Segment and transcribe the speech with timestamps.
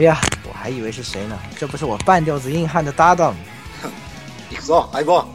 [0.00, 3.34] 呀，我还以为是谁呢，这不是我半吊子硬汉的搭档
[4.50, 5.26] 行くぞ相棒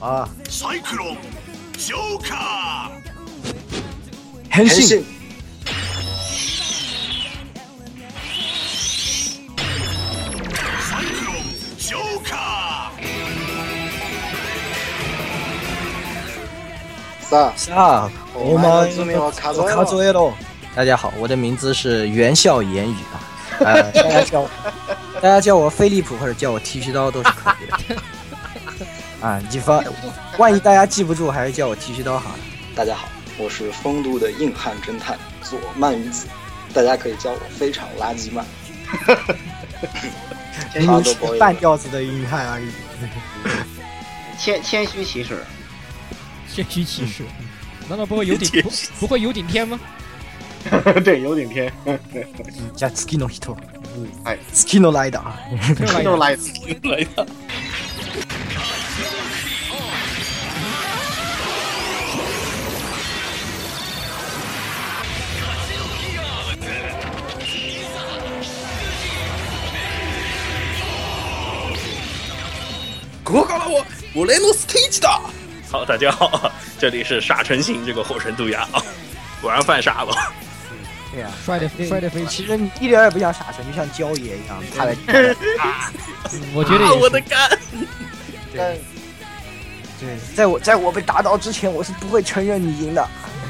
[0.00, 0.28] 啊！
[0.48, 1.18] サイクロン
[1.76, 2.90] ジョーカ
[4.48, 5.04] 変身変身ー
[10.80, 11.34] サイクロン
[11.78, 12.30] ジョーカ
[17.28, 20.32] さあ下，我我们们的字名我卡住卡佐耶喽。
[20.74, 23.20] 大家好，我的名字是袁笑言语啊，
[23.59, 24.49] 呃，大家叫我
[25.15, 28.01] 大家叫我飞利浦或者叫我剃须刀都是可以的。
[29.25, 29.83] 啊，以防
[30.37, 32.39] 万一大家记不住，还是叫我剃须刀好了。
[32.75, 36.27] 大家好，我是丰都的硬汉侦探左曼鱼子，
[36.73, 38.45] 大家可以叫我非常垃圾曼。
[40.75, 42.67] 明明是半吊子的硬汉而已。
[44.37, 45.43] 谦谦虚其实，
[46.53, 47.23] 谦虚其事，
[47.87, 49.79] 难道不会有顶不不会有顶天吗？
[51.04, 51.72] 对，有顶天，
[52.76, 53.56] じゃあ次の人。
[54.24, 56.02] はい次のライダー。
[56.02, 56.36] 又来
[56.82, 57.26] 来的。
[73.24, 73.84] ここからは
[74.16, 75.20] 俺のステージだ。
[75.70, 78.82] 好，大家好，这里是傻成型这个火神渡鸦啊，
[79.40, 80.12] 果然犯傻了。
[81.14, 84.94] 对呀、摔得对摔得飞起，其实你一点也不像傻神，就像焦爷一样，他的
[86.54, 87.10] 我觉得啊，我也是。
[87.10, 87.50] 的肝！
[88.52, 88.80] 对，
[89.98, 93.08] 对，在我在我被打倒之前，我是不会承认你赢的。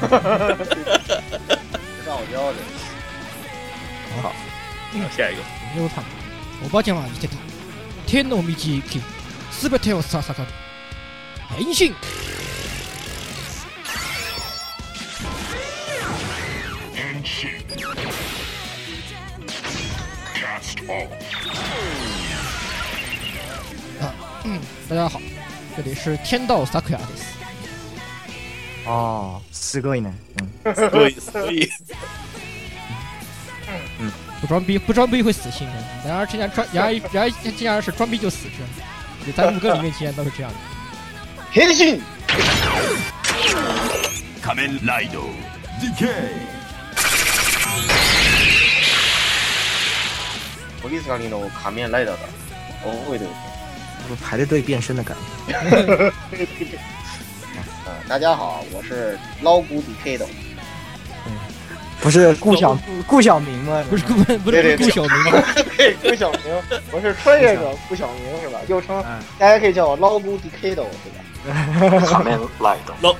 [2.03, 2.57] 照妖的，
[4.23, 4.33] 好，
[5.15, 5.41] 下一个。
[5.77, 6.01] 有他，
[6.65, 7.35] おばあちゃんは言ってた。
[8.07, 8.99] 天の道行き、
[9.51, 10.49] すべてをささかる。
[11.55, 11.93] 変身。
[23.99, 25.19] 啊，嗯，大家好，
[25.75, 27.33] 这里是天道萨克亚です。
[28.85, 30.13] 哦，すごい呢。
[30.63, 31.71] 嗯，所以，所以，
[34.39, 35.75] 不装逼，不装逼会死新人。
[36.05, 38.67] 然而，竟然装，然而，然而竟然是装逼就死是吧？
[39.25, 40.57] 就在五个里面，竟然都是这样的。
[41.51, 41.99] 変身，
[44.43, 45.25] 仮面ライド
[45.79, 46.54] DK
[50.86, 52.18] 我力斯卡利诺卡面来到的，
[52.84, 53.26] 哦，会的，
[54.08, 55.16] 我排着队变身的感
[55.48, 55.58] 觉。
[56.30, 60.24] 嗯，大家好，我是捞骨 DK 的，
[62.00, 63.82] 不是顾小顾小明吗？
[63.90, 65.42] 不是顾，不是对对顾小明吗？
[65.76, 66.40] 对，顾小明，
[66.92, 68.60] 我是穿越者顾小明是吧？
[68.68, 71.98] 又称嗯大家可以叫我捞骨 DK 的是吧？
[72.06, 73.12] 卡面来的，老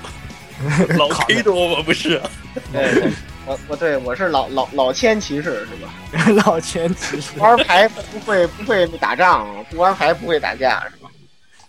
[0.97, 1.82] 老 K 的我？
[1.82, 2.31] 不是啊，
[2.72, 3.10] 对对，
[3.46, 6.44] 我我对我是老老老千骑士是吧？
[6.44, 7.38] 老千骑士。
[7.38, 11.08] 玩牌不会不会打仗，不玩牌不会打架是吧？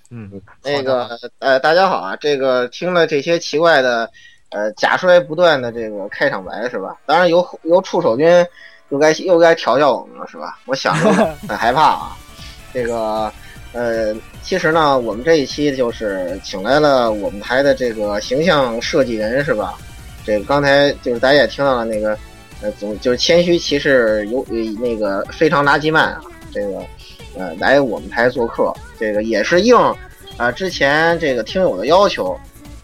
[0.10, 4.10] 嗯，那个呃，大家好啊，这个听了这些奇怪的
[4.50, 6.98] 呃假摔不断的这个开场白是吧？
[7.06, 8.28] 当然由由触手君
[8.90, 10.58] 又该又该调教我们了是吧？
[10.66, 11.14] 我想着
[11.48, 12.18] 很害怕啊。
[12.74, 13.32] 这个
[13.74, 19.78] 呃，其实呢，我们这一期就是请来了我们台的这个形象设计人是吧？
[20.28, 22.10] 这个刚才就是大家也听到了那个
[22.62, 24.46] 呃，总就是谦虚骑士有
[24.82, 26.22] 那个非常垃圾漫啊，
[26.52, 26.80] 这个
[27.38, 29.74] 呃来我们台做客，这个也是应
[30.36, 32.38] 啊、之前这个听友的要求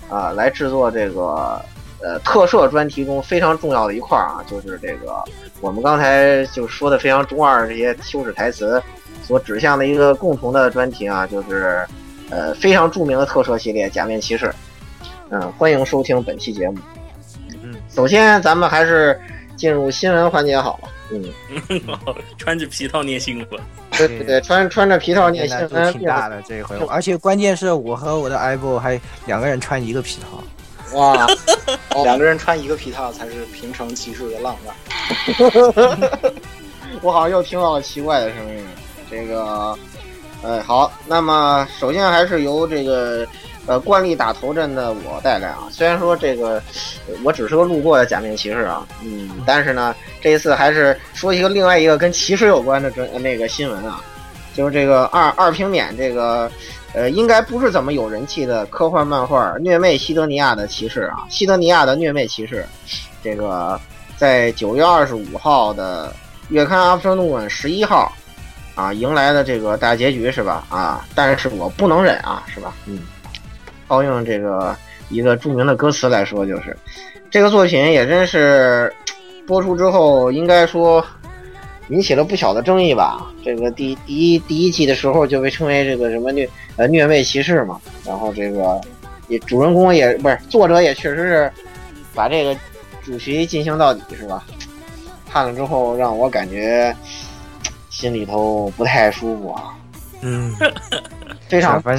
[0.09, 1.61] 啊、来制作这个
[2.01, 5.21] 呃特摄专题中非常重要的一块啊，就是这个
[5.59, 8.81] 我们刚才就说的非常中二这些修饰台词
[9.21, 11.85] 所指向的一个共同的专题啊，就是
[12.29, 14.45] 呃非常著名的特摄系列《假面骑士》。
[15.29, 16.77] 嗯，欢迎收听本期节目。
[17.93, 19.19] 嗯，首先咱们还是
[19.55, 20.89] 进入新闻环节好了。
[21.11, 21.31] 嗯，
[22.37, 23.47] 穿着皮套念新闻，
[23.91, 30.43] 对对对，穿穿着皮套念新闻，挺大的这一回，而且关键是我和我的 iBo 还两个人穿一个皮套。
[30.97, 31.27] 哇，
[32.03, 34.73] 两个人穿一个皮套才是平成骑士的浪漫。
[37.01, 38.65] 我好像又听到了奇怪的声音。
[39.09, 39.77] 这个，
[40.41, 43.27] 呃，好，那么首先还是由这个
[43.65, 45.67] 呃惯例打头阵的我带来啊。
[45.71, 46.61] 虽然说这个
[47.23, 54.01] 我只是个路过的假面骑士啊，嗯，但是呢，这一次还是说一个另外一个跟骑士有关的专呃那个新闻啊，
[54.53, 56.51] 就是这个二二平面这个。
[56.95, 62.63] 呃，应该不是怎么有人气的科幻漫画《虐妹西德尼亚的骑士》啊，西德尼亚的虐妹骑士，
[63.23, 63.81] 这个
[64.15, 66.15] 在九月二十五号的
[66.49, 68.13] 月刊 Afternoon 十一号
[68.75, 70.67] 啊，迎来了这个大结局是吧？
[70.69, 72.75] 啊，但是我不能忍啊，是吧？
[72.85, 72.99] 嗯，
[73.93, 74.75] 套用这个
[75.09, 76.75] 一个著名的歌词来说，就是
[77.29, 78.91] 这个作品也真是
[79.45, 81.05] 播出之后，应该说
[81.89, 83.31] 引起了不小的争议吧。
[83.43, 88.81] 这个第第一第一季的时候就被称为这个什么虐呃虐妹骑士嘛，然后这个
[89.27, 91.51] 也主人公也不是作者也确实是
[92.15, 92.57] 把这个
[93.03, 94.43] 主题进行到底是吧？
[95.29, 96.95] 看了之后让我感觉
[97.91, 99.75] 心里头不太舒服啊，
[100.21, 100.51] 嗯，
[101.47, 101.95] 非常烦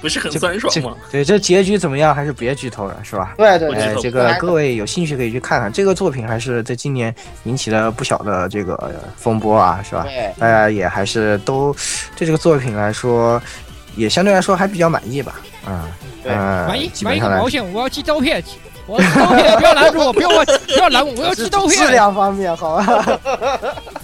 [0.00, 0.96] 不是很酸爽吗？
[1.10, 3.34] 对这结局怎么样，还是别剧透了，是吧？
[3.36, 7.14] 对对对，呃这个各位有兴趣可以去看看，这个作品还是在今年
[7.44, 10.02] 引起了不小的这个呃风波啊，是吧？
[10.04, 11.72] 对大家也还是都
[12.16, 13.40] 对这个作品来说，
[13.96, 15.88] 也相对来说还比较满意吧，啊、
[16.22, 17.72] 对呃，满意满意个毛线！
[17.72, 18.42] 我要寄刀片，
[18.86, 21.90] 我要刀片，不要拦住我，不要我不要拦我，我要寄刀 质片。
[21.92, 23.20] 量方面，好吧。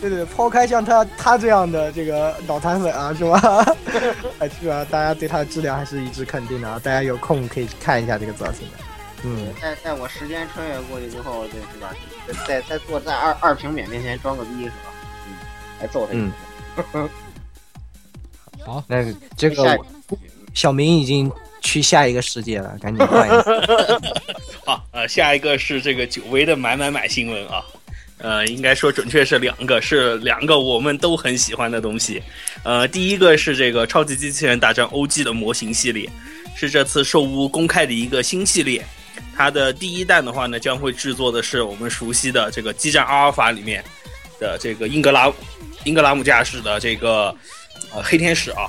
[0.00, 3.64] 对对，抛开像他他这样的这个脑残粉啊，是吧？
[4.38, 4.84] 哎，是吧？
[4.90, 6.80] 大家对他的质量还是一致肯定的啊。
[6.82, 8.84] 大家有空可以看一下这个作品的。
[9.24, 11.94] 嗯，在在我时间穿越过去之后，对是吧？
[12.46, 14.92] 在在坐在二二平免面前装个逼是吧？
[15.26, 15.32] 嗯，
[15.80, 16.32] 来揍他一嗯
[16.92, 17.10] 顿。
[18.64, 19.04] 好，那
[19.36, 19.78] 这个
[20.54, 24.00] 小明已经去下一个世界了，赶紧换一个。
[24.66, 27.64] 好，呃，下一个是这个久违的买买买新闻啊，
[28.18, 32.22] 呃，应该说准确是两个，是两个我们都很喜欢的东西。
[32.62, 36.08] 呃，第一个是这个超级机器人大战 OG 的模型系列，
[36.56, 38.84] 是这次兽屋公开的一个新系列。
[39.36, 43.84] 它的第一弹的话呢，将会制作的是我们熟悉的这个《激战阿尔法》里面
[44.40, 45.30] 的这个英格拉
[45.84, 47.34] 英格拉姆驾驶的这个
[47.94, 48.64] 呃黑天使啊，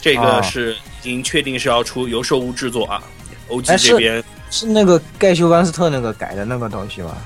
[0.00, 3.02] 这个是已经确定是要出由兽屋制作啊。
[3.48, 7.16] OG 这边是那个盖修班斯特那个改的那个东西吗？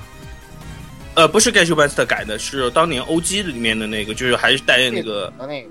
[1.19, 5.69] 呃，不是盖修班斯特改的，是当年 OG 里面的那个，就是还是带那个那个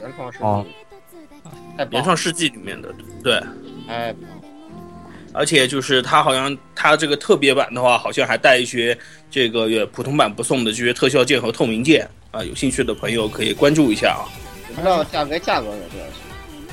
[0.00, 1.48] 原创世哦纪，
[1.78, 2.92] 太棒了原创世纪里面的，
[3.22, 3.40] 对。
[3.86, 4.12] 哎，
[5.32, 8.98] 而且就是它好像它这个特别版的话，好像还带一些
[9.30, 14.26] 这个也普通版不送的这些特效键和透明键啊，有兴趣的朋友可以关注一下啊。
[14.74, 16.25] 不知道价格价格有多少钱？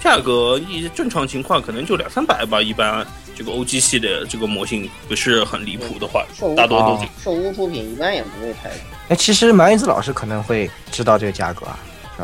[0.03, 6.25] 价格一正常情况可能就两三百吧，一般这个 OG 系列这个模型不是很离谱的话
[6.57, 8.77] 大多都哦这兽屋出品一般也不会太贵。
[9.07, 11.79] 哎，其实蛮一子老师可能会知道这个价格啊，
[12.17, 12.21] 是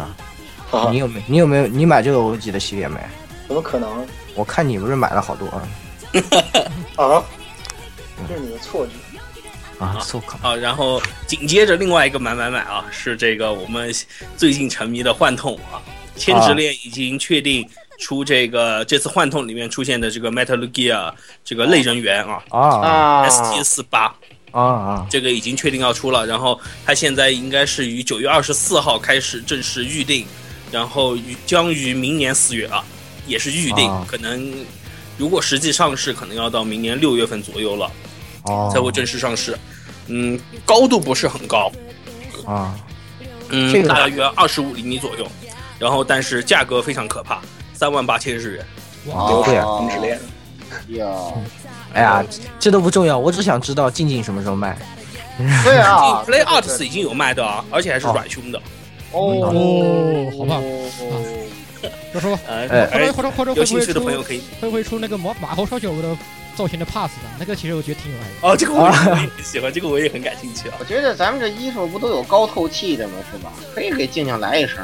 [0.74, 0.90] 吧？
[0.92, 3.00] 你，有没你有没有你买这个 OG 的系列没？
[3.48, 4.06] 怎么可能
[4.36, 5.64] 我看你不是买了好多啊
[7.02, 7.24] 啊？
[8.28, 8.92] 这是你的错觉。
[9.84, 13.90] 啊，so 可啊，然后紧接着另外一个买买买啊，是这个我们
[14.36, 15.80] 最近沉迷的幻痛啊，
[16.20, 17.68] 千啊纸链已经确定
[17.98, 21.14] 出这个这次幻痛里面出现的这个 Metal Gear
[21.44, 22.60] 这个类人猿啊啊。
[22.60, 23.30] 啊。
[23.30, 24.14] ST 四八，
[24.52, 25.08] 啊啊。
[25.10, 30.26] 这个已经确定要出了，然后它现在应该是于九月二十四号开始正式预定，
[30.72, 32.84] 然后于将于明年四月啊，
[33.26, 34.06] 也是预定，啊。
[34.08, 34.54] 可能
[35.18, 37.92] 如果实际上市，可能要到明年六月份左右了
[38.44, 39.58] 哦，才会正式上市。
[40.08, 41.72] 嗯，高度不是很高，
[42.46, 42.76] 啊。
[43.52, 45.28] 嗯，这个大约二十五厘米左右，
[45.80, 47.42] 然后但是价格非常可怕，
[47.74, 48.66] 三万八千日元。
[49.08, 50.20] 哇，对啊停止链，
[51.00, 51.08] 呀，
[51.94, 52.24] 哎呀，
[52.60, 54.78] 这都不重要，我只想知道静静什么时候卖。
[55.64, 58.62] 对啊 Play Arts 已经有卖的啊，而且还是软胸的。
[59.12, 60.62] 哦，好棒！
[60.62, 61.46] 哦
[62.14, 66.18] 就说呃，哎而或者或者会不有兴趣的会出朋友可以会不会出那个马马猴烧酒的
[66.58, 67.30] 造型的 pass 的？
[67.40, 68.48] 那个其实我觉得挺有爱的。
[68.50, 70.76] 哦，这个我也很喜欢，这个我也很感兴趣啊。
[70.78, 73.14] 我觉得咱们这衣服不都有高透气的吗？
[73.32, 73.54] 是吧？
[73.74, 74.78] 可以给静静来一声，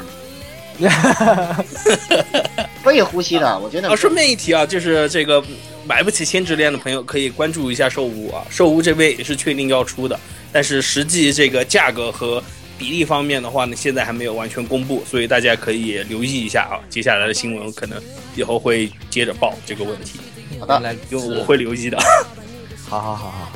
[2.84, 3.60] 可以呼吸的。
[3.60, 5.44] 我觉得啊，顺便一提啊，就是这个
[5.88, 10.20] 买不起千纸恋的朋友可以关注一下兽屋啊，兽屋这边也是确定要出的，
[10.52, 12.42] 但是实际这个价格和
[12.78, 18.00] 比例方面的话呢，现在还没有完全公布，所以大家可以留意一下啊，接下来的新闻可能
[18.36, 20.20] 以后会接着报这个问题，
[20.60, 21.98] 好的，来，因为我会留意的。
[22.88, 23.52] 好好好好，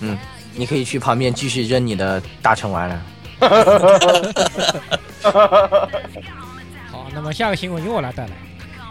[0.00, 0.16] 嗯，
[0.54, 3.02] 你可以去旁边继续扔你的大成丸了。
[7.10, 8.32] 好，那么下个新闻由我来带来。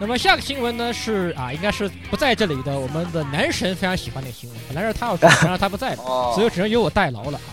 [0.01, 7.51] 那么下个新闻呢是啊，应该是不在这里的我们的男神非常喜欢的新闻，本来是他要出，然而他不在了，哦所以只能由我代劳了啊。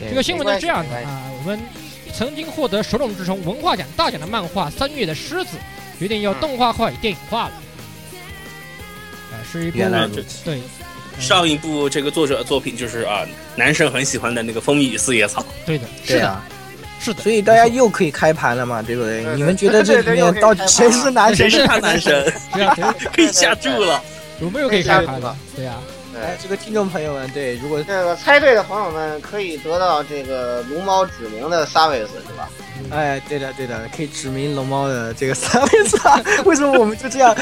[0.00, 1.58] 这个新闻呢是这样的啊，我们
[2.12, 5.56] 曾经获得手冢治虫文化奖大奖的漫画《三月的狮子》
[5.98, 7.52] 决定要动画化与电影化了。
[9.32, 9.78] 啊，是一部
[10.44, 10.60] 对
[11.18, 15.40] 上一部这个作者的作品就是啊，男神很喜欢的那个《蜂蜜与四叶草》。
[15.66, 16.42] 对的，是的，
[17.02, 17.22] 是的。
[17.22, 19.24] 所以大家又可以开盘了嘛，对不对？
[19.34, 21.50] 你们觉得这里面到底谁是男神？
[21.50, 22.32] 谁是他男神？
[22.52, 24.00] 对啊，对可以下注了。
[24.40, 25.74] 我们又可以开盘了，对呀、
[26.20, 32.48] 哎，这个听众朋友们，对，如果这个猜对的朋友们可以得到这个龙猫指名的 service 是吧？
[32.90, 36.20] 哎，对的对的，可以指名龙猫的这个三位字啊。
[36.44, 37.34] 为什么我们就这样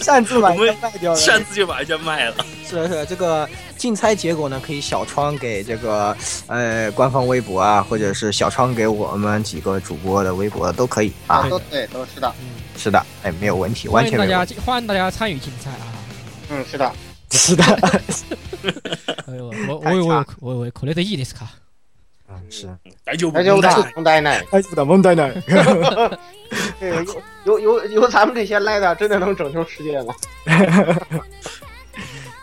[0.00, 1.18] 擅自把人家卖掉了？
[1.18, 2.44] 擅自就把人家卖了。
[2.66, 6.16] 是的，是的，这个竞猜结果呢，可以小窗给这个
[6.48, 11.46] 呃官方微博啊，或者是小窗给我们几个主播的微博都可以啊。
[11.48, 12.34] 都对，都是的，
[12.76, 14.56] 是的，哎，没有问题，欢迎大家完全没有问题。
[14.66, 15.86] 欢迎大家参与竞猜啊！
[16.50, 16.90] 嗯，是的，
[17.30, 17.62] 是的，
[19.26, 21.44] 哎呦，我我我我我我口令的意思卡，
[22.26, 22.66] 啊，是。
[23.04, 25.30] 大丈夫那就大不蒙呆奶， 哎，不打蒙呆呢。
[26.80, 27.04] 这个
[27.44, 30.14] 由由由由咱们这些赖的真的能拯救世界吗？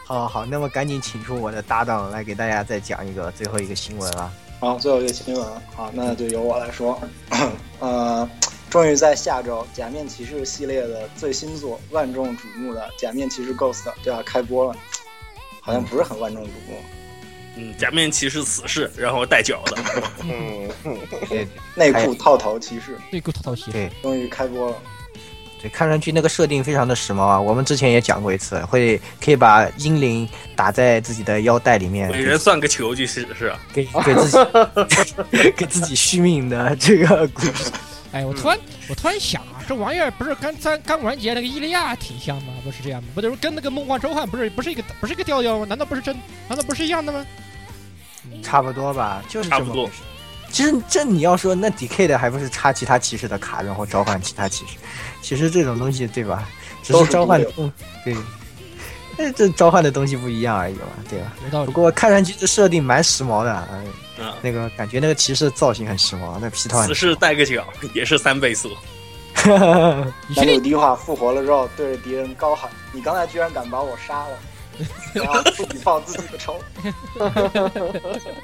[0.05, 4.31] 好好好，那么赶紧请出我的搭档来给大家再讲一个最后一个新闻啊。
[4.59, 6.99] 好，最后一个新闻，好，那就由我来说。
[7.79, 8.29] 呃，
[8.75, 14.77] 终于在下周，《假面骑士》系列的最新作、万众瞩目的《假面骑士 Ghost》就要开播了，
[15.61, 16.75] 好像不是很万众瞩目。
[17.55, 19.77] 嗯，假面骑士死士，然后带脚的，
[20.23, 20.69] 嗯，
[21.29, 24.75] 对 内裤套头骑士内裤套头骑士，对终于开播了。
[25.61, 27.39] 对，看上去那个设定非常的时髦啊。
[27.39, 33.57] 我们之前也讲过一次，会可以把英灵打在自己的腰带里面，每人算个球就是是吧？
[33.71, 37.71] 给给自己 给自己续命的这个故事。
[38.15, 38.57] 哎，我突然
[38.89, 42.53] 我突然想啊，这玩意儿不是跟咱刚完结那个伊利亚挺像吗？
[42.63, 43.09] 不是这样吗？
[43.13, 45.65] 不就是跟那个梦幻召唤不是不是一个不是一个调调吗？
[45.67, 46.15] 难道不是真？
[46.47, 47.25] 难道不是一样的吗？
[48.41, 49.97] 差不多吧，就是差不多这么回事。
[50.49, 54.77] 其实这你要说，那 DK 的还不是插其他骑士的卡，然后召唤其他骑士？
[55.21, 56.47] 其实这种东西，对吧？
[56.81, 57.43] 只是是召唤
[58.05, 58.15] 对，
[59.17, 61.33] 那这召唤的东西不一样而已嘛，对吧？
[61.43, 61.81] 有道理不。
[61.81, 63.85] 过看上去这设定蛮时髦的，嗯，
[64.17, 68.69] 嗯，那个感觉那个骑士造型很时髦，那皮套很死士带个脚 也是三倍速，
[70.29, 74.37] 以前南鲁迪化复活了之后，对着敌人高喊：“你刚才居然敢把我杀了！”
[75.15, 76.59] 然后自己报自己的仇，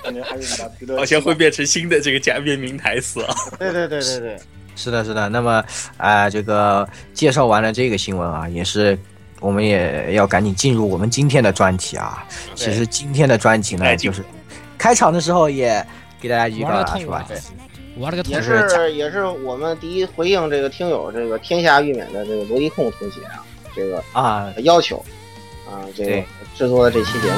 [0.02, 0.96] 感觉还是比较值得。
[0.96, 3.36] 好像会变成新的这个假面名台词啊。
[3.60, 4.40] 对对对对对，
[4.78, 5.28] 是的，是的。
[5.28, 5.62] 那么
[5.98, 8.98] 啊、这个介绍完了这个新闻啊，也是
[9.42, 12.26] 我们也要赶紧进入我们今天的专题啊。
[12.56, 14.24] 其实今天的专题呢，哎就是
[14.82, 15.86] 开场的时候也
[16.20, 17.24] 给大家预告了，玩得痛是吧？
[17.28, 17.38] 对。
[17.98, 23.46] 玩了个头也是是也是我们第一回应这个听友这个天下玉免的这个罗迪控同学啊，
[23.76, 24.98] 这个啊，要求
[25.70, 26.24] 啊，这个
[26.58, 27.38] 制作的这期节目。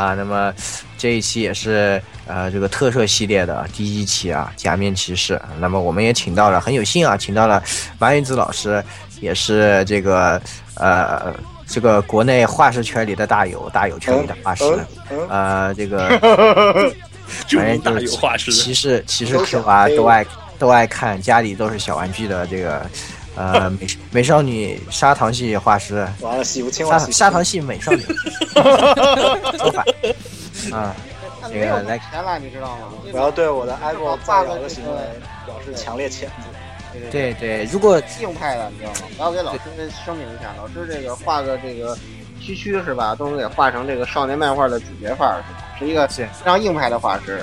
[0.00, 0.50] 啊，那么
[0.96, 5.38] 这一期也是呃这个特摄系列的第一期啊，假面骑士。
[5.58, 7.62] 那么我们也请到了，很有幸啊，请到了
[7.98, 8.82] 马云子老师，
[9.20, 10.40] 也是这个
[10.76, 11.34] 呃
[11.66, 14.64] 这个国内画师圈里的大友，大友圈里的画师。
[15.28, 16.08] 呃，这个
[17.46, 20.24] 著反正就是有画师，骑士骑士 Q 啊，都爱
[20.58, 22.86] 都爱看，家里都是小玩具的这个
[23.40, 28.02] 呃美美少女砂糖系画师，完了，洗不清砂了，砂糖系美少女，
[29.56, 29.84] 走反
[30.72, 30.94] 啊，
[31.42, 32.88] 这没有个来钱了，你知道吗？
[33.12, 34.98] 我要对我的 idol 造谣的行为
[35.46, 36.30] 表示强烈谴责。
[36.92, 38.98] 对对对，如果硬派的，你知道吗？
[39.16, 39.60] 我要给老师
[40.04, 41.96] 声明一下，老师这个画个这个
[42.40, 45.64] 区区是吧，都能给画成这个少年漫画的主角范儿是吧？
[45.78, 47.42] 是一个非常硬派的画师。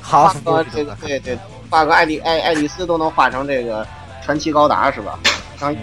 [0.00, 0.34] 好
[0.72, 1.36] 这个对对，
[1.68, 3.86] 画个爱丽爱爱丽丝都能画成这个
[4.22, 5.18] 传奇高达是吧？
[5.72, 5.82] 刚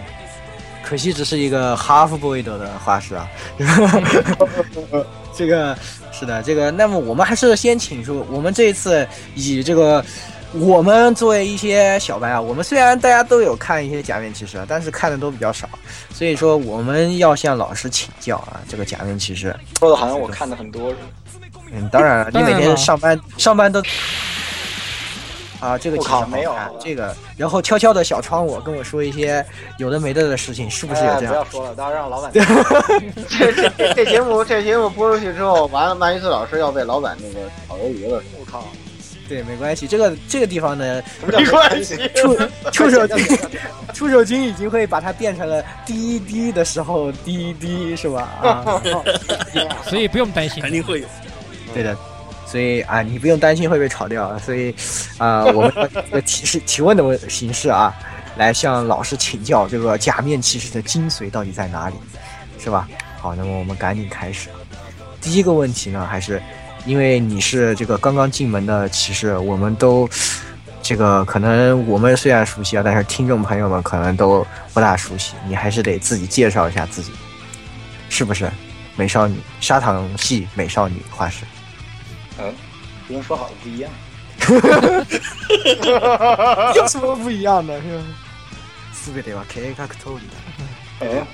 [0.83, 3.27] 可惜只是一个哈夫波伊德的画师啊。
[5.33, 5.75] 这个
[6.11, 10.03] 是的，这个那么我们还是先请出，我们这一次以这个
[10.53, 15.69] 我们作为一些小白啊，我们虽然大家都有看一些假面骑士，啊，但是看的都比较少，
[16.13, 19.55] 所以说我们要向老师请教啊，这个假面骑士。
[19.79, 20.89] 说的好像我看的很多
[21.31, 21.47] 似的。
[21.73, 23.81] 嗯，当然了，你每天上班上班都。
[25.61, 29.45] 啊，这个其实没有这个，然后悄悄的小窗我跟我说一些
[29.77, 31.31] 有的没的的事情，是不是有哎，这样？
[31.31, 32.31] 不要说了，到时候让老板。
[33.29, 38.67] 这 这这这节目这节目播出去之后，完了万一斯老师要被老板那个炒鱿鱼了，我靠，
[39.29, 39.87] 对，没关系。
[39.87, 41.95] 这个这个地方呢，什么叫没关系？
[42.15, 42.35] 触
[42.71, 43.39] 触手君，
[43.93, 48.29] 触手君已经会把它变成了滴滴的时候滴滴，是吧？
[48.41, 48.81] 啊，
[49.85, 50.71] 所以不用担心肯。
[50.71, 51.07] 定会有。
[51.71, 51.95] 对的。
[52.51, 54.37] 所以啊，你不用担心会被炒掉。
[54.39, 54.75] 所以
[55.17, 57.95] 啊， 我们这个提示提问的形式啊，
[58.35, 61.95] 来向老师请教这个假面骑士的精髓到底在哪里，
[62.59, 62.89] 是吧？
[63.17, 64.49] 好，那么我们赶紧开始。
[65.21, 66.41] 第一个问题呢，还是
[66.85, 70.09] 因为你是这个刚刚进门的骑士，我们都
[70.81, 77.11] 这个可能我们虽然熟悉啊，但是听众朋友们可能都不大熟悉，你还是得自己介绍一下自己，
[78.09, 78.51] 是不是？
[78.97, 81.45] 美少女，砂糖系美少女画师。
[82.40, 82.54] 嗯，
[83.08, 83.90] 跟说好的不一样。
[86.74, 87.80] 有什么不一样的？
[87.80, 88.02] 是吧？
[89.06, 90.34] 全ては計画通りだ。
[91.00, 91.26] 嗯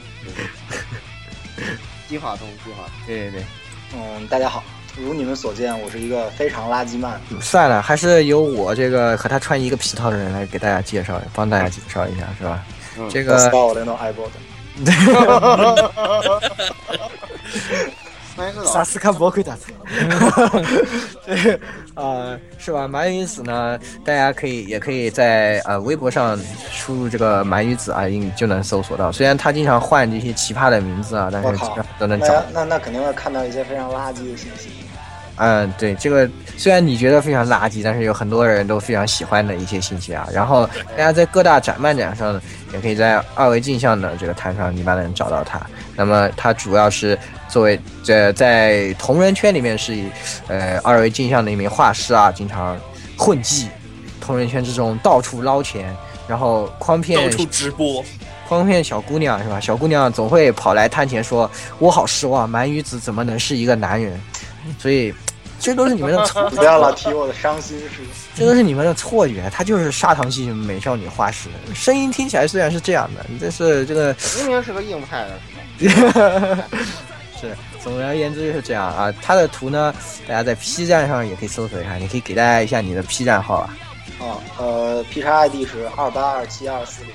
[2.09, 2.92] 计划中计划中。
[3.07, 3.45] 对对对，
[3.95, 4.62] 嗯，大家好，
[4.97, 7.19] 如你们所见，我是一个非常垃圾漫。
[7.40, 12.62] 算了，还是由我这个和他穿一个皮套的人来给大家介绍，帮大家介绍一下，是吧？
[12.99, 13.50] 嗯这个
[18.65, 19.58] 萨斯卡博克达。
[21.25, 21.60] 对，
[21.96, 22.88] 呃，是吧？
[22.88, 26.39] 鳗鱼子呢，大家可以也可以在呃微博上
[26.72, 29.12] 输入这个鳗鱼子啊，应就能搜索到。
[29.12, 32.44] 虽然他经常换这些奇葩的名字啊，但是基本上都能找那。
[32.53, 34.70] 那那肯定会看到一些非常垃圾的信息。
[35.38, 40.27] 嗯，对，这个虽然你觉得非常垃圾，但是有很多人都非常喜欢的一些信息啊。
[40.34, 42.41] 然后大家在各大展漫展上，
[42.74, 45.62] 也可以在二维镜像的这个摊上一般能找到它。
[45.96, 47.17] 那么它主要是
[47.48, 50.10] 作为这在同人圈里面是以
[50.48, 52.75] 呃二维镜像的一名画师啊，经常
[53.15, 53.70] 混迹
[54.20, 55.96] 同人圈之中，到处捞钱，
[56.27, 58.03] 然后诓骗到处直播，
[58.50, 59.60] 诓骗小姑娘是吧？
[59.60, 64.20] 小姑娘总会跑来摊前说：“我好失望，鳗鱼子怎么能是一个男人？”
[64.79, 65.13] 所以，
[65.59, 68.01] 这都是你们的错，不要老提我的伤心事。
[68.36, 69.50] 这都是你们的错觉。
[69.51, 76.63] 它就是砂糖系美少女化石，声音听起来虽然是这样的，但是这个明明是个硬派的，是吧？
[77.39, 79.13] 是，总而言之就是这样啊。
[79.21, 79.93] 它的图呢，
[80.27, 83.77] 大家在 P 站上也可以搜索一下，你可以给大家一下你的 P 站号啊。
[84.19, 87.12] 哦，呃，P 叉 ID 是二八二七二四零，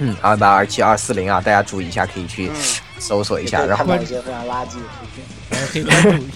[0.00, 2.54] 嗯，二八二七二四零啊，大家注意一下，可以去嗯
[2.98, 3.64] 搜索一下。
[3.64, 5.24] 然后一些非常垃圾的图片。
[5.50, 6.30] 呃可以关注一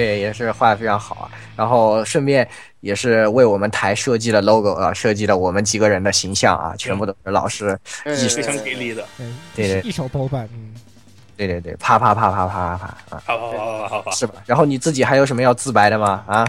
[0.00, 0.06] 下。
[0.06, 1.30] 对，也是画的非常好啊。
[1.56, 2.46] 然后顺便
[2.80, 7.78] 也是为我们台设计了 logo 啊，设计了我们几个人的形象啊，全部都是老师。
[8.04, 9.06] 对艺非常给力的。
[9.18, 10.74] 嗯，对对一手包办，嗯，
[11.36, 14.34] 对对对，啪啪啪啪啪啪啪啊，好好好好好好，是吧？
[14.46, 16.24] 然后你自己还有什么要自白的吗？
[16.26, 16.46] 啊？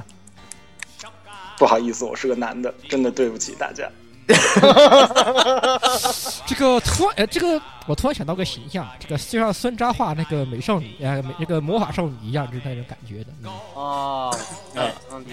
[1.57, 3.89] 不好意思，我是个男的，真的对不起大家。
[6.45, 13.27] 这个突然，呃，这个我突然想到个形象，这个就像孙扎画那个美少女，呃，美那个魔法少女一样，就是那种感觉的。
[13.43, 14.37] 嗯哦，
[14.75, 15.25] 嗯嗯，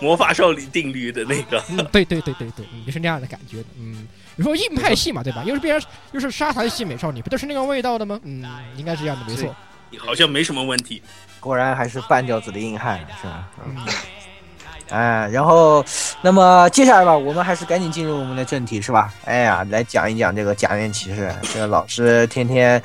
[0.00, 3.64] 魔法少女定律的那个，嗯，对对对对对，嗯，就是那样的感觉的。
[3.78, 5.44] 嗯，你说硬派系嘛，对吧？
[5.44, 8.18] 又是变成又是沙滩系美少女，不都是那个味道的吗？
[8.24, 8.44] 嗯，
[8.76, 9.54] 应该是这样的，没错。
[9.98, 11.02] 好像没什么问题。
[11.38, 13.48] 果然还是半吊子的硬汉，是吧？
[13.66, 13.76] 嗯。
[14.90, 15.84] 嗯，哎，然后，
[16.20, 19.12] 那么接下来吧，我们还是赶紧进入我们的正题，是吧？
[19.24, 21.32] 哎呀，来讲一讲这个假面骑士。
[21.52, 22.82] 这个老师天天，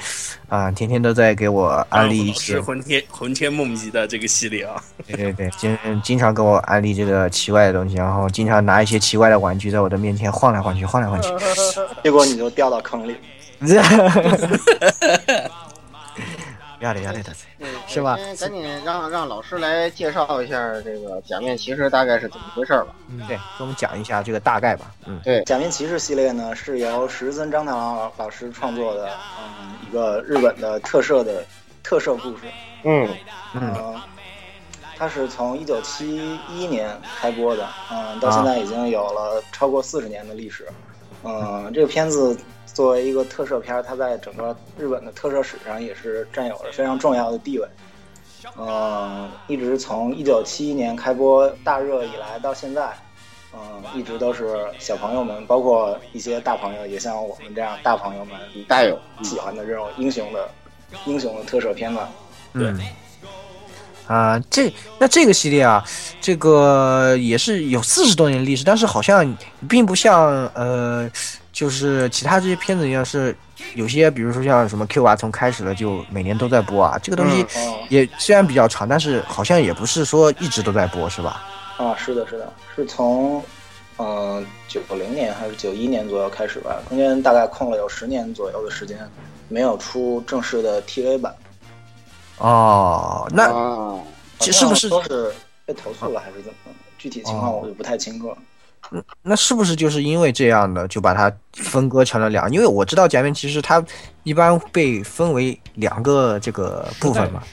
[0.49, 11.29] 啊、天天都在给我安利一些老师，魂天魂天梦遗的这个系列啊， 对对对，经经常给我安利这个奇怪的东西，然后经常拿一些奇怪的玩具在我的面前晃来晃去，晃来晃去。
[12.03, 13.15] 结果你就掉到坑里。
[16.79, 22.87] 要得要得的，对是吧赶紧让让老师来介绍一下这个假面骑士大概是怎么回事吧。
[23.09, 24.91] 嗯对，给我们讲一下这个大概吧。
[25.05, 29.09] 嗯，对假面骑士系列呢是由石森章太郎老师创作的，
[29.39, 31.43] 嗯，一个日本的特摄的
[31.83, 32.43] 特摄故事。
[32.83, 33.09] 嗯
[33.53, 34.01] 嗯呃，
[34.97, 40.67] 它是从一九七一年开播的，嗯，到现在已经有了超过四十年的历史。
[41.23, 42.37] 嗯，这个片子
[42.77, 47.67] 作为一个特摄片儿，它在整个日本的特摄史上也是占有着非常重要的地位。
[48.55, 52.93] 嗯，一直从一九七一年开播大热以来到现在，
[53.51, 60.47] 嗯，一直都是小朋友们，包括一些大朋友，也像我们这样大朋友们大有喜欢的这种英雄的
[61.07, 62.07] 英雄的特摄片段。
[62.53, 62.79] 嗯，
[64.05, 65.83] 啊、这那这个系列啊，
[66.21, 69.35] 这个也是有四十多年历史，但是好像
[69.67, 71.09] 并不像呃，
[71.57, 73.35] 就是其他这些片子一样是
[73.73, 81.41] 有些，比如说像什么 Q 啊，从开始了就每年都在播啊，这个东西哦，也虽然比较长，但是好像也不是说一直都在播，是吧？
[81.77, 83.43] 啊，是的，是的，是从
[83.97, 88.95] 嗯九零年还是九一年左右开始吧，中间大概空了有十年左右的时间，
[89.49, 91.35] 没有出正式的 TV 版。
[92.37, 93.99] 哦，那啊，
[94.37, 95.33] 这是不是是
[95.65, 96.71] 被投诉了还是怎么？
[96.99, 98.37] 具体情况我就不太清楚了。
[99.21, 102.50] 那是不是就是因为这样的，就把它分割成了两？
[102.52, 103.84] 因为我知道假面骑士它
[104.23, 107.43] 一般被分为两个这个部分嘛，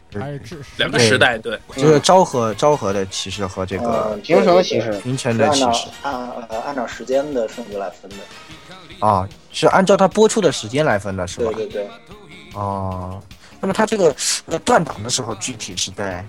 [0.76, 6.14] 两个时代，对，就是昭和昭和的骑士和这个嗯，平成骑士平成的骑士按
[6.48, 8.16] 呃按照时间的顺序来分的。
[9.00, 11.66] 啊，是按照它播出的时间来分的，是吧对？
[11.66, 11.88] 对对，
[12.54, 13.20] 哦，
[13.60, 14.14] 那么它这个
[14.46, 16.24] 呃断档的时候具体是在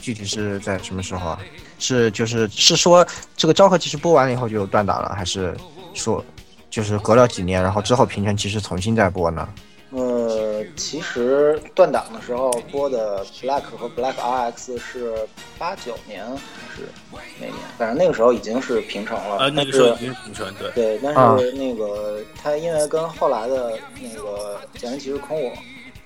[0.00, 1.38] 具体是在什么时候啊？
[1.82, 3.04] 是就是是说
[3.36, 5.54] 这个昭和其实播完了以后就断档了，还是
[5.92, 6.24] 说
[6.70, 9.48] 就是隔了几年，然后之后平成其实重新再播呢？
[9.94, 15.12] 呃，其实断档的时候播的 Black 和 Black RX 是
[15.58, 17.52] 八九年还是哪年？
[17.76, 19.36] 反正那个时候已经是平成了。
[19.36, 25.50] 呃，那是个时候已经是平成，对，对，但啊是那个他因为跟后来的那个《假面骑士空我》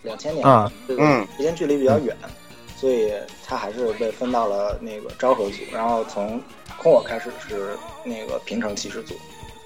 [0.03, 2.17] 两千年啊这个嗯时间距离比较远，
[2.77, 3.11] 所以
[3.47, 6.41] 他还是被分到了那个昭和组，然后从
[6.79, 9.15] 空我开始是那个平成骑士组。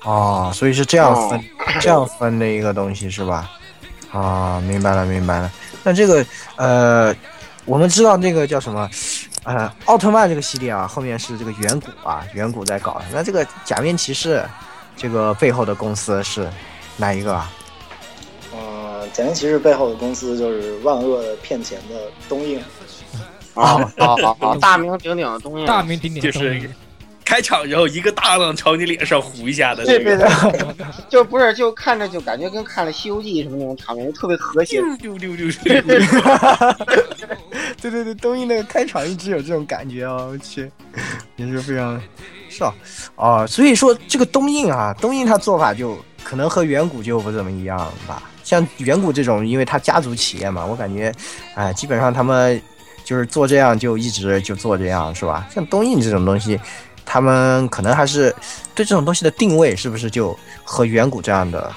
[0.04, 1.44] 哦，所以是这样分、
[1.80, 3.50] 这样分的一个东西是吧？
[4.12, 5.52] 啊，明白了明白了。
[5.82, 6.24] 那这个
[6.56, 7.14] 呃，
[7.64, 8.88] 我们知道那个叫什么？
[9.44, 13.02] 呃，奥特曼这个系列啊，后面是这个远古啊，远古在搞。
[13.12, 14.44] 那这个假面骑士，
[14.96, 16.48] 这个背后的公司是
[16.96, 17.50] 哪一个啊？
[18.52, 22.62] 呃，假面骑士背后的公司就是万恶的骗钱的东映。
[23.54, 24.56] 啊啊啊啊！
[24.60, 26.60] 大名鼎鼎的东西，大名鼎鼎就是
[27.24, 34.82] 开场然后一个大浪朝你脸上呼一下的对对那个，对， 就不是就看着就感觉跟看了《西游记》什么那种场面，就特别和谐。
[34.98, 35.82] 丢丢丢丢丢，
[37.80, 40.70] 对对对，东映那个开场一直有这种感觉哦，我去，
[41.36, 42.00] 也是非常
[42.48, 42.74] 是啊，
[43.14, 48.24] 哦，所以说这个东映啊，东映它做法就可能和远古就不怎么一样吧。
[48.42, 51.14] 像远古这种，因为它家族企业嘛，我感觉，
[51.54, 52.60] 哎，基本上他们
[53.04, 55.46] 就是做这样就一直就做这样，是吧？
[55.52, 56.58] 像东映这种东西，
[57.04, 58.34] 他们可能还是
[58.74, 61.72] 对这种东西的定位是不是就和远古这样的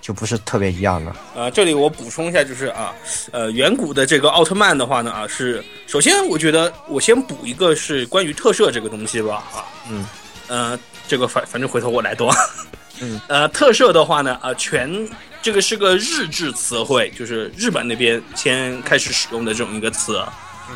[0.00, 1.14] 就不是特别一样呢？
[1.34, 2.94] 呃，这里我补充一下，就是啊，
[3.30, 10.06] 呃，远古的这个奥特曼的话呢，啊，是首先我觉得我先补一个是关于特摄这个东西吧，啊，嗯，
[10.46, 12.32] 呃，这个反反正回头我来多，
[13.00, 15.06] 嗯，呃，特摄的话呢，啊，全
[15.42, 20.20] 这个是个日制词汇，就是日本那边先开始使用的这种一个词，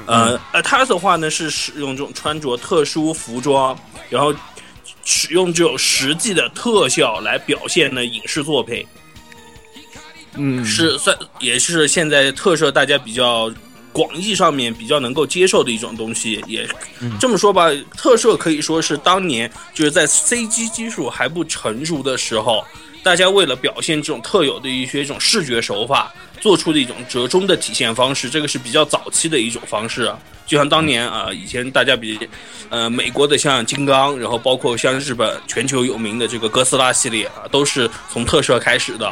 [0.07, 3.78] 呃呃，它的话呢是使用这种穿着特殊服装，
[4.09, 4.35] 然后
[5.05, 8.87] 使用这种实际的特效来表现的影视作品。
[10.35, 13.52] 嗯，是算也是现在特摄大家比较
[13.92, 16.42] 广义上面比较能够接受的一种东西。
[16.46, 16.66] 也、
[17.00, 22.64] 嗯这么说吧，特摄可以说是当年就是在 CG 技术还不成熟的时候，
[23.02, 28.30] 大家为了表现这种特有的一些这种视觉手法，做出的一种折中的体现方式。
[28.30, 30.12] 这个是比较早期的一种方式。
[30.46, 32.18] 就像当年啊、以前大家比，
[32.68, 39.10] 呃，美国的像金刚，然后包括像日本全球有名的这个哥斯拉系列啊，都是从特摄开始的。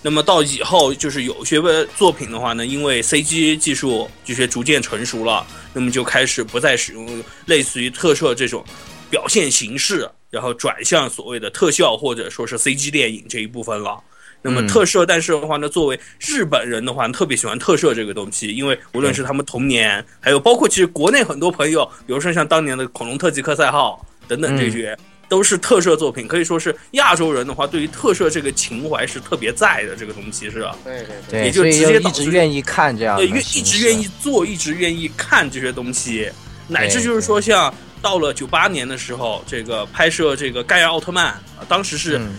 [0.00, 1.60] 那么到以后，就是有些
[1.96, 8.64] 作品的话呢，因为 CG 技术这些逐渐成熟了，那么就开始不再使用类似于特摄这种
[9.10, 13.98] 表现形式，然后转向所谓的特效或者说是 CG 电影这一部分了。
[14.40, 24.96] 那么嗯特摄，但是的话呢，作为日本人的话，特别喜欢特摄这个东西，因为无论是他们童年，还有包括其实国内很多朋友，比如说像当年的恐龙特级科赛号等等这些，
[25.28, 29.96] 都是特摄作品，可以说是亚洲人的话，对于特摄这个情怀是特别在的。
[29.96, 30.76] 这个东西是吧？
[30.84, 36.30] 对对对，也就直接导致直愿意看这样对，愿一直愿意做，一直愿意看这些东西，
[36.68, 42.34] 乃至就是说，像到了九八年的时候，这个拍摄这个盖亚奥特曼啊，当时是嗯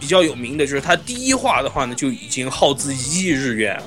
[0.00, 3.80] 比较有名的，就是他第一话的话呢，就已经耗资一亿日元。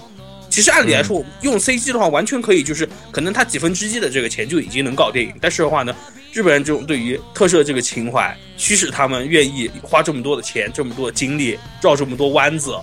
[0.50, 5.32] 其实按理来说，用 CG 的话，完全可以，就是可能他几分之一的这个钱就已经能搞电影。
[5.40, 5.94] 但是的话呢，
[6.32, 12.76] 日本人这种对于特摄这个情怀，驱使他们愿意花这么多的钱、这么多的精力，绕这么多弯子，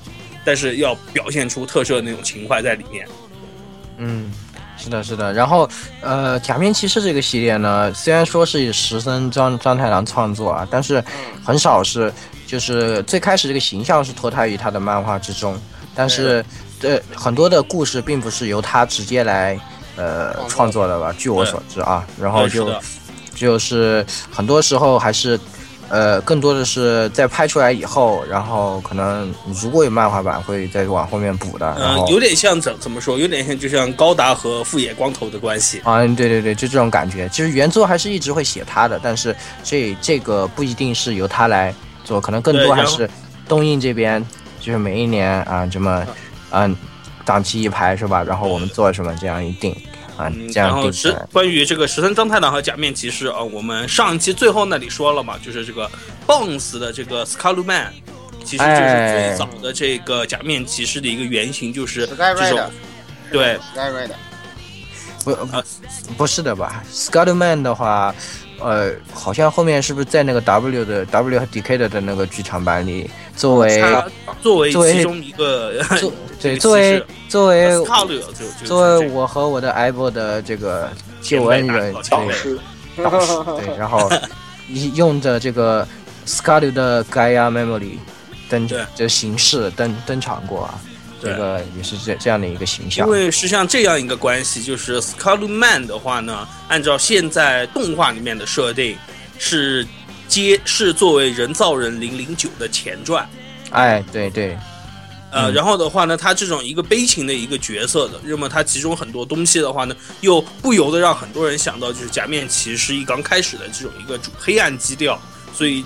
[0.44, 3.09] 但是要表现出特摄那种情怀在里面。
[3.97, 4.31] 嗯，
[4.85, 5.33] 是的，是的。
[5.33, 5.66] 然后，
[6.03, 11.03] 呃，假面骑士这个系列呢，虽然说是石森张张太郎创作啊，但是
[11.42, 12.12] 很少是，
[12.47, 15.59] 就是最开始这个形象是脱胎于他的漫画之中，
[15.94, 16.44] 但是，
[16.79, 19.59] 这很多的故事并不是由他直接来
[19.97, 21.14] 呃创作的吧？
[21.16, 22.70] 据我所知啊，然后就
[23.35, 25.40] 就是很多时候还是。
[25.88, 31.66] 呃，更多的是在拍出来以后，然后可能如果有漫画版，会再往后面补的。
[31.79, 33.18] 然嗯、后有点像怎怎么说？
[33.18, 35.81] 有点像就像高达和富野光头的关系。
[35.85, 37.29] 啊，对对对，就这种感觉。
[37.29, 43.09] 其实原作还是一直会写他的，但是这这个不一定是由他来做，可能更多还是
[43.47, 44.25] 东映这边，
[44.59, 46.05] 就是每一年啊这么，
[46.51, 46.75] 嗯，
[47.25, 48.23] 档期一排是吧？
[48.23, 49.77] 然后我们做什么这样一定
[50.16, 51.27] 啊嗯，然后石样定下来。
[51.33, 55.90] 关于这个十三张太郎和假面骑士啊，我们上一期最后那里说了嘛，就是这个
[56.27, 57.88] Bones 的这个 Skullman，
[58.44, 62.68] 其实就是哎最早的这个假面骑士的一个原型，就是这种 Rider，
[63.33, 64.14] 对 Sky Rider，
[65.24, 65.64] 不呃
[66.16, 68.14] 不是的吧？Skullman 的话，
[68.60, 73.82] 呃，好像后面是不是在那个 W 的 W 和 Decade 的那个剧场版里，作为
[74.40, 77.70] 作为作为其中一个作 对作为作为
[78.64, 80.88] 作为我和我的 Apple 的这个
[81.22, 82.58] 救恩人对导师，
[82.96, 83.32] 导师
[83.66, 84.10] 对，然后
[84.94, 85.86] 用着这个
[86.26, 87.98] Scarlet 的 Gaia Memory
[88.48, 88.84] 登对。
[88.96, 90.93] 的形式登登场过啊，对
[91.24, 93.12] 这个也是这这样的一个形象因。
[93.12, 98.96] 为是像这样一个关系，就是 Scarlet Man 的话呢，按照现在动画里面的设定，
[99.38, 99.87] 是
[100.28, 103.28] 接是作为人造人零零九的前传。
[103.70, 104.56] 哎，对对，
[105.32, 115.20] 呃，嗯然后的话呢，他这种一个悲情的一个角色的，那么他其中很多东西的话呢，又不由得让很多人想到，就是假面骑士一刚开始的这种一个主黑暗基调，
[115.52, 115.84] 所以，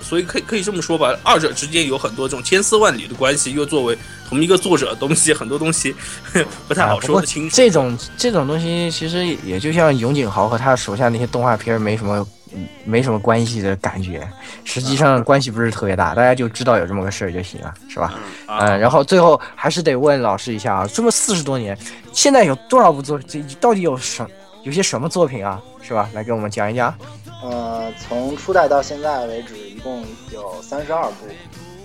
[0.00, 3.98] 所以可以可以这么说吧，二者之间有很多这种千丝万缕的关系，又作为
[4.28, 5.94] 同一个作者的东西，很多东西
[6.68, 7.56] 不太好说得清楚。
[7.56, 14.26] 这种这种东西其实也就像永井豪和他手下那些动画片没什么嗯没什么关系的感觉，
[14.64, 18.14] 实际上关系不是特别大，大家就知道有这么个事儿就行了，是吧？
[18.46, 21.76] 啊嗯，然后最后还是得问老师一下啊，这么四十多年，
[22.12, 24.26] 现在有多少部作，这到底有什
[24.62, 26.08] 有些什么作品啊，是吧？
[26.12, 26.94] 来给我们讲一讲。
[27.40, 31.28] 呃，从初代到现在为止，一共有三十二部。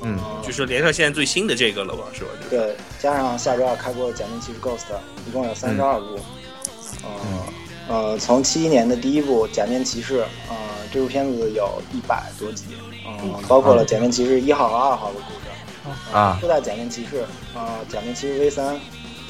[0.04, 2.30] 嗯呃就是连上现在最新的这个了吧，是吧？
[2.38, 4.92] 就是对，加上下周二开播的《假面骑士 Ghost》，
[5.28, 6.20] 一共有三十二部。
[7.04, 7.10] 呃
[7.86, 10.56] 呃，从七一年的第一部《假面骑士》，呃，
[10.92, 12.64] 这部片子有一百多集，
[13.06, 15.40] 嗯、包括了《假面骑士一号》和二号的故事。
[16.14, 18.80] 啊初代假面骑士，呃，假面骑士 V 三，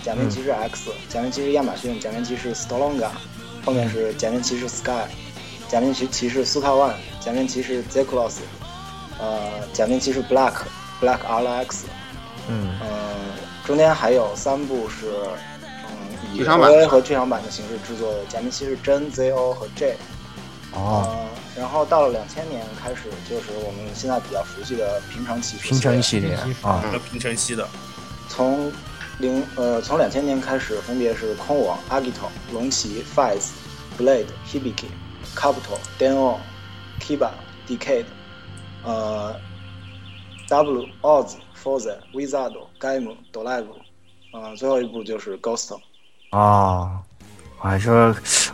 [0.04, 3.10] 假面骑士 X，、假面骑士亚马逊，假面骑士 Storlonga，
[3.66, 5.08] 后面是假面骑士 Sky，
[5.68, 8.36] 假面骑骑士苏卡万，假面骑士 Zeklos，
[9.24, 10.54] 呃，假面骑士 Black
[11.02, 11.84] Black RX，
[12.50, 12.78] 嗯。
[12.82, 12.90] 嗯，
[13.66, 15.14] 中间还有三部是，
[15.62, 16.70] 嗯，以剧场版。
[16.70, 19.92] OVA 和剧场版的形式制作的《假面骑士真 ZO 和 J》。
[20.78, 21.08] 哦，
[21.56, 27.66] 呃，然后到了两千年开始，就是我们现在比较熟悉的平成骑士平成系列啊，那平成系的，
[28.28, 28.70] 从
[29.20, 33.50] 零呃从两千年开始，分别是空网、阿吉头、龙骑、Fiz、
[33.98, 34.88] Blade、Hibiki、
[35.36, 36.38] Capital、Deno、
[37.00, 37.30] Kiba、
[37.70, 38.06] Decade、
[38.84, 39.36] 呃
[40.50, 43.66] W、Oz、Forza、Wizard、Game、Dolive，
[44.34, 45.76] 呃最后一部就是 Ghost。
[46.32, 46.90] 哦，
[47.62, 48.14] 我还说，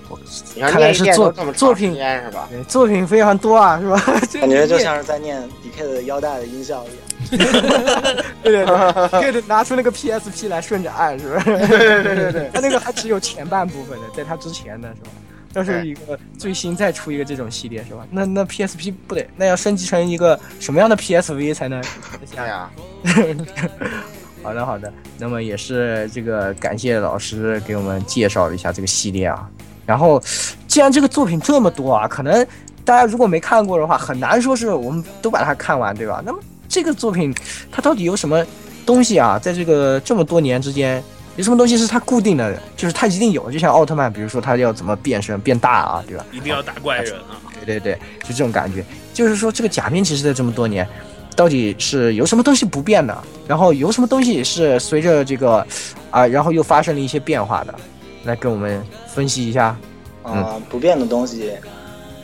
[0.10, 0.20] 我
[0.56, 2.48] 你看看来是作作品是吧？
[2.68, 3.98] 作品非常多啊，是吧？
[4.40, 6.98] 感觉就像是在念 Decade 的腰带的音效一样。
[8.44, 8.66] 对 对
[9.22, 11.46] 对，对拿出那个 PSP 来顺着按，是不是？
[11.68, 15.10] 对对对 对，他那个还只有前半部分的，在他之前的是吧？
[15.54, 18.06] 要是一个最新再出一个这种系列是吧？
[18.12, 21.84] 那那 PSP 不得，那要升级成一个什么样的 PSV 才能？
[22.36, 22.70] 哎呀，
[24.44, 29.50] 好 的好的，那么也是这个感谢老师给我们介绍了一下这个系列啊。
[29.86, 30.22] 然后，
[30.68, 32.46] 既然这个作品这么多啊，可能
[32.86, 36.22] 大家如果没看过的话，很难说是我们都把它看完，对吧？
[36.24, 37.34] 那么这个作品
[37.72, 38.46] 它到底有什么
[38.86, 39.40] 东西啊？
[39.40, 41.04] 在这个这么多年之间，
[41.40, 42.62] 有什么东西是它固定的？
[42.76, 46.26] 就是它一定有，就像奥特曼，比如说它要怎么变身变大啊，对吧？
[46.34, 47.40] 一定要打怪人啊！
[47.66, 48.84] 对对对，就这种感觉。
[49.14, 50.86] 就是说，这个假面骑士在这么多年，
[51.38, 53.18] 到底是有什么东西不变的？
[53.48, 55.66] 然后有什么东西是随着这个
[56.12, 57.74] 啊，然后又发生了一些变化的？
[58.26, 59.78] 来跟我们分析一下。
[60.24, 61.54] 呃，不变的东西，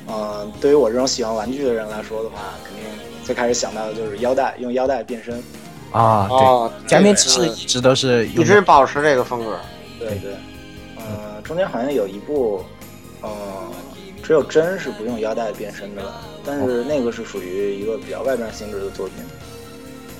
[0.07, 2.83] 呃，对于我这种喜欢玩具的人来说的话，肯定
[3.23, 5.41] 最开始想到的就是腰带，用腰带变身。
[5.95, 9.57] 啊，对，哦，假面骑士一直都是一用直保持这个风格。
[9.97, 10.33] 对对，
[10.97, 12.63] 呃，中间好像有一部，
[13.21, 13.29] 呃，
[14.21, 19.15] 只有真是不用腰带变身的吧，但是那个是属于一个比较外传性质的作品。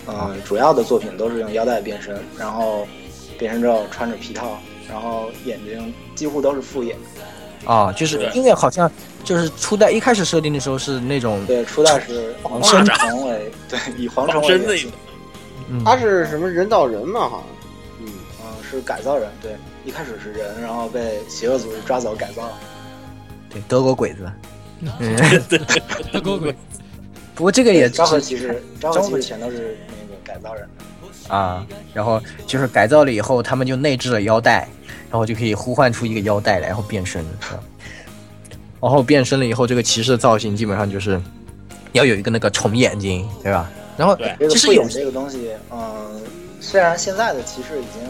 [0.08, 2.88] 呃，主要的作品都是用腰带变身，然后
[3.38, 4.58] 变身之后穿着皮套，
[4.88, 6.96] 然后眼睛几乎都是复眼。
[7.66, 8.90] 啊，就是因为好像
[9.24, 14.88] 就是初代一开始设定的时候是那种对，初代是仿黄生虫为对，以黄虫为
[15.70, 17.22] 嗯他是什么人造人嘛？
[17.22, 17.44] 好
[18.00, 22.48] 像，嗯，嗯，是改造人，对，一开始是人，然后被邪恶组织抓走改造。
[23.50, 24.32] 对德国鬼子。
[25.00, 25.16] 嗯，
[26.12, 26.54] 德国鬼，
[27.34, 30.68] 不过这个也昭和只是骑士，昭和骑士全都是那个改造人。
[31.28, 34.68] 啊，然后就是改造了以后，他们就内置了腰带，
[35.10, 37.26] 然后就可以呼唤出一个腰带来，然后变身，
[38.80, 41.20] 然后变身了以后，这个骑士的造型基本上就是
[41.94, 43.68] 要有一个那个虫眼睛，对吧？
[43.98, 44.18] 然后
[44.50, 46.22] 其实有复眼这个东西，嗯，
[46.60, 48.02] 虽然现在的骑士已经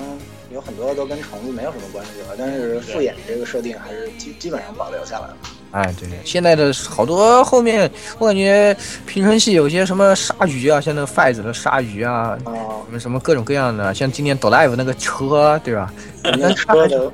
[0.51, 5.37] 有很多都跟虫子没有什么关系了，但是复眼这个设定还是基基本上保留下来了。
[5.71, 15.91] 哎，对对，现在的好多后面我感觉平成系有些什么鲨鱼啊，像那个 Fiz 的鲨鱼啊，啊、什么什么各种各样的，像今年 Dolive 那个车，对吧？
[16.23, 17.11] 人家车的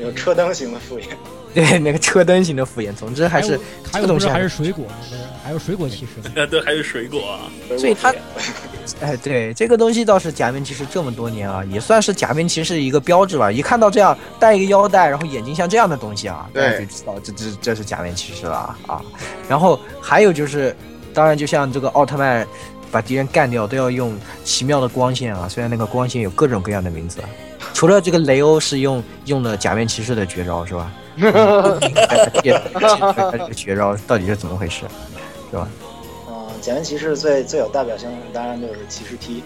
[0.00, 1.08] 有车灯型的复眼，
[1.54, 3.58] 对， 那个车灯型的复眼，总之还是
[3.90, 4.84] 还有这个东西还还是水果
[5.44, 7.46] 还有水果骑士 对，还有水果啊，
[7.78, 8.12] 所以它
[9.00, 13.52] 哎，对，这个东西倒是假面骑士这么多年啊，也算是假面骑士一个标志吧。
[13.52, 19.00] 一看到这样带一个腰带，然后眼睛像这样的东西啊，大家就知道这这这是假面骑士了啊。
[19.48, 20.74] 然后还有就是，
[21.12, 22.46] 当然就像这个奥特曼
[22.90, 27.28] 把敌人干掉都要用奇妙的光线啊，虽然那个光线有各种各样的名字，啊
[27.72, 30.92] 除了这个雷欧是用用的假面骑士的绝招是吧？
[32.42, 34.84] 也他这个绝招到底是怎么回事？
[35.50, 35.68] 是吧
[36.28, 39.42] 嗯，假面骑士最最有代表性的当然就是骑士踢，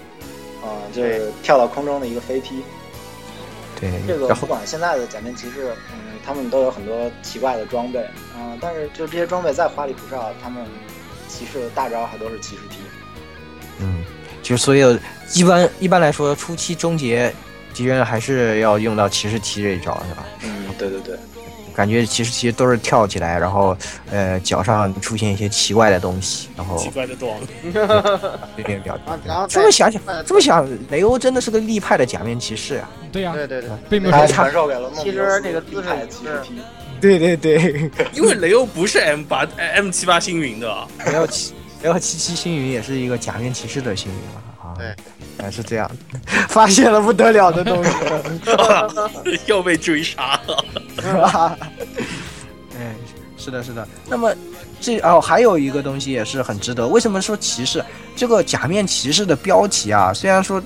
[0.63, 2.63] 啊、就是跳到空中的一个飞踢。
[3.81, 8.05] 对，这个不管现在的假面骑士，嗯，他们都有很多奇怪的装备，
[8.37, 10.65] 嗯、但是就这些装备再花里胡哨，他们
[11.29, 12.79] 骑士的大招还都是骑士踢。
[13.81, 14.05] 嗯，
[14.43, 14.99] 就所有
[15.35, 17.33] 一般一般来说，初期终结
[17.73, 20.27] 敌人还是要用到骑士踢这一招，是吧？
[20.43, 21.17] 嗯，对对对，
[21.79, 23.77] 感觉其实其实都是跳起来，然后
[24.11, 27.39] 呃脚上出现一些奇怪的东西，然后奇怪的装，
[28.57, 32.91] 有点了然后然后这么想想，这么想，雷欧真的是个立派的假面骑士啊！
[33.13, 36.09] 对呀、对对对，他并没有说传授给了梦其实游斯这个姿势也是。
[36.09, 36.61] 骑士踢。
[37.01, 44.43] 对对对，因为雷欧不是 M 八 M 七八星云的啊，雷欧七雷欧七七星云也是一个假面骑士的星云了！
[44.61, 44.97] 啊，对，
[45.39, 45.91] 哎是这样，
[46.49, 47.91] 发现了不得了的东西。
[49.47, 50.65] 又被追杀了。
[52.79, 52.95] 哎，
[53.37, 53.87] 是的，是的。
[54.09, 54.35] 那么
[54.81, 56.87] 这哦，还有一个东西也是很值得。
[56.87, 57.85] 为什么说骑士
[58.17, 60.13] 这个假面骑士的标题啊？
[60.13, 60.63] 虽然说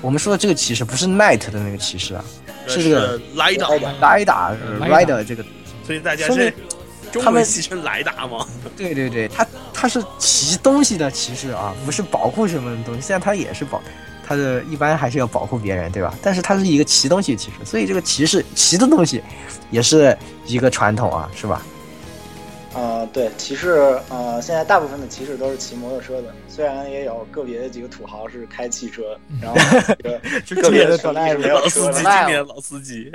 [0.00, 2.24] 我们说的这个骑士不是 knight 的那个骑士啊，
[2.66, 5.44] 是这个莱达，莱达莱达 rider 这个，
[5.86, 6.52] 所以大家是
[7.12, 8.46] 中他们文戏称莱达吗？
[8.76, 13.00] 对对对，他他是骑东西的骑士啊，不是保护什么的东西。
[13.00, 13.80] 虽然他也是保，
[14.26, 16.14] 他的一般还是要保护别人，对吧？
[16.22, 19.22] 但是他是一个骑东西骑士，所以这个骑士骑的东西
[19.70, 21.62] 也是一个传统啊，是吧？
[22.76, 29.56] 呃，对，骑士，呃，现在大部分的骑士都是骑摩托车的，虽然也有个别的几个土豪是开汽车，然后
[30.44, 32.46] 就个别的可能还是没有老司机，经典。
[32.46, 33.12] 老司机，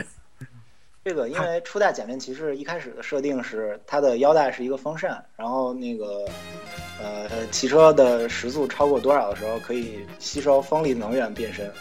[1.03, 6.27] 这个因为初代假面骑士一开始的设定是它的腰带是一个风扇，然后那个
[7.01, 11.71] 呃骑车的时速超过多少的时候可以吸收风力能源变身，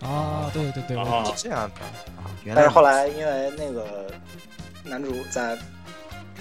[0.00, 1.80] 啊，对对对，哦是这样的
[2.20, 4.10] 啊，原来但是后来因为那个
[4.84, 5.56] 男主在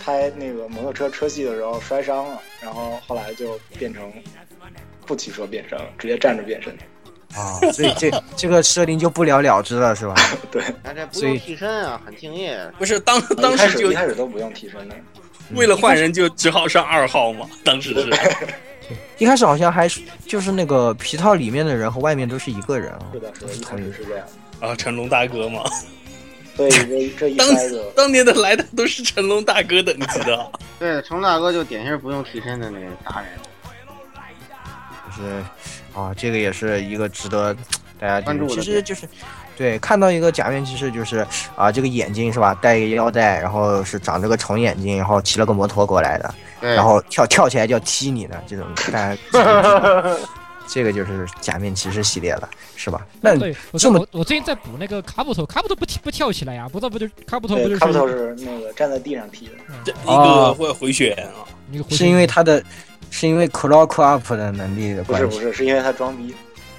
[0.01, 4.11] 拍那个摩托车车戏的时候摔伤了，然后后来就变成
[5.05, 6.75] 不骑车变身了，直接站着变身。
[7.35, 10.15] 啊，所以这这个设定就不了了之了，是吧？
[10.51, 12.59] 对，他这不所以用替身啊，很敬业。
[12.77, 14.95] 不是当当时就始一开始都不用替身的，
[15.53, 18.09] 为了换人就只好上二号嘛，当时是
[19.17, 23.07] 一开始好像还是就是那个皮套里面的人和外面都是一个人啊。
[23.13, 24.27] 是的，是的，一开始是这样。
[24.61, 25.61] 啊，成龙大哥嘛，
[26.55, 27.47] 所以这这一当
[27.95, 33.29] 当年的来的都是成龙大哥等级的，对，成龙大哥就典型不用替身的那个达人。
[35.17, 35.43] 就是
[35.95, 37.55] 啊，这个也是一个值得
[37.99, 39.07] 大家关注的其实就是
[39.57, 49.17] 对看到一个假面骑士，就是啊，这个眼睛是吧，戴一个腰带，然后是长着个虫眼睛，然后骑了个摩托过来的，对，然后跳跳起来就要踢你的这种，大家
[50.67, 53.05] 这个就是假面骑士系列了，是吧？
[53.21, 59.51] 那对，我这么我我最近在补那个卡布头，卡布头不踢不跳起来呀，不知道不就卡布头不就，是卡布头是那个站在地上踢的。
[59.85, 62.61] 这一个会回血啊，一个回是因为他的，
[63.09, 66.33] 是因为 clock up 的能力的关系不是不是，是因为他装逼。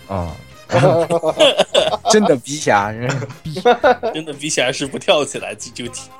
[0.08, 0.34] 啊。
[2.10, 2.92] 真的逼侠，
[4.12, 6.10] 真的比起来是不跳起来就就踢。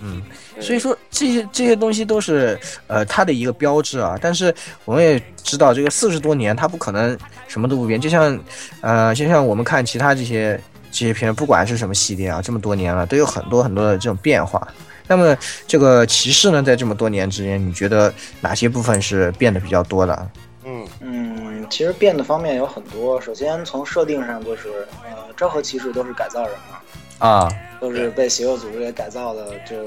[0.00, 0.22] 嗯，
[0.60, 4.16] 所以说这些这些东西都是呃他的一个标志啊。
[4.22, 8.00] 但是我们也知道，这个四十多年他不可能什么都不变。
[8.00, 8.38] 就像
[8.80, 10.58] 呃，就像我们看其他这些
[10.92, 14.68] 这些片，不管是什么系列啊，这么多年了，都有很多很多的这种变化。
[15.10, 20.30] 那么这个骑士呢，在这么多年之间，你觉得哪些部分是变得比较多的？
[20.64, 23.20] 嗯，嗯，其实变的方面有很多。
[23.20, 24.68] 首先从设定上就是，
[25.02, 27.48] 呃，昭和骑士都是改造人嘛，啊，
[27.80, 29.84] 都是被邪恶组织给改造的，就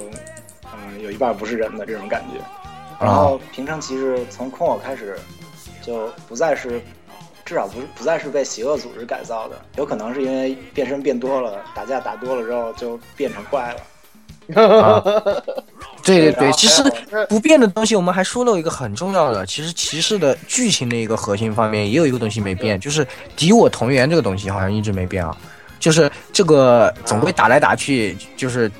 [0.74, 2.44] 嗯有一半不是人的这种感觉。
[3.00, 5.18] 然啊后平成骑士从空我开始
[5.82, 6.82] 就不再是，
[7.46, 13.80] 至少不是不再是被邪恶组织改造的，有可能是因为变身变多了，打架打多了之后就变成怪了。
[16.04, 16.84] 对 对对，其实
[17.30, 25.36] 不变的东西，我们还说了一个很重要的，其实骑士的剧情的一个核心方面也有一个东西没变，就是敌我同源这个东西好像一直没变啊。
[25.80, 28.72] 就是这个总归打来打去，就是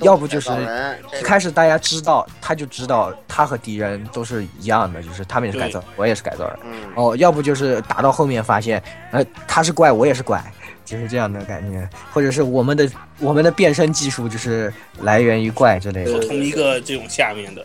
[0.00, 0.50] 要不就是
[1.18, 6.58] 一开始大家知道，他就知道他和敌人都是一样的，就是他们也是改造，我也是改造人。
[6.64, 10.38] 嗯，哦，要不就是打到后面发现，呃，他是怪，我也是怪，
[10.90, 14.72] 就是这样的感觉，或者是我们的我们的变身技术就是
[15.02, 16.18] 来源于怪之类的。
[16.26, 17.64] 同一个这种下面的，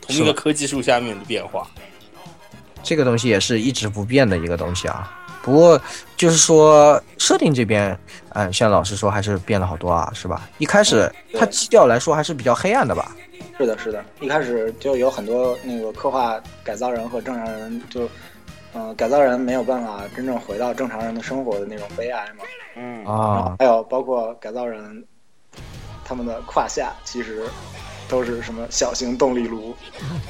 [0.00, 1.68] 同一个科技树下面的变化。
[2.82, 5.20] 这个东西也是一直不变的一个东西啊。
[5.42, 5.78] 不过
[6.16, 7.98] 就是说设定这边，
[8.30, 10.48] 嗯，像老师说还是变了好多啊，是吧？
[10.56, 13.14] 一开始它基调来说还是比较黑暗的吧？
[13.58, 18.08] 是的，是的，一开始就有很多那个刻画改造人和正常人就，
[18.74, 22.44] 呃，改造人没有办法真正回到正常人的生活的那种悲哀嘛。
[22.76, 25.04] 嗯，啊，还有包括改造人，
[26.04, 27.48] 他们的胯下其实
[28.08, 29.74] 都是什么小型动力炉。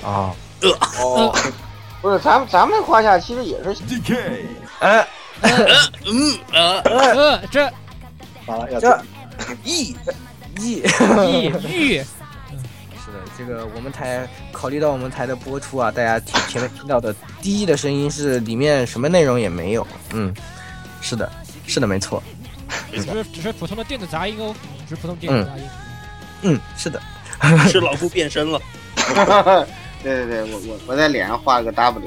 [0.04, 0.70] 啊，呃
[1.02, 1.34] 哦，
[2.02, 4.44] 不是，咱们咱们胯下其实也是 DK
[4.80, 5.08] 哎，
[6.06, 6.38] 嗯。
[6.52, 7.64] 呃，呃，这
[8.46, 9.06] 完了要这讲
[9.64, 9.96] 一一。
[10.60, 12.04] 异域是的，
[13.36, 19.86] 这个我们台考虑到我们台的播出啊，大家听前面听到的第一的声音是里面什么内容也没有。
[20.12, 20.34] 嗯，
[21.00, 21.30] 是的，
[21.66, 22.22] 是的，没错。
[22.92, 24.54] 只是只是普通的电子杂音哦，
[24.88, 25.64] 只是普通电子杂音。
[26.42, 27.00] 嗯，是的。
[27.68, 28.60] 是老夫变身了。
[30.02, 32.00] 对对对，我我我在脸上画了个 W，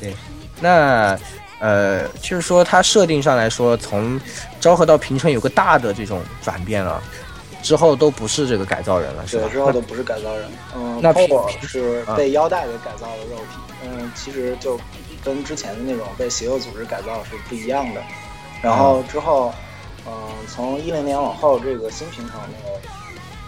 [0.00, 0.16] 是吧？
[0.60, 1.18] 那
[1.58, 4.20] 呃，就是说它设定上来说，从
[4.60, 7.02] 昭和到平成有个大的这种转变了，
[7.62, 9.52] 之后都不是这个改造人了，是吧对，？
[9.52, 10.48] 之后都不是改造人。
[10.74, 13.58] 嗯那平 o 是被腰带给改造的肉体。
[13.84, 14.78] 嗯，其实就
[15.24, 18.02] 跟之前的那种被邪恶组织改造是不一样的。
[18.60, 19.52] 然后之后，
[20.06, 20.12] 嗯，
[20.48, 22.80] 从一零年往后，这个新平衡那个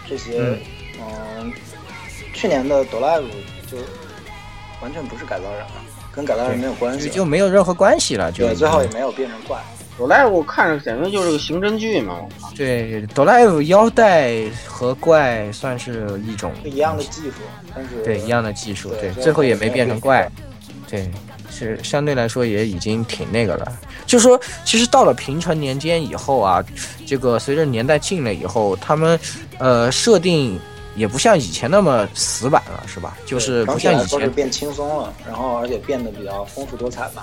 [0.08, 0.58] 这些，
[1.00, 1.52] 嗯，
[2.32, 3.24] 去年的 d o Live
[3.70, 3.76] 就
[4.80, 5.72] 完全不是改造人了，
[6.14, 7.08] 跟改造人没有关系。
[7.08, 9.58] 就就没有任何关系了，就对，最后也没有变成怪。
[10.00, 12.14] 有来我看着简直就是个刑侦剧嘛，
[12.56, 17.36] 对哆啦 A 腰带和怪算是一种一样的技术，
[17.74, 20.26] 但是对一样的技术，对，最后也没变成怪，
[20.88, 21.10] 对，
[21.50, 23.70] 是相对来说也已经挺那个了。
[24.06, 26.64] 就说，其实到了平成年间以后啊，
[27.06, 29.20] 这个随着年代近了以后，他们
[29.58, 30.58] 呃设定
[30.96, 33.18] 也不像以前那么死板了，是吧？
[33.26, 37.22] 就是不像以前，变轻松了，然后而且变得比较丰富多彩吧。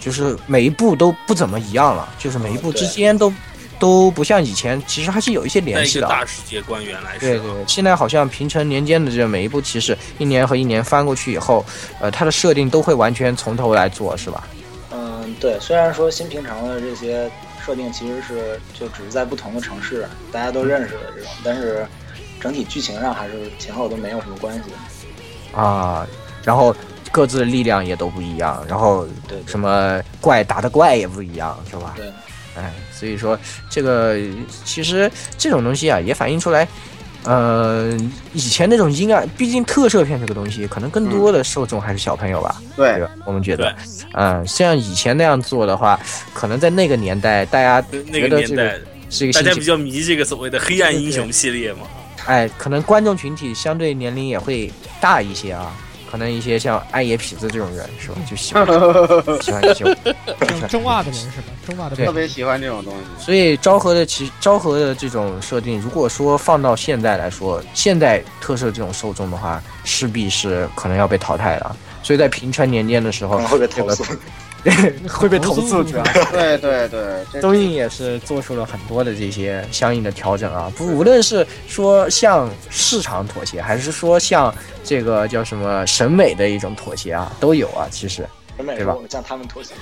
[0.00, 3.32] 就是每一部都不怎么一样了，就是每一部之间都
[3.78, 11.64] 都不像以前，其实还是有一些联系的大世界观原来是对对，对，现在好像平成年间的这每一部骑士，一年和一年翻过去以后，
[12.00, 14.46] 呃，它的设定都会完全从头来做，是吧？
[14.90, 17.30] 嗯，对，虽然说新平成的这些
[17.64, 21.86] 设定其实是就只是在不同的城市大家都认识的这种，但是
[22.40, 25.58] 整体剧情上还是前后都没有什么关系的。
[25.60, 26.06] 啊，
[26.44, 26.74] 然后
[27.10, 31.94] 各自的力量也都不一样，然后对什么怪打的怪也不一样，是吧？
[31.96, 32.06] 对，
[32.56, 33.38] 哎，所以说
[33.68, 34.16] 这个
[34.64, 36.66] 其实这种东西啊，也反映出来，
[37.24, 37.96] 呃，
[38.32, 42.94] 以前那种阴暗，毕竟特摄片这个东西，可能更多的受众还是小朋友吧，对。
[42.94, 43.10] 对，吧？
[43.24, 43.74] 我们觉得，
[44.12, 45.98] 嗯，像以前那样做的话，
[46.32, 48.78] 可能在那个年代，大家那觉得这个个年代，
[49.10, 51.80] 是一个大家比较迷这个所谓的黑暗英雄系列嘛。
[52.26, 55.74] 哎，可能观众群体相对年龄也会大一些啊，
[56.10, 58.66] 可能一些像爱野痞子这种人是吧， 就喜欢
[59.42, 59.94] 喜欢这种。
[60.68, 61.52] 中二的人是吧？
[61.66, 63.24] 中二的人特别喜欢这种东西。
[63.24, 71.76] 所以昭和的其昭和的这种设定，如果说放到现在来说，现代特摄这种受众的话，势必是可能要被淘汰了。
[72.02, 73.68] 所以在平成年间的时候可能，
[75.08, 75.60] 会被投诉。
[75.60, 76.04] 会被投诉，主要。
[76.32, 87.86] 对对对，这东映也是做出了很多的这些相应的调整啊，不，无论是说向市场妥协，还是说向这个叫什么审美的一种妥协啊，都有啊。
[87.90, 89.74] 其实，审美对吧向他们妥协。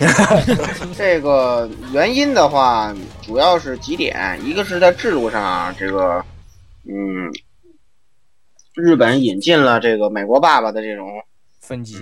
[0.96, 6.24] 这个原因的话，主要是几点，一个是在制度上，这个，
[6.88, 7.32] 嗯，
[8.74, 11.08] 日本引进了这个美国爸爸的这种
[11.68, 11.96] 分级，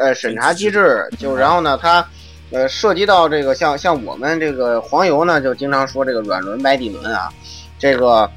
[0.00, 2.04] 呃审查机制，就然后呢，它
[2.50, 7.32] 呃涉及到这个像像我们这个黄油呢，就经常说这个软轮白底轮啊，
[7.78, 8.28] 这个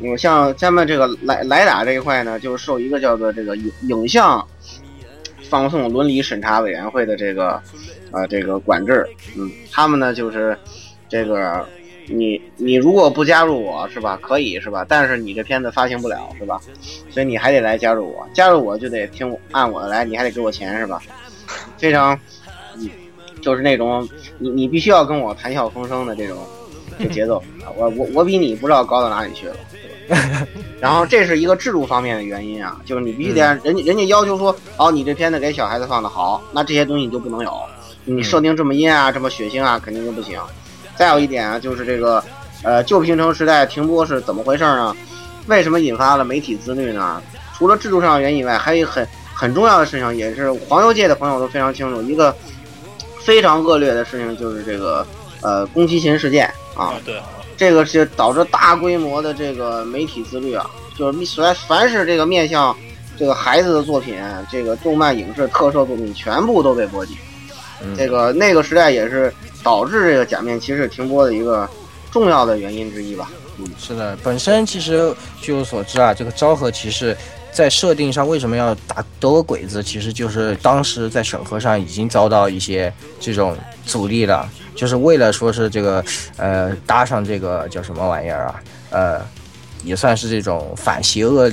[0.00, 4.42] 嗯像咱们这个来来打这一块呢，就是受一个叫做这个影影像
[5.50, 7.62] 放送伦理审查委员会的这个
[8.10, 9.06] 呃这个管制，
[9.36, 10.56] 嗯，他们呢就是
[11.08, 11.64] 这个。
[12.08, 14.84] 你你如果不加入我是吧，可以是吧？
[14.88, 16.60] 但是你这片子发行不了是吧？
[17.10, 21.00] 所以你还得来加入我，加入我就得听我按我的来，你还得给我钱是吧？
[21.78, 22.18] 非常，
[22.76, 22.88] 嗯，
[23.40, 26.38] 就是那种你你必须要跟我谈笑风生的这种
[26.98, 29.56] 这节奏啊，我我我比你不知道高到哪里去了。
[30.80, 37.52] 然后这是一个制度方面的原因啊，就是你必须得人家人家要求说，哦，你这片子给小孩子放的好，那这些东西你就不能有，
[38.04, 40.38] 你设定这么阴啊，这么血腥啊，肯定就不行。
[40.96, 42.22] 再有一点啊，就是这个，
[42.62, 44.94] 呃，旧平成时代停播是怎么回事呢？
[45.46, 47.20] 为什么引发了媒体自律呢？
[47.56, 52.34] 除了制度上的原因以外，还有一个很很重要的事情，也是黄油界的朋友都非常清楚，一个
[53.24, 55.06] 非常恶劣的事情就是这个
[55.40, 57.20] 呃宫崎勤事件啊啊，，对，
[57.56, 62.76] 这个是导致大规模的这个媒体自律啊，就是凡凡是这个面向
[63.18, 64.16] 这个孩子的作品，
[64.50, 67.16] 这个动漫、影视、特摄作品全部都被波及。
[67.84, 69.32] 嗯这个那个时代也是
[69.62, 71.68] 导致这个假面骑士停播的一个
[72.10, 73.30] 重要的原因之一吧。
[73.58, 77.16] 嗯是的，本身其实据我所知啊，这个昭和骑士
[77.52, 83.54] 在设定上为什么要打德国鬼子，其实就是当时在审核上已经遭到一些这种
[83.84, 86.02] 阻力了，就是为了说是这个
[86.38, 89.20] 呃搭上这个叫什么玩意儿啊，呃，
[89.84, 91.52] 也算是这种反邪恶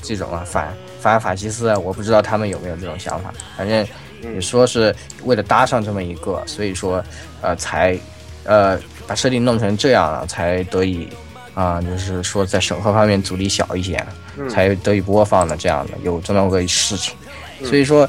[0.00, 3.84] 这种啊反反法西斯啊，我不知道他们有没有这种想法，反正
[4.22, 4.94] 也说是
[5.24, 7.02] 为了搭上这么一个，所以说
[7.40, 7.98] 呃才
[8.44, 11.08] 呃把设定弄成这样了，才得以。
[11.52, 14.02] 啊，就是说在审核方面阻力小一些，
[14.38, 17.14] 嗯才得以播放的这样的有这么个事情。
[17.64, 18.08] 所以说，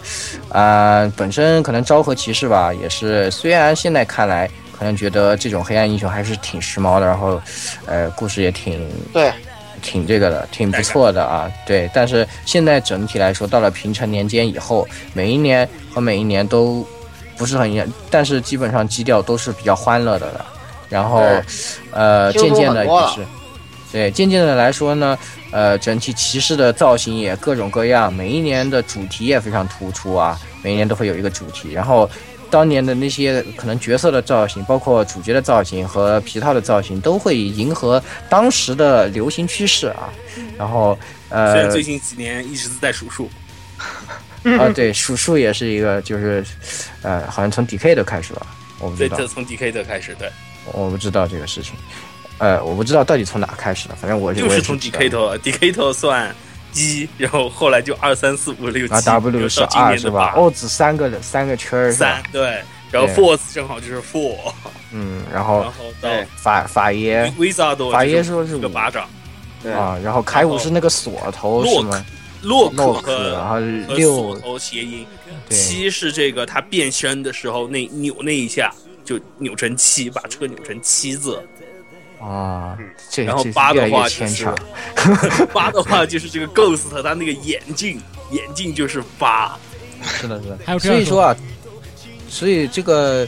[0.49, 7.41] 啊、本身可能昭和骑士吧，也是虽然现在看来可能觉得这种黑暗英雄还是挺时髦的，然后，
[7.88, 9.34] 呃，故事也挺对，
[9.82, 11.52] 挺这个的，挺不错的啊。
[11.66, 16.86] 对，但是现在整体来说，到了平成年间以后，每一年和每一年都
[17.38, 20.46] 不是很一样，但是基本上基调都是比较欢乐的了。
[20.90, 21.24] 然后，
[21.92, 23.26] 呃，渐渐的也是，
[23.94, 25.18] 对，渐渐的来说呢，
[25.52, 31.72] 呃，整体骑士的造型也各种各样，每一年的主题也非常突出啊，每一年都会有一个主题。
[31.72, 32.10] 然后，
[32.52, 40.10] 当年的那些可能角色的造型，包括主角的造型和皮套的造型，都会迎合当时的流行趋势啊。
[40.58, 40.97] 然后，
[41.30, 43.30] 呃虽呃然，最近几年一直在数数，
[44.43, 46.43] 啊，对，数数也是一个，就是，
[47.02, 48.45] 呃，好像从 DK 的开始吧，
[48.80, 49.18] 我不知对，道。
[49.18, 50.30] 对从 DK 的开始，对，
[50.74, 51.74] 我不知道这个事情，
[52.38, 54.99] 呃，我不知道到底从哪开始的，反正我就是从知道。
[54.99, 56.36] DK 头，DK 头算
[56.74, 60.12] 一，然后后来就二三四五六七，然后 W 是到今二是吧？
[60.12, 62.32] 年的八哦，只三个三个圈儿是吧三？
[62.32, 64.38] 对，然后 Force 正好就是 Four，
[64.92, 69.10] 嗯，然后然后到对法法爷 Wizard 法爷说是五个巴掌，
[69.62, 72.06] 对啊，然后凯五是那个锁头是吗？
[72.44, 75.06] 洛克洛克，然和后锁头谐音，
[75.48, 78.74] 对七是这个他变身的时候那扭那一下
[79.06, 81.40] 就扭成七，把车扭成七字。
[82.22, 82.78] 啊，
[83.10, 84.56] 这然后这八的话就是牵强，
[85.52, 88.00] 八的话就是这个 Ghost 他那个眼镜，
[88.30, 89.58] 眼镜就是八。
[90.04, 90.60] 是的，是的。
[90.66, 91.36] 还有所以说啊，
[92.30, 93.28] 所以这个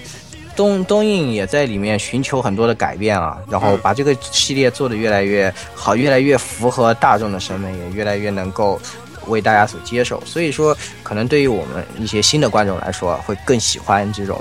[0.56, 8.80] 东东映也在里面寻求很多的改变啊，然后把这个系列做得越来越好，越来越符合大众的审美，也越来越能够
[9.28, 10.22] 为大家所接受。
[10.26, 14.40] 所以说，可能对于我们一些新的观众来说，会更喜欢这种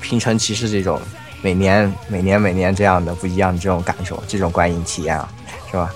[0.00, 1.00] 平成骑士这种
[1.44, 5.28] 每年每年每年这样的不一样的这种感受，这种观影体验啊，
[5.70, 5.92] 是吧？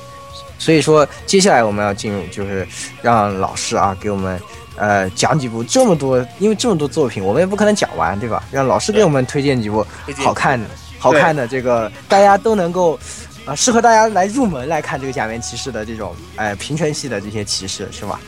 [0.59, 2.69] 所以说，接下来我们要进入，就是
[3.01, 4.39] 让老师啊给我们
[4.77, 8.45] 呃讲几部这么多，因为这么多作品，我们也不可能讲完，对吧？
[8.53, 9.87] 让老师给我们推荐几部
[10.17, 10.67] 好看的、
[10.99, 12.99] 好看的这个大家都能够
[13.47, 18.21] 啊、适合大家来入门来看这个假面骑士的这种哎、平成系的这些骑士，是吧？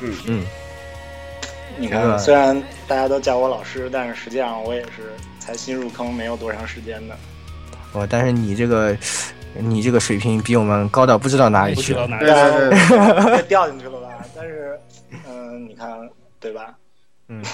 [0.00, 0.46] 嗯嗯，
[1.76, 7.14] 你看，虽然大家都叫我老师，但是实际上我也是才新入坑，没有多长时间的。
[7.92, 8.96] 哦，但是你这个
[9.58, 12.08] 你这个水平比我们高到不知道哪里去了。
[12.08, 14.08] 不知道哪对 掉进去了吧？
[14.34, 14.80] 但是，
[15.28, 16.08] 嗯、你看，
[16.40, 16.74] 对吧？
[17.28, 17.44] 嗯，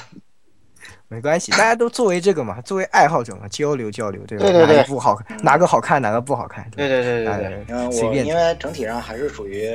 [1.09, 4.45] 没关系，大家都作为这个嘛，作为爱好者嘛，交流交流，对吧？
[4.45, 9.69] 对对对哪一部好看，哪个好看，哪个不好看，对对对对对，哎嗯，我随便因为整体上还是属于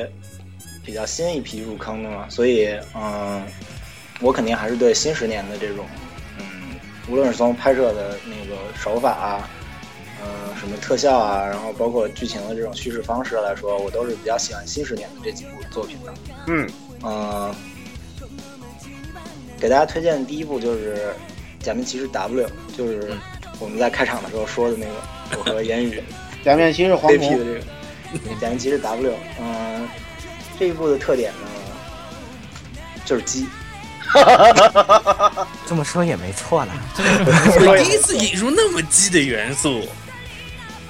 [0.84, 3.43] 比较新一批入坑的嘛，所以嗯，
[4.20, 6.05] 我肯定还是对新十年的这种，嗯，
[7.08, 9.49] 无论是从拍摄的那个手法啊，
[10.24, 16.14] 嗯、什么特效啊，然后包括剧情的这种叙事方式来说，我都是比较喜欢新十年的这几部作品的。
[16.47, 16.68] 嗯，
[17.03, 17.56] 呃、
[19.60, 21.14] 给大家推荐的第一部就是
[21.64, 23.14] 《假面骑士 W》，就是
[23.60, 24.93] 我们在开场的时候说的那个，
[25.38, 26.01] 我和言语
[26.43, 29.12] 假面骑士黄 VP 的，这个《假面骑士 W》。
[29.39, 29.88] 嗯、
[30.60, 31.47] 这一部的特点呢，
[33.06, 33.45] 就是鸡。
[35.68, 36.72] 这么说也没错了。
[37.68, 39.88] 我第一次引入那么鸡的元素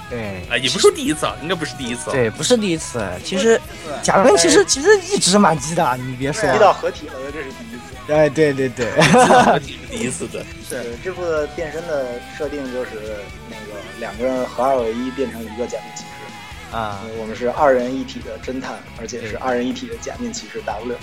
[0.08, 2.12] 对啊，也不是说第一次啊，应该不是第一次啊。
[2.12, 3.04] 对，不是第一次。
[3.24, 3.60] 其实
[4.02, 6.42] 假面其实其实一直蛮鸡的，你别说。
[6.52, 8.12] 鸡到合体了，这是第一次。
[8.12, 9.58] 哎，对对对，是
[9.90, 12.06] 第一次的， 是这部的变身的
[12.38, 13.16] 设定就是
[13.50, 16.76] 那个两个人合二为一变成一个假面骑士。
[16.76, 20.96] 啊，我们是二人一体的侦探，而且是二人一体的假面骑士 W。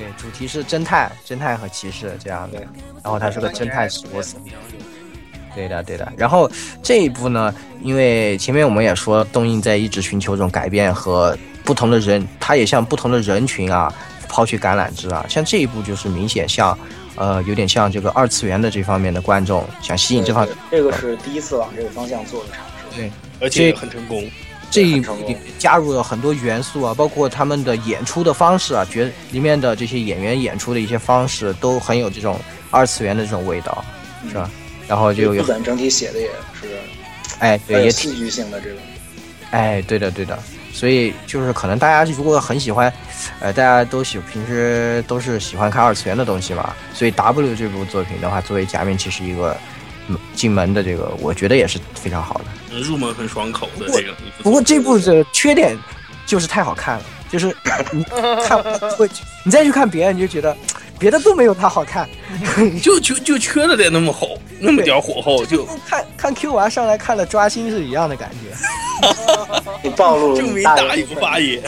[0.00, 2.58] 对，主题是侦探、侦探和骑士这样的。
[3.04, 4.36] 然后他是个侦探史波斯。
[5.54, 6.10] 对的，对的。
[6.16, 6.50] 然后
[6.82, 13.92] 这一部呢，因为前面我们也说，东映在一直寻求这种改变和不同的人，他也向不同的人群啊
[14.26, 15.26] 抛去橄榄枝啊。
[15.28, 16.78] 像这一部就是明显像，
[17.16, 22.96] 呃，有点像这个二次元的这方面的观众，想吸引这方对这个是第一次往这个方向做的尝试。
[22.96, 24.24] 对而且很成功。
[24.70, 25.04] 这一
[25.58, 32.38] 加入了很多元素啊，包括他们的演出的方式啊，觉里面的这些演员演出的一些方式都很有这种
[32.70, 33.84] 二次元的这种味道，
[34.28, 34.48] 是吧？
[34.86, 36.28] 然后就有日本整体写的也
[36.60, 36.68] 是
[37.38, 38.78] 哎对也挺戏剧性的这种。
[39.50, 40.38] 哎对的对的，
[40.72, 42.92] 所以就是可能大家如果很喜欢，
[43.40, 49.79] 呃大家都喜平时都是喜欢看二次元的东西嘛，所以 W 这部作品的话，作为假面骑士一个嗯
[50.34, 52.44] 进门的这个，我觉得也是非常好的。
[52.72, 54.14] 嗯入门很爽口的这个。
[54.42, 55.76] 不过这部的缺点
[56.26, 57.46] 就是太好看了，就是
[57.92, 58.04] 你
[58.44, 58.62] 看
[58.96, 59.08] 会，
[59.44, 60.56] 你再去看别人，你就觉得
[60.98, 62.08] 别的都没有它好看。
[62.80, 68.56] 就就就缺了点那么吼，那么点火候，就看看 Q 娃上来看了抓心是一样的感觉。
[69.82, 71.62] 你暴露证明大大有发言。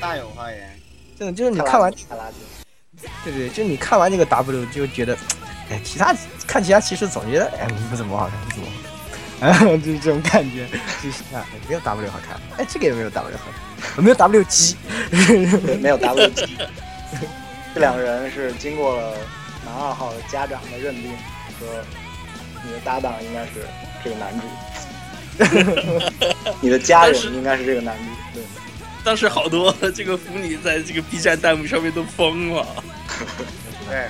[0.00, 0.60] 大有发言。
[1.18, 5.16] 真的就是你看完，看垃圾，对对，就你看完这个 W 就觉得，
[5.70, 6.14] 哎，其他
[6.46, 8.72] 看其他其实总觉得，哎，不怎么好看，不怎么好
[9.40, 10.66] 看，啊， 就是这种感觉，
[11.02, 13.44] 就是啊，没有 W 好看，哎，这个也没有 W 好
[13.80, 14.76] 看，没有 W 鸡，
[15.80, 16.58] 没有 W 级。
[17.74, 19.16] 这两个人是经过了
[19.64, 21.10] 男二号的家长的认定，
[21.58, 21.68] 说
[22.64, 23.66] 你的搭档应该是
[24.04, 24.46] 这个男主，
[26.60, 28.04] 你的家人应该是这个男主。
[28.32, 28.42] 对，
[29.02, 32.64] 当时好多这个腐女在这个 B 站弹幕上面都疯了。
[33.88, 34.06] 对，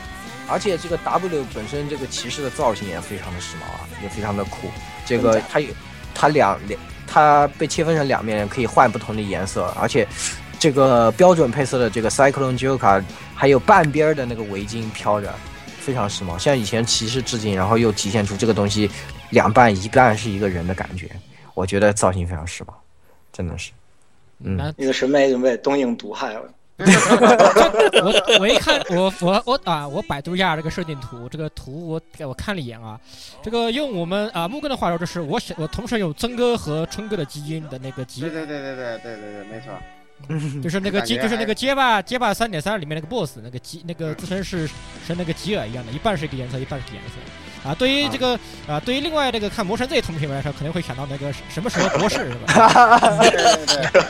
[0.49, 4.69] 而且这个 W 本身这个骑士的造型也非常的时髦啊，也非常的酷。
[5.07, 5.69] 这个它有
[6.15, 10.07] 它两两，它被切分成两面，可以换不同的颜色，而且
[10.59, 13.03] 这个标准配色的这个 Cyclone Joka
[13.35, 15.35] 还有半边儿的那个围巾飘着，
[15.79, 18.91] 非常时髦，向以前骑士致敬，然后又体现出这个东西
[19.31, 21.11] 两半一半是一个人的感觉，
[21.55, 22.73] 我觉得造型非常时髦，
[23.33, 23.73] 真的是。
[24.41, 26.43] 嗯那你的审美已经被东映毒害了。
[28.03, 32.99] 我我一看我我我啊，我百度一下这个设定图，这个图我我看了一眼啊，
[33.43, 39.73] 这个用我们啊木根的话说，就是我想我同时有曾哥和春哥的基因的那个基对，对对对对对对对，没错。
[40.63, 44.67] 就是那个基，感觉就是那个街霸街霸三点三里面那个 BOSS 那个基那个自身是
[45.07, 47.11] 是那个吉尔一样的，一半是一个颜色，一半是颜色。
[47.65, 48.39] 啊，对于这个
[48.69, 53.19] 啊，对于另外这个看魔神 Z 同学们来说，可能会想到那个什么时候博士是吧？
[53.21, 54.01] 对对对，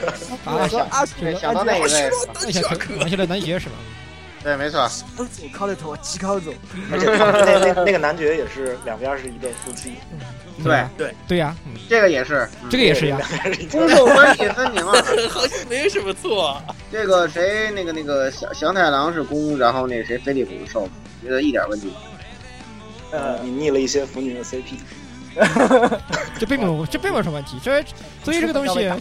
[0.44, 2.34] 啊，说阿对想到那一位是吧？
[2.42, 2.62] 那想
[2.98, 3.76] 玩起了男爵是吧？
[4.42, 4.86] 对，没错。
[5.16, 5.24] 走
[5.54, 6.52] 靠着头，极靠走。
[6.92, 9.94] 而且 那那那个男爵也是两边是一对夫妻，
[10.62, 13.18] 对对对呀，嗯这个也是，这个也是呀。
[13.70, 13.96] 攻对。
[13.96, 14.92] 受关系分明啊。
[15.30, 16.62] 好像没什么错、啊。
[16.92, 20.86] 这个谁，那个那个祥祥太郎是攻，然后那谁菲利普是受，
[21.22, 22.13] 觉得一点问题没有。
[23.16, 24.78] 呃，你腻了一些腐女的 CP，
[26.38, 27.58] 这并没有这并没有什么问题。
[27.62, 27.80] 这
[28.24, 28.92] 所以这个东西，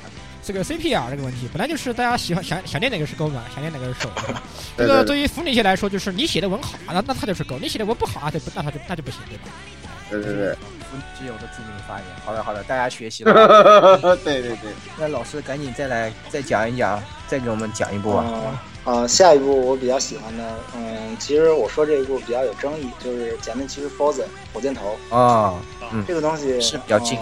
[0.43, 4.09] 这个 CP 啊这个问题，本来就是大家喜欢想想念哪个是攻嘛，想念哪个是手。
[4.78, 9.43] 这个对于腐女界来说，就是你写的文好，那那他就是狗；你写的文不好啊，对，那他就那就不行，对吧？
[10.11, 10.55] 对对对
[11.18, 12.05] 只有的著名发言。
[12.24, 13.97] 好的好的，大家学习了。
[14.24, 18.26] 对对对，那老师赶紧再来再讲一讲，再给我们讲一部啊。
[18.28, 24.24] 嗯啊，下一部我比较喜欢的，嗯，其实我说这一部比较有争议，就是《假面骑士 Forza》
[24.54, 25.58] 火箭头哦，
[25.94, 27.18] 嗯这个东西是比较近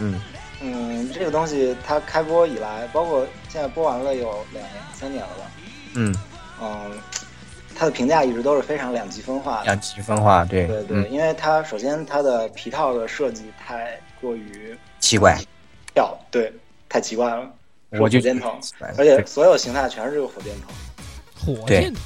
[0.00, 0.20] 嗯
[0.60, 5.50] 嗯嗯，这个东西它开播以来，包括现在播完了有两年、三年了吧，
[5.94, 6.14] 嗯，
[6.60, 6.90] 嗯，
[7.76, 9.64] 它的评价一直都是非常两极分化的。
[9.66, 15.38] 两极分化，对对对，嗯，因为它首先它的皮套的设计太过于奇怪，
[15.94, 16.52] 跳，对，
[16.88, 17.48] 太奇怪了，
[18.00, 18.58] 我就火箭头，
[18.98, 20.72] 而且所有形态全是这个火箭头。
[21.44, 22.00] 火箭头，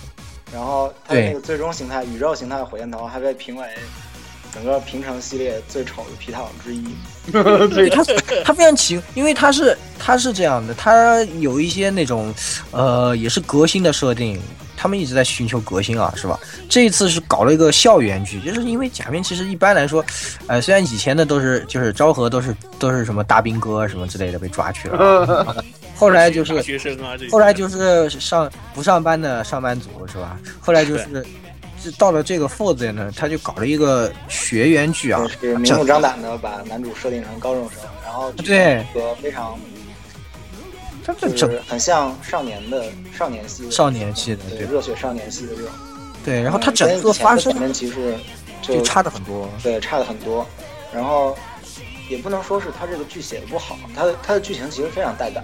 [0.52, 3.66] 然后它那个最终形态宇宙形态火箭头还被评为
[4.52, 6.84] 整个平成系列最丑的皮套之一。
[7.30, 7.90] 对。
[7.90, 8.02] 它
[8.44, 12.34] 它非常奇，因为它是它是这样的，它有一些那种
[12.70, 14.40] 呃也是革新的设定，
[14.78, 16.38] 他们一直在寻求革新啊，是吧？
[16.68, 20.04] 这一次是搞了一个校园剧，就是因为假面其实一般来说，
[20.46, 25.56] 呃，虽然以前的都是就是昭和都是都是什么大兵哥什么之类的被抓去了，
[25.96, 30.38] 后来就是学生啊，后来就是上不上班的上班族是吧？
[30.60, 31.26] 后来就是
[31.82, 39.58] 就到了这个 Forza 呢，他就搞了一个学员剧啊就，是明目张胆的把男主设定成高中生，然后对一个非常
[41.08, 42.84] 他这整就是很像少年的
[43.16, 45.70] 少年系的少年系的热血少年系的这种。
[46.22, 48.18] 对，然后他嗯整个发生跟以前的假面骑士
[48.60, 50.46] 就就差的很多，对差的很多，
[50.92, 51.34] 然后
[52.10, 55.42] 也不能说是他这个剧写的不好，他的他的剧情其实非常带感，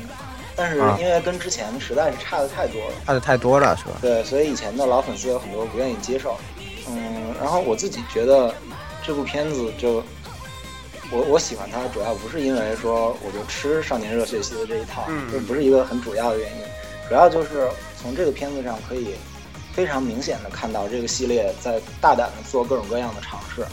[0.55, 2.95] 但是啊因为跟之前实在是差的太多了。
[3.07, 3.93] 差的太多了是吧？
[4.03, 6.37] 对，所以以前的老粉丝有很多不愿意接受。
[6.87, 8.55] 嗯，然后我自己觉得
[9.03, 10.05] 这部片子就
[11.11, 15.29] 我我喜欢它，主要不是因为说我就吃少年热血系的这一套，嗯。
[15.31, 16.65] 这不是一个很主要的原因，
[17.09, 17.69] 主要就是
[18.01, 19.15] 从这个片子上可以
[19.73, 23.65] 非常明显的看到这个系列在大胆的做各种各样的尝试。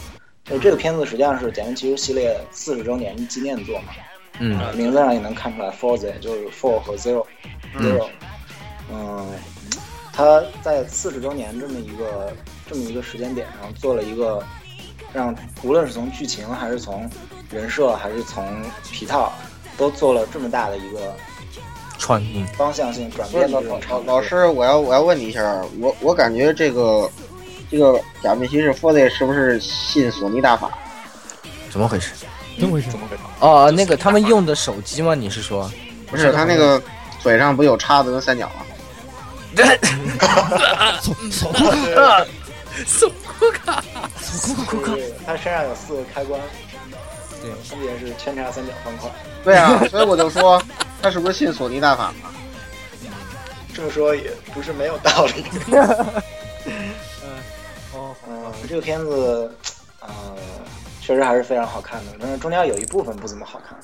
[0.44, 3.92] 就这个片子实际上是《假面骑士》系列四十周年纪念作嘛，
[4.38, 4.58] 嗯。
[4.58, 7.24] 呃名字上也能看出来 Forza 就是 Four 和 Zero
[7.78, 8.08] Zero，
[8.90, 9.32] 嗯，
[10.12, 12.32] 他在四十周年这么一个
[12.68, 14.44] 这么一个时间点上做了一个
[15.12, 17.08] 让无论是从剧情还是从
[17.50, 18.44] 人设还是从
[18.90, 19.32] 皮套，
[19.76, 21.14] 都做了这么大的一个
[21.98, 22.46] 创新。
[22.56, 24.06] 方向性转变的这种老尝试。
[24.06, 27.10] 老师，我要我要问你一下，我我感觉这个
[27.70, 30.70] 这个假面骑士 f o r 是不是信索尼大法？
[31.70, 32.12] 怎么回事？
[32.58, 32.90] 怎么回事？
[32.90, 33.22] 怎么回事？
[33.40, 35.14] 哦，那个他们用的手机吗？
[35.14, 35.70] 你是说？
[36.06, 36.82] 不是，他那个
[37.18, 38.54] 嘴上不有叉子跟三角吗？
[41.02, 41.52] 索索
[42.72, 46.40] 库卡，送库卡，索库卡，是它身上有四个开关，
[47.42, 49.10] 对，分别是圈叉、三角、方块。
[49.44, 50.62] 对啊，所以我就说
[51.02, 52.30] 他是不是信索尼大法嘛？
[53.74, 55.44] 这么说也不是没有道理。
[56.66, 56.92] 嗯
[57.94, 59.54] 哦，嗯，这个片子，
[60.00, 60.08] 呃，
[61.00, 63.78] 确实还是非常好看的，但是中间有一部分不怎么好看。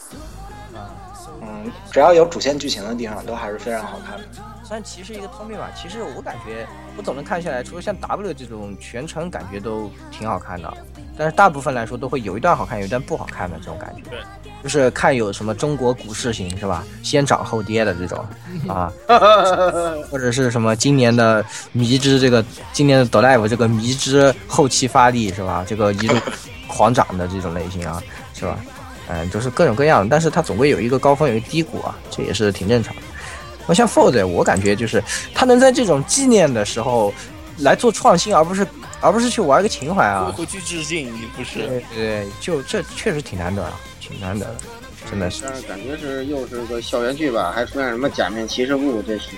[0.80, 0.94] 啊，
[1.40, 4.24] 嗯，只要有主线剧情的地方，都还是非常好看的。
[4.70, 6.66] 但其实一个通病吧，其实我感觉
[6.96, 10.72] 我总能看下来，除了像 W 这种全程感觉都挺好看的，
[11.16, 14.02] 但是大部分来说都会有一段好看，有一段不好看的这种感觉。
[14.10, 14.18] 对，
[14.62, 16.84] 就是看有什么中国股市型是吧？
[17.02, 18.24] 先涨后跌的这种
[18.68, 18.92] 啊，
[20.10, 25.64] 或者是什么今年的迷之这个今年的 d o Live 这个迷之后期发力是吧？
[25.66, 26.14] 这个一路
[26.66, 28.02] 狂涨的这种类型啊，
[28.34, 28.58] 是吧？
[29.08, 33.02] 嗯，就是各种各样的，但是它总归有一个高峰，有一个低谷啊，这也是挺正常的。
[33.68, 35.02] 那像 Fold，我感觉就是
[35.34, 37.12] 他能在这种纪念的时候
[37.58, 38.66] 来做创新，而不是
[39.00, 40.32] 而不是去玩个情怀啊。
[40.34, 41.58] 回去致敬，你不是？
[41.58, 44.56] 对对，就这确实挺难得啊，挺难得的，
[45.10, 45.42] 真的是。
[45.44, 49.28] 但是感觉是又是个校园剧吧，还出现什么假面骑士部，这是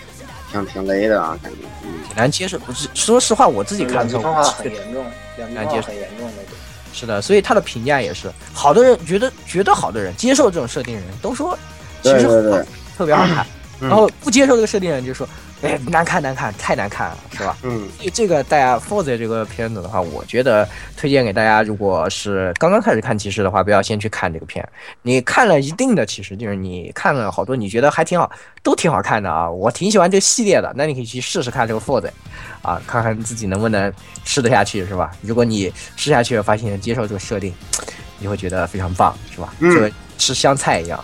[0.53, 1.59] 挺挺雷的啊，感觉。
[1.83, 2.57] 嗯，挺难接受。
[2.61, 5.05] 不是，说实话，我自己看两的时候极分化很严重，
[5.53, 6.55] 难接受很严重那种。
[6.93, 11.59] 是的，所以他的评价也是，好的人觉得觉得好的人接受这种设定人都说
[12.03, 12.64] 其实对对对，
[12.97, 15.28] 特别好看，嗯然后不接受这个设定的人就说，
[15.62, 17.57] 哎，难看难看，太难看了，是吧？
[17.62, 24.66] 嗯，所以这个大家 f o r z 这个片子的话，我觉得推荐给大家，如果是刚刚开始看骑士的话，不要先去看这个片。
[25.03, 28.31] 你看了一定的骑士，就是你看了好多，你觉得还挺好，
[28.62, 32.12] 都挺好看的啊，我挺喜欢这个系列的，那你可以去试试看这个 f o r z
[32.62, 33.93] 啊，看看自己能不能
[34.24, 35.11] 吃得下去，是吧？
[35.22, 37.55] 如果你吃下去，发现接受这个设定，
[38.18, 39.55] 你会觉得非常棒，是吧？
[39.61, 41.03] 嗯就跟吃香菜一样。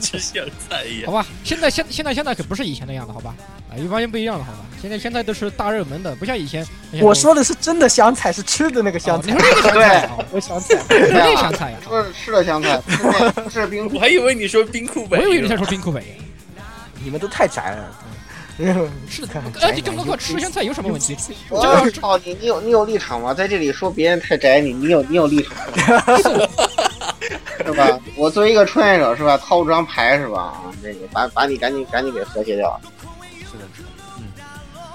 [0.00, 1.06] 就像菜一样。
[1.06, 3.34] 好吧，现在现现在现在可不是以前那样的，好吧？
[3.70, 4.58] 啊，又发现不一样了，好吧？
[4.80, 6.66] 现在现在都是大热门的，不像以前。
[7.00, 10.76] 我说的是真的香菜，是吃的那个香菜说，那个香菜啊，我香菜。
[10.88, 11.78] 那个香菜呀？
[11.82, 12.80] 说是吃的香菜，
[13.34, 16.18] 不是 冰我还以为你说冰库北，我以为你在说冰库北。
[17.02, 18.02] 你们都太宅了。
[19.06, 21.14] 是的看，哎，你跟哥哥吃香菜有什么问题？
[21.50, 22.34] 我操你！
[22.40, 23.34] 你有你有立场吗？
[23.34, 25.54] 在这里说别人太宅你，你有你有立场
[25.94, 26.02] 吗，
[27.64, 27.98] 是吧？
[28.16, 30.40] 我作为一个创业者是吧，掏出张牌是吧？
[30.40, 32.78] 啊，这个把把你赶紧赶紧给和谐掉。
[33.40, 34.24] 是的，是的，嗯。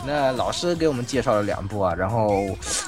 [0.05, 2.43] 那老师给我们介绍了两部啊，然后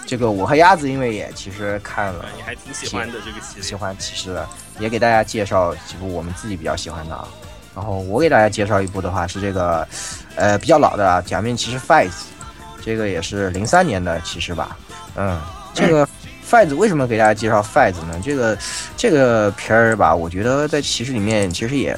[0.05, 3.75] 这个我和鸭子因为也其实看了啊，你还挺喜欢的这个系喜。
[3.75, 4.47] 欢骑士的，
[4.79, 7.27] 也给大家介绍几部我们自己比较喜欢的啊。
[7.75, 9.87] 然后我给大家介绍一部的话是这个，
[10.35, 12.09] 呃，比较老的啊，《假面骑士 Fight》，
[12.83, 14.77] 这个也是零三年的骑士吧。
[15.15, 15.41] 嗯，
[15.73, 16.07] 这个
[16.53, 18.21] Fight 为什么给大家介绍 Fight 呢？
[18.23, 18.55] 这个
[18.95, 21.97] 这个片儿吧，我觉得在骑士里面其实也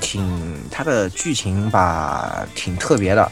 [0.00, 3.30] 挺它的剧情吧，挺特别的。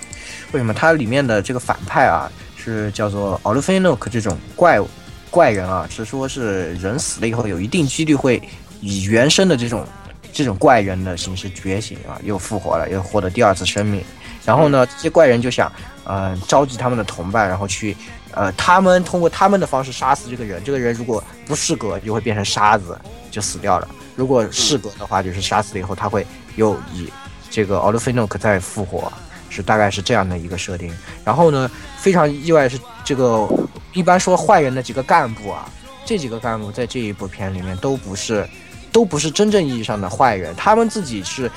[0.53, 0.73] 为什么？
[0.73, 4.89] 它里面的这个反派啊，是叫做奥利菲诺克这种怪物
[5.33, 8.41] 怪人啊，是说是人死了以后有一定几率会
[8.81, 9.85] 以原生的这种
[10.33, 14.01] 这种怪人的形式觉醒啊，又复活了，又获得第二次生命。
[14.45, 15.73] 然后呢，这些怪人就想，
[16.05, 17.97] 呃，召集他们的同伴，然后去，
[18.37, 20.63] 呃，他们通过他们的方式杀死这个人。
[20.63, 22.97] 这个人如果不适格，就会变成沙子，
[23.31, 26.25] 就死掉了；如果适格的话，就是杀死了以后，他会
[26.57, 27.11] 又以
[27.51, 29.11] 这个奥利菲诺克再复活，
[29.49, 30.95] 是大概是这样的一个设定。
[31.25, 33.49] 然后呢，非常意外是这个
[33.95, 35.67] 一般说坏人的几个干部啊，
[36.05, 38.47] 这几个干部在这一部片里面都不是，
[38.93, 41.51] 都不是真正意义上的坏人，他们自己是。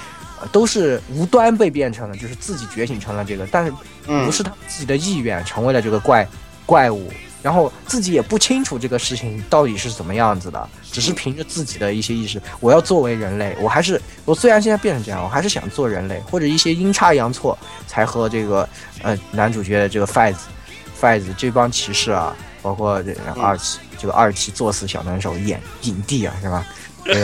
[0.54, 3.74] 都是无端被变成了，就是自己觉醒成了这个，但是
[4.06, 6.26] 不是他自己的意愿成为了这个怪
[6.70, 7.12] 怪物，
[7.42, 17.58] 然后自己也不清楚这个事情到底是怎么样子的，只是凭着自己的一些意识，我要作为人类，我还是我虽然现在变成这样，我还是想做人类，或者一些阴差阳错
[17.88, 18.70] 才和这个
[19.02, 20.36] 呃男主角的这个 Fiz
[21.02, 26.64] Fiz 这帮骑士啊，包括这个二期、这个二期作死小能手演影帝啊，是吧？
[27.04, 27.16] 这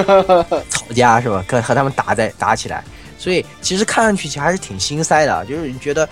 [0.00, 1.44] 个 吵架是吧？
[1.46, 2.82] 跟和他们打在打起来，
[3.18, 6.08] 所以其实看上去其实还是挺心塞的，就是你觉得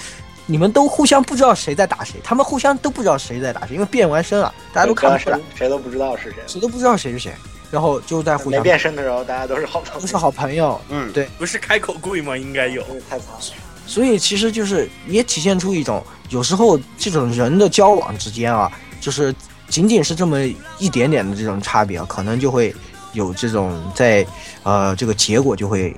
[0.46, 6.42] 你们都互相不知道谁在打谁，他们互相都不知道谁在打谁，因为变完身了，大家都看不出来谁，都不知道是谁。
[6.46, 7.32] 谁都不知道谁是谁，
[7.70, 10.00] 然后就在互没相变身的时候，大家都是好朋友。
[10.00, 12.36] 都是好朋友，嗯，对不是开口跪吗？
[12.36, 12.82] 应该有。
[13.08, 13.40] 太惨了。
[13.86, 18.70] 所以其实就是也体现出一种有时候这种人的交往之间啊，
[19.00, 19.34] 就是
[19.68, 20.38] 仅仅是这么
[20.78, 22.74] 一点点的这种差别啊，可能就会
[23.12, 24.24] 有这种在
[24.62, 25.94] 呃这个结果就会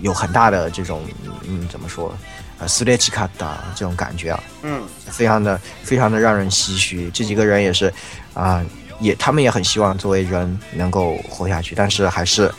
[0.00, 1.02] 有很大的这种
[1.46, 2.14] 嗯怎么说
[2.58, 7.10] 呃斯列奇卡达这种感觉啊，嗯，非常的非常的让人唏嘘。
[7.12, 7.92] 这几个人也是
[8.32, 8.64] 啊、
[9.00, 12.52] 也他们也很希望作为人能够活下去，但是还是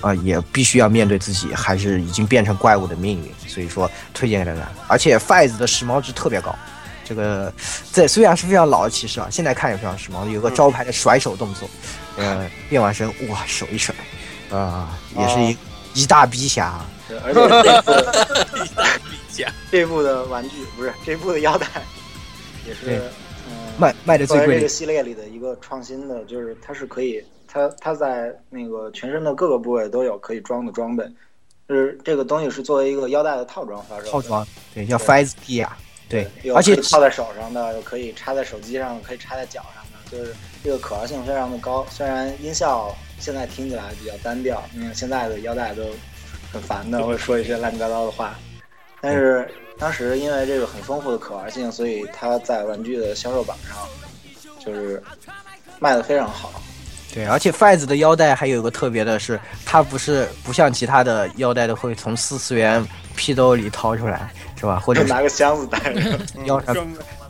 [0.00, 3.48] 啊、也必须要面对自己还是已经变成怪物的命运。
[3.48, 6.54] 所以说推荐给大家，而且 Five 的时髦值特别高。
[7.04, 7.52] 这个
[7.90, 11.68] 在虽然是非常老的骑士啊，现在看也非常时髦，有个招牌的甩手动作，
[12.16, 13.94] 呃， 变完身哇手一甩，
[14.50, 15.56] 啊、也是一、
[16.02, 16.80] 一大逼侠。
[17.08, 17.92] 对而且这部
[19.32, 21.66] 一下，这部的玩具不是这部的腰带，
[22.66, 23.00] 也是
[23.48, 31.04] 嗯卖卖的作为这个最贵的，系列里的一个创新的，就是它是可以，它它在那个全身的各个部位都有可以装的装备，
[31.68, 34.10] 就是这个东西是作为一个腰带的套装发售。
[34.10, 35.76] 套装，对，叫 Fize P 啊，
[36.08, 41.86] 对，有而且套在手上的，有可以插在手机上，可以插在脚上的，就是这个可玩性非常的高。
[41.90, 45.84] 虽然音效现在听起来比较单调，因为现在的腰带都
[46.52, 48.38] 很烦的，会说一些乱七八糟的话，
[49.02, 49.46] 但是
[49.76, 53.76] 当时因为这个很丰富的可玩性，所以它在玩具的销售榜上
[54.64, 55.02] 就是
[55.80, 56.52] 卖的非常好。
[57.12, 62.82] 对，而且 Fize 的腰带还有一个特别的是，它不是不像其他的腰带都会从四次元
[63.14, 64.78] 屁兜里掏出来，是吧？
[64.78, 66.74] 或者拿个箱子带着， 腰上。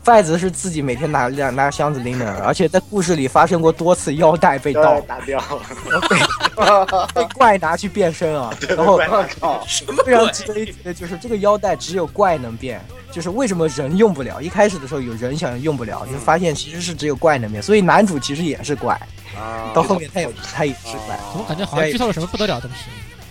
[0.03, 5.41] Fize 是自己每天拿两拿箱子拎着，而且在故事里发生过多次腰带被要盗，打掉。
[7.15, 8.53] 被怪拿去变身啊。
[8.67, 9.65] 然后我靠，
[10.05, 12.81] 非常值得一提的就是这个腰带只有怪能变，
[13.11, 14.41] 就是为什么人用不了？
[14.41, 18.93] 一开始的时候有人想用不了，就发现其实是只有怪能变，所以男主其实也是怪，
[19.37, 21.17] 啊到后面他有他也是怪。
[21.31, 22.85] 怎么感觉好像剧透了什么不得了的东西？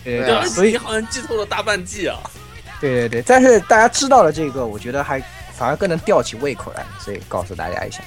[0.05, 2.19] 对对啊对，所以好像剧透了大半季啊！
[2.81, 5.23] 对对对，但是大家知道了这个，我觉得还
[5.63, 8.03] 反而更能吊起胃口来，所以告诉大家一下，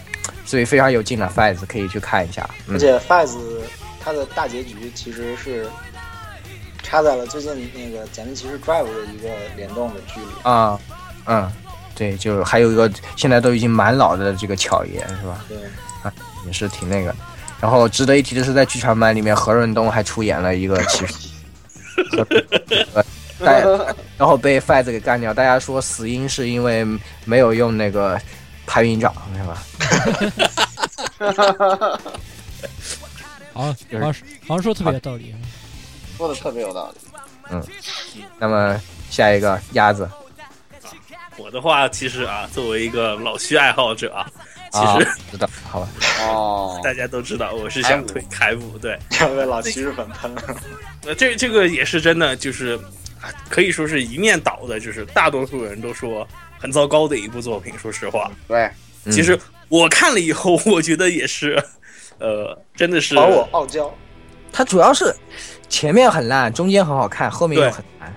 [0.46, 2.46] 所以非常有劲的 Fize 可以去看一下。
[2.68, 3.38] 嗯而，且 Fize
[3.98, 5.66] 它的大结局其实是
[6.84, 10.28] 插在了最近那个《假面骑士 Drive》的一个联动的剧里。
[10.44, 10.78] 啊，
[11.28, 11.50] 嗯，
[11.96, 15.46] 对，就是还有一个现在都已经蛮老的这个巧爷是吧？
[15.48, 15.58] 对，
[16.04, 16.12] 啊
[16.46, 17.16] 也是挺那个。
[17.62, 21.14] 然后值得一提的是，在剧场版里面，何润东还出演了一个骑士，
[24.18, 25.34] 然后被 faze 给干掉。
[25.34, 26.86] 大家说死因是因为
[27.26, 28.20] 没有用那个
[28.66, 29.64] 排云掌，是吧？
[33.54, 34.14] 好，好像
[34.48, 35.34] 好像说特别有道理。
[36.18, 36.98] 说的特别有道理。
[37.52, 37.62] 嗯
[38.40, 38.76] 那么
[39.10, 40.10] 下一个鸭子
[41.38, 44.26] 我的话，其实啊，作为一个老虚爱好者啊，
[44.72, 45.88] 其啊实、，知道好吧？
[46.22, 50.34] 哦，大家都知道，我是想推开武，对，要被老骑士粉喷。
[51.06, 52.82] 呃，这这个也是真的，就是啊，
[53.50, 57.74] 可以说是一面倒的，就是大多数人都说很糟糕的一部作品。
[57.78, 58.70] 说实话，对，
[59.06, 61.62] 嗯其实我看了以后，我觉得也是，
[62.20, 63.94] 呃，真的是把我傲娇，
[64.52, 65.14] 它主要是
[65.70, 68.14] 前面很烂，中间很好看，后面又很烂。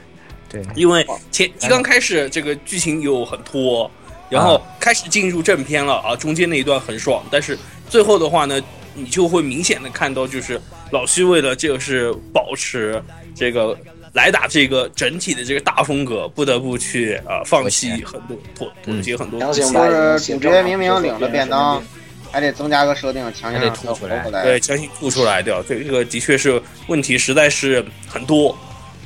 [0.49, 3.91] 对，因为前一刚开始这个剧情又很拖，
[4.31, 8.59] 然后开始进入正片了啊，中间那一段很爽，但是最后的话呢，
[8.95, 10.59] 你就会明显的看到，就是
[10.91, 13.03] 老徐为了就是保持
[13.35, 13.77] 这个
[14.13, 21.83] 来打这个整体的这个大风格，不得不去啊、呃放弃很多妥妥协很多就是主角明明领了便当，
[22.31, 24.43] 还得增加个设定，强行吐出来。
[24.43, 28.57] 对，强行吐出来掉，这个的确是问题，实在是很多。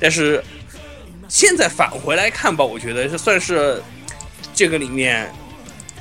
[0.00, 0.42] 但是
[1.28, 3.82] 现在返回来看吧，我觉得是算是
[4.54, 5.30] 这个里面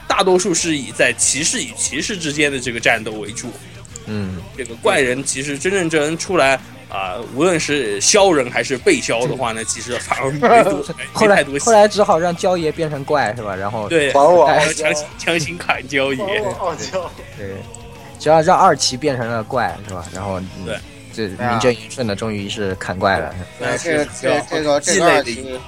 [0.08, 3.52] 大多数是以在骑士与骑士之间的这个战斗为主。
[4.08, 6.60] 嗯，这个怪人其实真正真出来
[6.92, 10.84] 啊、无论是削人还是被削的话呢，其实反而没多
[11.14, 11.72] 后来没太多后。
[11.72, 13.56] 来只好让焦爷变成怪是吧？
[13.56, 16.22] 然后对，还我强，行强行砍焦爷。
[16.60, 17.10] 傲娇。
[17.38, 17.56] 对，
[18.20, 20.06] 只要让二奇变成了怪是吧？
[20.14, 20.78] 然后嗯对，
[21.14, 23.34] 这名正言顺的终于是砍怪了。
[23.58, 25.60] 对，这个这个这个这个二期，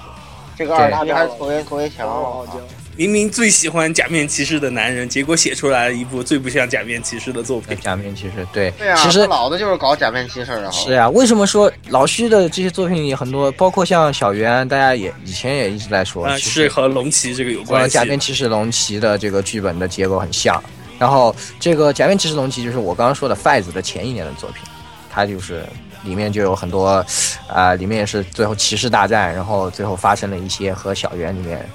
[0.58, 2.54] 这个二期还是特别特别强傲娇。
[2.96, 7.78] 明明最喜欢假面骑士的男人，结果写出来了一部最不像假面骑士的作品。
[7.82, 17.94] 假面骑士对，对啊，其实老的就是搞假面骑士的，是呀、为什么说老徐的这些作品里很多，包括像小圆，大家也以前也一直在说，啊，是和龙骑这个有关系。
[17.94, 20.62] 假面骑士龙骑的这个剧本的结构很像。
[21.00, 24.64] 然后这个假面骑士龙骑就是我刚刚说的 Fize 的前一年的作品，
[25.10, 25.66] 它就是
[26.04, 27.04] 里面就有很多，
[27.48, 31.68] 啊、里面也是最后骑士大战，然后最后发生了一些和小圆里面，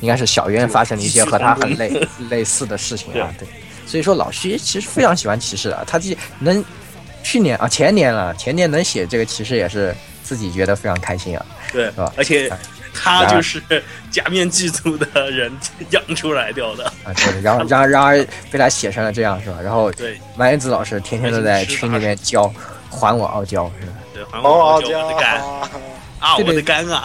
[0.00, 3.48] 应该是小渊发生了一些和他很类 类似的事情啊，对。
[3.86, 6.62] 所以说老徐其实非常喜欢骑士啊，他自己能
[7.22, 11.46] 去年啊前年了，前年能写这个骑士也是自己觉得非常开心啊。
[11.72, 12.50] 对是吧，而且
[12.92, 13.62] 他就是
[14.10, 15.50] 假面剧组的人
[15.90, 16.84] 养出来掉的。
[17.04, 19.58] 啊，对，然后然后然而被他写成了这样是吧？
[19.62, 22.52] 然后对满原子老师天天都在群里面教
[22.90, 23.92] 还我傲娇是吧？
[24.14, 25.42] 对，还我傲娇我的肝，
[26.18, 27.04] 啊，我的肝啊！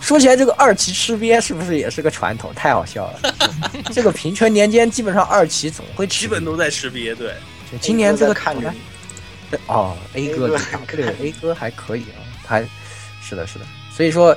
[0.00, 2.52] 说起来，这个二期吃鳖是不是也是个传统？
[2.54, 3.34] 太好笑了。
[3.92, 6.20] 这个平成年间，基本上二期总会吃。
[6.22, 7.34] 基本都在吃鳖，对，
[7.70, 12.60] 就今年这个看着你，哦，A 哥对 A 哥还可以啊，他
[13.22, 13.64] 是的，是的。
[13.94, 14.36] 所以说，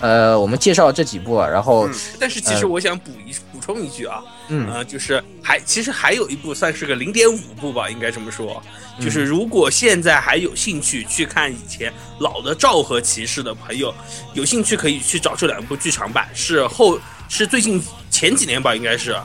[0.00, 8.60] 呃，我们介绍这几部啊，然后嗯但是其实我想补一补充一句啊，嗯呃，就是还其实还有一部算是个零点五部吧，应该这么说。
[8.98, 13.94] 嗯就是如果现在还有兴趣去看以前老的昭和骑士的朋友，
[14.34, 19.16] 有兴趣可以去找这两部剧场版，是后是最近前几年吧，应该是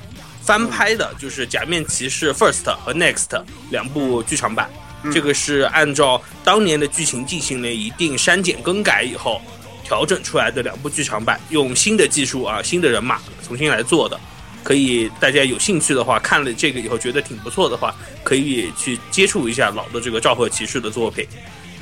[0.42, 4.70] 翻拍的，就是《假面骑士 First》和 Next 两部剧场版。
[5.04, 9.40] 嗯这个是按照当年的剧情进行了一定删减更改以后
[9.88, 14.20] 调整出来的两部剧场版，用新的技术啊、新的人马重新来做的。
[14.64, 21.26] 可以，大家有兴趣的话，看了这个以后觉得挺不错的话，可以去接触一下老的这个昭和骑士的作品。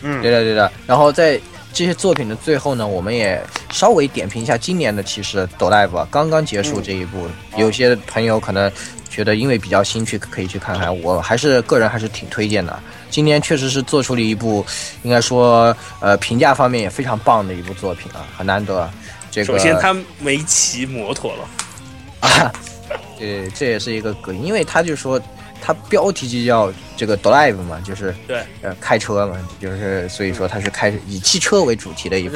[0.04, 0.72] 嗯对的对的。
[0.86, 1.42] 然后在
[1.74, 7.28] 这些作品的最后呢，我们也稍微点评一下今年的其实《哆啦 A 梦》刚刚结束这一部，
[7.58, 8.72] 有些朋友可能
[9.16, 12.78] 觉得因为比较新去可以去看看，我还是个人还是挺推荐的。
[13.10, 14.66] 今年确实是做出了一部，
[15.04, 18.90] 应该说呃评价方面也非常棒的一部作品啊，很难得。
[19.32, 21.48] 这个首先，他没骑摩托了，
[22.28, 22.52] 啊，
[23.18, 25.18] 对，这也是一个梗，因为他就说
[25.62, 32.36] 他标题就叫这个 drive 嘛，就是对呃开车嘛，就是所以说他是开以汽车为主题的一部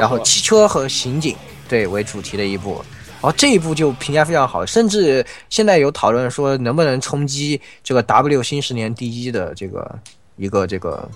[0.00, 1.36] 然后，汽车和刑警
[1.68, 2.84] 对为主题的一部。
[3.26, 9.98] 然后这一部就评价非常好，甚至现在有讨论说能不能冲击这个 W 新十年第一的这个
[10.36, 11.10] 一个这个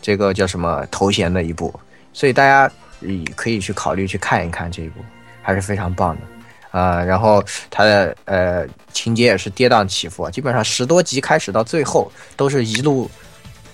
[0.00, 1.78] 这个叫什么头衔的一部，
[2.14, 2.72] 所以大家
[3.02, 5.00] 也可以去考虑去看一看这一部，
[5.42, 6.22] 还是非常棒的。
[6.70, 13.10] 啊、然后它的呃情节也是跌宕起伏啊，基本上十多集开始到最后都是一路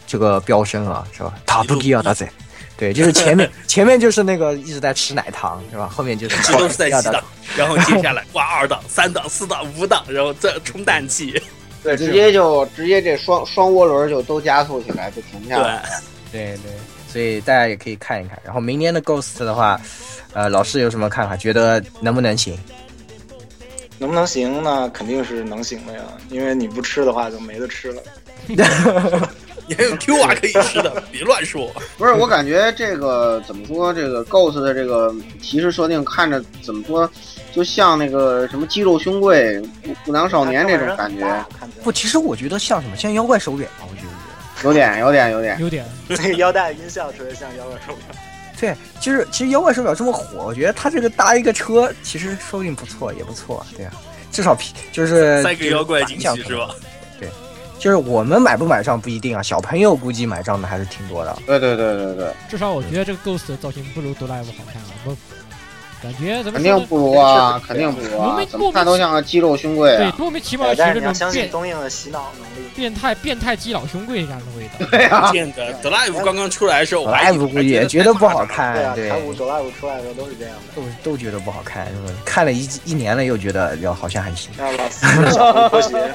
[0.05, 1.33] 这个飙升啊，是吧？
[1.47, 2.29] 塔布基亚达仔，
[2.79, 5.89] 对，就是前面前面就是那个一直在吃奶糖，是吧？
[5.89, 7.25] 后面就是这都是在塔布基亚达几档，
[7.57, 11.43] 然后接下来 挂二档、三档、四档、五档，然后再充氮气。
[11.83, 16.73] 对，直接就直接这双双涡轮就都加速起来，就停不下对来。，对对，
[17.13, 18.39] 所以大家也可以看一看。
[18.45, 19.81] 然后明年的 Ghost 的话，
[20.33, 21.37] 呃，老师有什么看法？
[21.37, 22.57] 觉得能不能行？
[23.99, 24.89] 能不能行呢？
[24.91, 26.01] 肯定是能行的呀，
[26.31, 28.03] 因为你不吃的话就没得吃了。
[29.69, 31.71] 你还有 Q 啊可以吃的， 别乱说。
[31.97, 33.93] 不是，我感觉这个怎么说？
[33.93, 37.09] 这个 Ghost 的这个骑士设定看着怎么说，
[37.53, 41.27] 就像那个什么肌肉兄贵、不不良少年这种感觉，
[41.85, 44.09] 不，其实我觉得像什么，像妖怪手表，我觉得。
[44.65, 45.57] 有点有点有点。
[45.61, 48.17] 有点那个 腰带音效特别像妖怪手表。
[48.61, 53.93] 对，就是其实妖怪手表这么火，我觉得它这个搭一个车，其实说不定不错，也不错，对啊，
[54.33, 56.75] 至少皮就是塞个妖怪进就是去是吧？
[57.79, 61.39] 就是我们买不买账不一定啊，小朋友估计买账的还是挺多的。
[61.47, 64.91] 对对对对对，至少我觉得这个 Ghost 的造型不如哆啦 A 梦好看啊！
[65.05, 65.17] 不，
[66.03, 70.15] 感觉怎么肯定不如啊，肯定不如啊怎么看都像个肌肉兄贵对啊。
[70.19, 72.69] 莫名其妙哎但是的起这种变东映的洗脑能力。
[72.75, 74.87] 变态变态基佬兄贵这样的味道。
[74.91, 75.73] 对啊不，见得。
[75.75, 80.83] The Live 刚刚出来的时候，我还以 live 为估计也觉得不好看，对啊，对，台舞哆啦 A 出来的时候都是这样的。
[81.03, 82.13] 都都觉得不好看，是吧？
[82.25, 84.51] 看了一一年了，又觉得要好像还行。
[84.57, 86.13] 那老师小红拖鞋，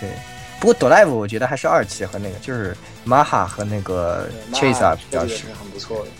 [0.62, 6.10] 不过 Drive 我觉得还是二期和那个就是玛哈和那个 Chase 啊比较是很不错的。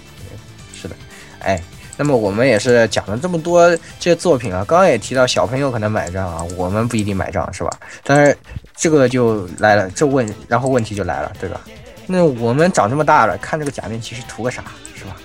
[0.74, 0.96] 是的，
[1.38, 1.62] 哎，
[1.96, 7.70] 那么我们也是讲了这么多这些作品啊，刚刚也提到小朋友可能买账啊，我们不一定买账是吧？
[8.02, 8.36] 但是
[8.74, 11.60] 这个就来了，这问，然后问题就来了，对吧？
[12.08, 14.64] 那我们长这么大了，看这个假面骑士图个啥，
[14.96, 15.16] 是吧？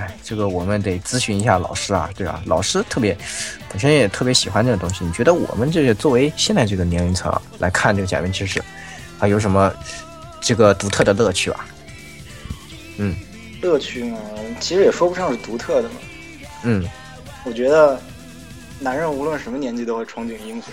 [0.00, 2.42] 哎，这个我们得咨询一下老师啊，对吧？
[2.46, 3.14] 老师特别
[3.68, 8.62] 本身也特别喜欢这个东西，你觉得我们这个作为现在这个年龄层啊来看这个假面骑士
[9.18, 9.70] 啊，有什么
[10.40, 11.66] 这个独特的乐趣吧？
[12.96, 13.14] 嗯
[13.60, 14.16] 乐趣呢，
[14.58, 15.96] 其实也说不上是独特的嘛。
[16.62, 16.88] 嗯，
[17.44, 18.00] 我觉得
[18.78, 20.72] 男人无论什么年纪都会憧憬英雄。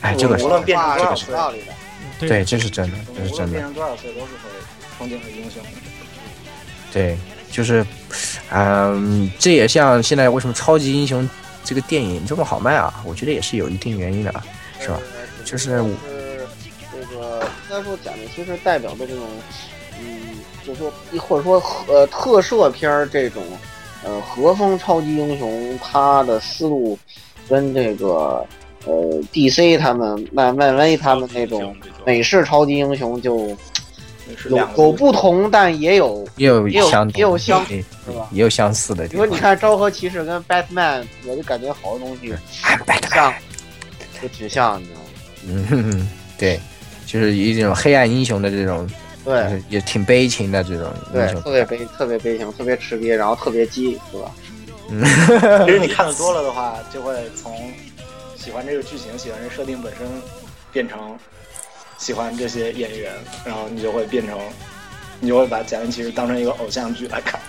[0.00, 1.72] 哎，这个是无论变成多少岁，是有道理的。
[2.18, 3.62] 对对，这是真的，这是真的无论变。
[3.62, 4.48] 成多少岁都是会
[4.96, 5.68] 憧憬和英雄的。
[6.92, 7.18] 对，
[7.50, 7.84] 就是，
[8.50, 11.28] 嗯，这也像现在为什么超级英雄
[11.64, 13.02] 这个电影这么好卖啊？
[13.04, 14.32] 我觉得也是有一定原因的，
[14.80, 14.98] 是吧？
[15.00, 16.46] 呃就是是
[16.90, 19.26] 这个应该说讲的其实代表的这种，
[20.00, 23.42] 嗯，就是说或者说呃特摄片儿这种，
[24.04, 26.98] 呃和风超级英雄，他的思路
[27.46, 28.46] 跟这个
[28.86, 33.54] 呃 DC 他们漫漫威他们那种美式超级英雄就
[34.48, 39.24] 有有不同，但也有也有也有相同也有相对是吧也有相似的地方。
[39.24, 43.34] 比如你看昭和骑士跟 Batman，我就感觉好多东西哎，拜挺像，
[44.22, 45.06] 就挺像，你知道吗？
[45.46, 46.08] 嗯哼哼，
[46.38, 46.58] 对，
[47.06, 48.88] 就是一种黑暗英雄的这种，
[49.24, 51.42] 对也挺悲情的这种英对，雄。
[51.42, 54.30] 特别悲，特别悲情，特别吃瘪，然后特别鸡，是吧？
[54.88, 55.02] 嗯，
[55.66, 57.54] 其实你看的多了的话，就会从
[58.36, 60.06] 喜欢这个剧情、喜欢这个设定本身，
[60.72, 61.18] 变成
[62.04, 63.10] 喜欢这些演员，
[63.46, 64.38] 然后你就会变成，
[65.20, 67.40] 你就会把《假面骑士》当成一个偶像剧来看。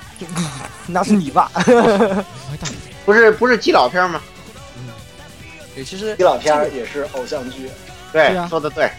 [0.88, 1.52] 那是你吧？
[3.06, 4.22] 不是不是基佬片吗？
[4.78, 4.88] 嗯
[5.76, 7.70] 对，其实基佬片也是偶像剧，
[8.14, 8.90] 对，对啊说的对，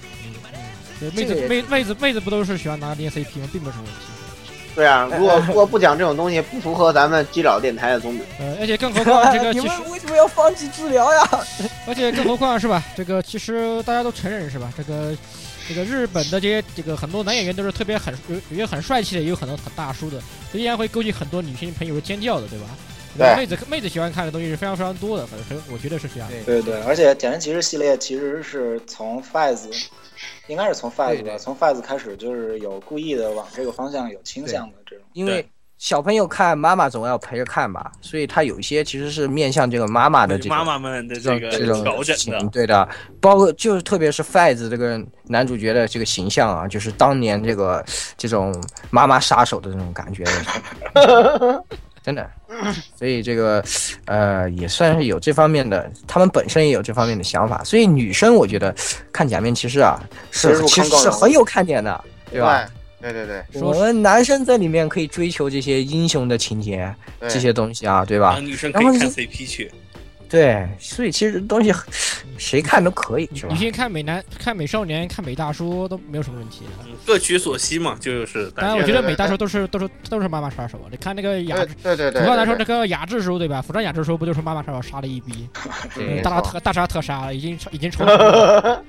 [1.01, 3.49] 对妹子妹妹子妹子不都是喜欢拿捏 CP 吗？
[3.51, 3.93] 并不是问题。
[4.75, 5.09] 对啊。
[5.19, 8.25] 如果如果不讲这种东西，不符合咱们基佬电台的宗旨。
[8.39, 11.27] 呃，而且更何况这个 你们为什么要放弃治疗呀？
[11.89, 12.83] 而且更何况是吧？
[12.95, 14.71] 这个其实大家都承认是吧？
[14.77, 15.17] 这个
[15.69, 20.21] 这个日本的这些这个很多男演员都是特别很有有些很帅气的，也有很多很大叔的，
[20.53, 22.67] 依然会勾起很多女性朋友的尖叫的，对吧？
[23.19, 26.43] 对妹子妹子喜欢看的东西是非常非常多的，反正我觉得是这样对。
[26.45, 29.69] 对对，而且《假面骑士》系列其实是从 Fiz，
[30.49, 35.05] 应该是从 Fiz 吧，从 Fiz 开始就是有故意的往这个方向有倾向的这种。
[35.15, 35.49] 因为
[35.79, 42.89] 小朋友看妈妈总要陪着看吧，所以他有一些其实是面向这个妈妈的这种妈妈们的这这个种这种调整的，对的，
[43.21, 47.85] 包括就是特别是 Fiz 这个男主角的这个形象啊，就是当年这个
[48.17, 48.55] 这种
[48.91, 50.25] 妈妈杀手的这种感觉，
[52.03, 52.27] 真的，
[52.97, 53.63] 所以这个
[54.07, 58.75] 呃也算是有这方面的，他们本身也有这方面的想法，所以女生我觉得
[59.13, 60.01] 看假面骑士啊
[60.31, 62.67] 是其实是很有看点的，对吧？
[63.01, 66.93] 对对对我们男生在里面可以追求这些英雄的情节，
[67.23, 68.41] 这些东西啊，对吧啊，？
[68.41, 69.71] 女生可以看 CP 去，
[70.29, 71.73] 对，所以其实东西
[72.39, 73.59] 谁看都可以，是吧女？
[73.59, 76.63] 性看美男、看美少年、看美大叔都没有什么问题。
[76.85, 80.91] 嗯各取所需嘛，就是大当然，我觉得美大叔都是都是都是妈妈杀手啊！
[80.91, 83.63] 你看那个雅对，对对对，主要来说，对这个雅致叔对吧？
[83.63, 85.49] 服装雅致叔不就是妈妈杀手杀了一逼，
[85.95, 88.83] 对大杀特大杀特杀了，已经已经超 了。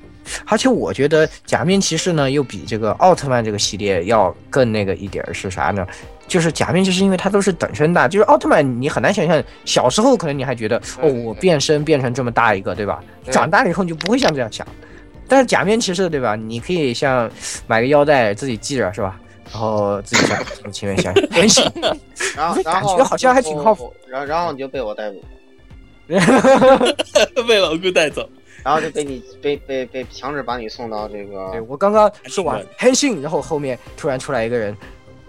[0.45, 5.85] 而且我觉得假面骑士呢，又比这个奥特曼这个系列要更那个一点儿是啥呢？
[6.27, 13.01] 就是假面骑士，因为它都是等身大，就是奥特曼，你很难想象，小时候可能你还觉得哦，我变身变成这么大一个，对吧？
[13.31, 14.67] 长大了以后你就不会像这样想。
[15.29, 16.35] 但是假面骑士，对吧？
[16.35, 17.29] 你可以像
[17.65, 19.19] 买个腰带自己系着，是吧？
[19.49, 21.63] 然后自己想从前面想很 行，
[22.35, 25.23] 然后然感后觉好像还挺靠谱，然后然后你就被我逮捕，
[27.47, 28.29] 被老姑带走。
[28.67, 34.75] 然后就被你被被被强制把你送到这对个，我刚刚说完很黑信，然后后面突然出来一个人，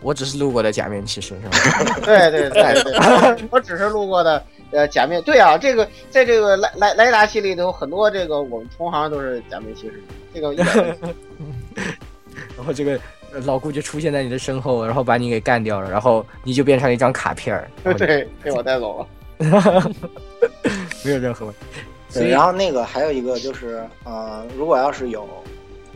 [0.02, 1.56] 我只是路过的假面骑士，是吧？
[2.04, 10.02] 对对对对，我只是路过的呃假面，对啊，这个在这个莱莱莱达系列里头有很多这个我们同行都是假面骑士，
[10.34, 10.52] 这个
[12.56, 12.98] 然后这个
[13.32, 19.06] 呃老顾就出现在你的身后，然后把你给干掉了，然后你就变成了一张卡片儿，对被我带走了。
[21.04, 21.60] 没有任何问题。
[22.08, 25.28] 所对，然后那个还有一个就是，呃，如果要是有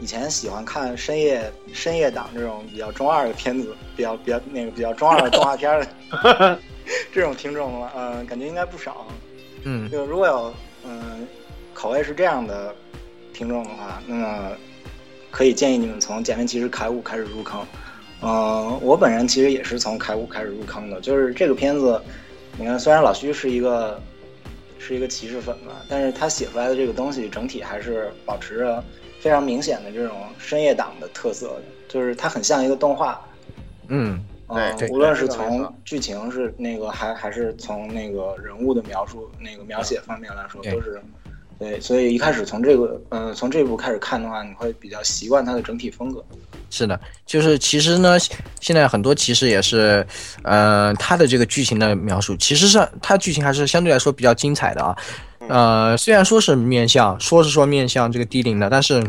[0.00, 6.58] 以前喜欢看深夜深夜档这种比较中二的片子，比较比较那个比较中二的动画片儿的
[7.12, 9.06] 这种听众呃，感觉应该不少。
[9.64, 10.52] 嗯，就如果有
[10.84, 11.26] 嗯、
[11.72, 12.74] 口味是这样的
[13.32, 14.50] 听众的话，那么
[15.30, 17.64] 可以建议你们从《假面骑士铠武》开始入坑。
[18.20, 22.00] 嗯、我本人其实也是从铠武开始入坑的，就是这个片子，
[22.58, 24.00] 你看虽然老徐是一个
[24.82, 28.82] 是一个骑士粉吧，但是他写出来的这个东西整体还是保持着
[29.20, 33.24] 非常明显的这种深夜党的特色的，就是它很像一个动画。
[33.86, 41.00] 嗯，嗯对，无论是从剧情是那个，还还是从那个人物的描述、那个描写方面来说，都是
[41.62, 41.80] 对。
[41.80, 46.24] 所以一开始从这个，呃、从这部开始看的话，你会比较习惯它的整体风格。
[46.70, 48.16] 是的，就是其实呢，
[48.60, 50.06] 现在很多其实也是，
[50.42, 54.96] 呃，它的这个剧情的描述，其实上它剧情还是相对来说比较精彩的啊。
[55.48, 59.04] 呃，虽然说是面向，说是说面向这个低龄的，但是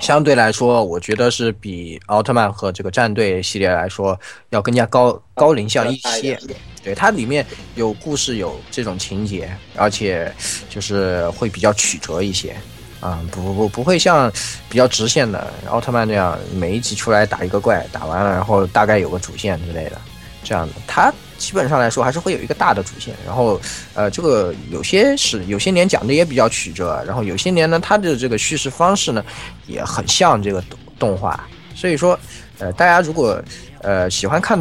[0.00, 4.18] 相对来说，我觉得是比奥特曼和这个战队系列来说
[4.50, 6.38] 要更加高高龄向一些。
[6.82, 10.32] 对，它里面有故事，有这种情节，而且
[10.68, 12.56] 就是会比较曲折一些。
[13.00, 14.32] 啊、不不不，不会像
[14.68, 20.00] 比较直线的奥特曼那样，每一集出来打一个怪，打完了然后大概有个主线之类的，
[20.44, 20.74] 这样的。
[20.86, 23.60] 它基本上来说还是会有一个大的主线，然后
[23.94, 29.24] 呃，这个有些是有些年讲的也比较曲折，然后有些年呢，它的这个叙事方式呢
[29.66, 31.44] 也很像这个动动画，
[31.74, 32.16] 所以说
[32.58, 33.42] 呃，大家如果
[33.80, 34.56] 呃喜欢看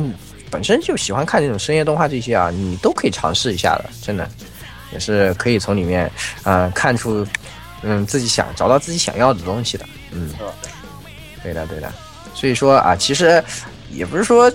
[0.51, 4.29] 本身就喜欢看这种深夜动画这些啊，你都可以尝试一下的，真的
[4.91, 6.11] 也是可以从里面
[6.43, 7.25] 呃看出
[7.81, 10.29] 嗯自己想找到自己想要的东西的，嗯，
[11.41, 11.91] 对的对的。
[12.33, 13.43] 所以说啊，其实
[13.89, 14.51] 也不是说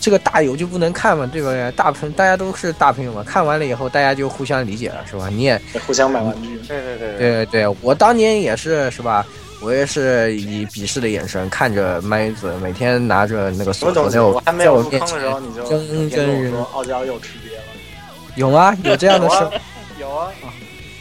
[0.00, 1.72] 这个大友就不能看嘛，对吧？
[1.76, 5.28] 大朋大家都是大朋友嘛，看完了以后大家就互相理解了，是吧？
[5.28, 6.58] 你也互相买玩具。
[6.66, 9.26] 对对对对对，我当年也是，是吧？
[9.60, 13.72] 我也是以鄙视的眼神看着麦子每天拿着那个？
[13.72, 17.62] 锁头在我在我面有入坑的时候，前你就跟人跟傲娇又吃瘪了。
[18.36, 19.36] 有吗，有这样的事
[19.98, 20.32] 有啊，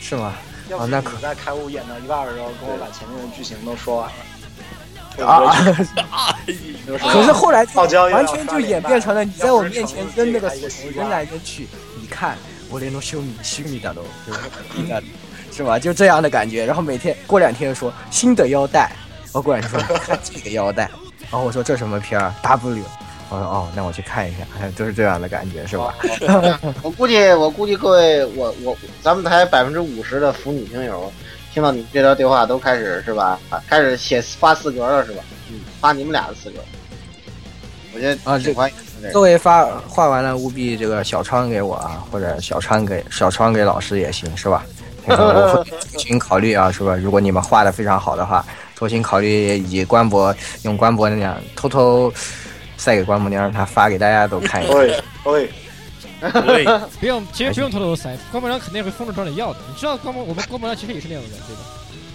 [0.01, 0.33] 是吗？
[0.77, 4.15] 啊那可在开悟演到一半的时候，跟我把前面的剧情都说完了。
[5.25, 5.53] 啊！
[6.85, 7.65] 可可是后来
[8.13, 11.67] 完全就演变成了你在我面前扔那个锁头扔来扔去，
[11.99, 12.37] 你看
[12.69, 14.39] 我连都修米修米的都，就是
[15.59, 15.77] 是吧？
[15.77, 16.65] 就这样的感觉。
[16.65, 18.89] 然后每天过两天说新的腰带，
[19.33, 20.89] 我过两天说看 这个腰带，
[21.29, 22.81] 然后我说这什么片儿 W，
[23.27, 25.93] 我说哦，那我去看一下，哎 都是这样的感觉，是吧？
[26.81, 31.11] 我估计，我估计各位，我我咱们台百分之五十的腐女听友，
[31.53, 33.37] 听到你这段对话都开始是吧？
[33.49, 35.21] 啊开始写发四格了是吧？
[35.51, 36.59] 嗯，发你们俩的四格。
[37.93, 44.63] 我觉得啊这挺欢迎的各位发画完了，务必这个小窗给我啊，或者小窗给小窗给老师也行，是吧？
[45.09, 46.95] 那个我会重新考虑啊，是吧？
[46.95, 48.45] 如果你们画的非常好的话，
[48.75, 50.33] 重新考虑以官博
[50.63, 52.13] 用官博那样偷偷
[52.77, 54.73] 塞给官博娘，让他发给大家都看一下。
[56.99, 59.59] 不用，其实不用偷偷塞，关博良肯定会疯着找你要的。
[59.69, 61.61] 你知道关博，我们关博良其实也是那样的人，对吧？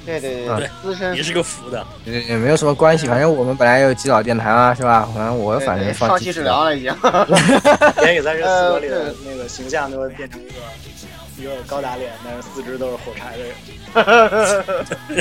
[0.05, 1.83] 对对啊对，资深也是个服的。
[2.05, 5.09] 也也没有什么关系，反正我们本来有基佬电台啊，是吧？
[5.15, 6.95] 反正我反正放弃治疗了已经。
[8.03, 10.57] 连给在这四格里呃的那个形象都会变成一个
[11.39, 13.55] 一个高大脸，但是四肢都是火柴的人。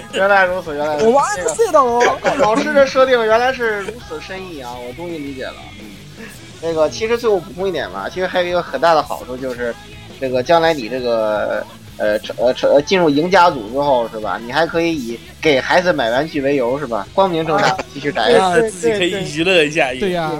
[0.13, 1.05] 原来如此，原来如此。
[1.07, 2.19] 我娃子睡到了。
[2.23, 4.71] 这个 老师的设定原来是如此深意啊！
[4.87, 5.55] 我终于理解了。
[5.79, 6.25] 嗯，
[6.61, 9.73] 那个其实最后补充一点吧，其实还有一个很大的好处就是，
[10.19, 11.65] 这个将来你这个
[11.97, 14.39] 呃成呃成呃进入赢家组之后是吧？
[14.43, 17.07] 你还可以以给孩子买玩具为由是吧？
[17.13, 18.33] 光明正大继续宅。
[18.33, 19.91] 啊，自己可以娱乐一下。
[19.99, 20.31] 对呀、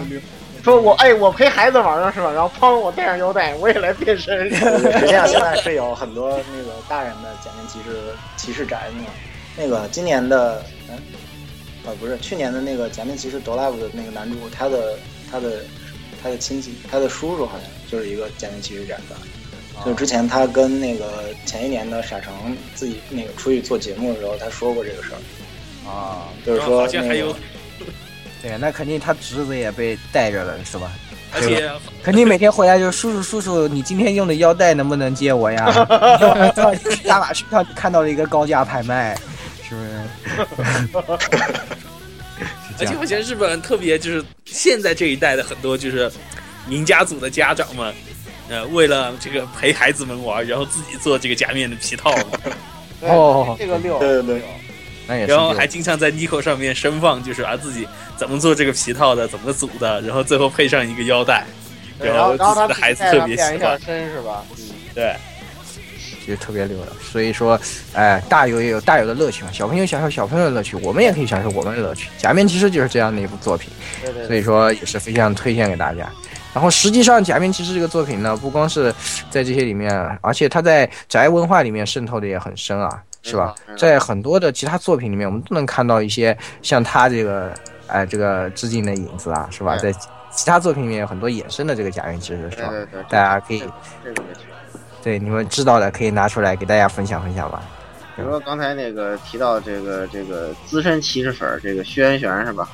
[0.64, 2.32] 说我哎我陪孩子玩呢是吧？
[2.32, 4.50] 然后帮我带上腰带，我也来变身。
[4.50, 7.98] 实际上现在是有很多那个大人的假面骑士
[8.38, 9.04] 骑士宅呢。
[9.58, 10.98] 那个今年的嗯
[11.86, 14.96] 呃不是去年的那个假面骑士 d o Live 的那个男主，他的
[15.30, 15.60] 他的
[16.24, 19.18] 他的亲戚，他的叔叔好像就是一个假面骑士宅吧。
[19.86, 27.40] 就之前他跟那个前一年的傻成自己那个出去做节目的时候，他说过这个事儿，啊，就是说好像还有那个，
[28.44, 30.92] 对，那肯定他侄子也被带着了，是吧？
[31.34, 31.72] 而且
[32.04, 35.72] 肯定每天回来就是叔叔叔叔，你今天用的腰带能不能借我呀？
[36.84, 39.18] 去亚马逊上看到了一个高价拍卖，
[39.68, 39.90] 是不是？
[42.80, 46.12] 而且我觉得日本特别就是现在这一代的很多就是
[46.68, 47.94] 名家组的家长们，
[48.50, 52.24] 呃，为了这个陪孩子们玩，然后自己做这个假面的皮套嘛，
[53.08, 54.44] 哦这个六，对对对
[55.08, 61.46] 然后还经常在 Nico 上面声放，就是啊自己怎么做这个皮套的，怎么组的，然后最后配上一个腰带，
[62.00, 64.44] 然后自己的孩子特别喜欢，身是吧？
[64.58, 64.66] 嗯
[64.96, 65.16] 对，
[66.28, 66.88] 就特别溜了。
[67.02, 67.60] 所以说，
[67.94, 72.10] 哎，大有也有大有的乐趣嘛，小朋友享受小朋友的乐趣，我们也可以享受我们的乐趣。
[72.18, 73.70] 假面骑士就是这样的一部作品。
[74.02, 76.08] 对对所以说也是非常推荐给大家。
[76.54, 78.94] 然后实际上，《假面骑士》这个作品呢，不光是
[79.32, 83.76] 在这些里面，而且它在宅文化里面渗透的也很深啊，是吧嗯？
[83.78, 87.52] 在很多的其他作品里面，我们都能看到一些像他这个，
[87.88, 89.76] 哎，这个致敬的影子啊，是吧？
[89.78, 89.92] 在
[90.30, 92.70] 其他作品里面有很多衍生的这个假面骑士，是吧？
[92.70, 93.60] 对对对，大家可以
[94.04, 94.42] 这个没错。
[95.02, 97.62] 对你们知道的可以拿出来给大家分享分享吧。
[98.16, 102.68] 比如说刚才那个提到这个这个资深骑士粉这个薛元玄是吧？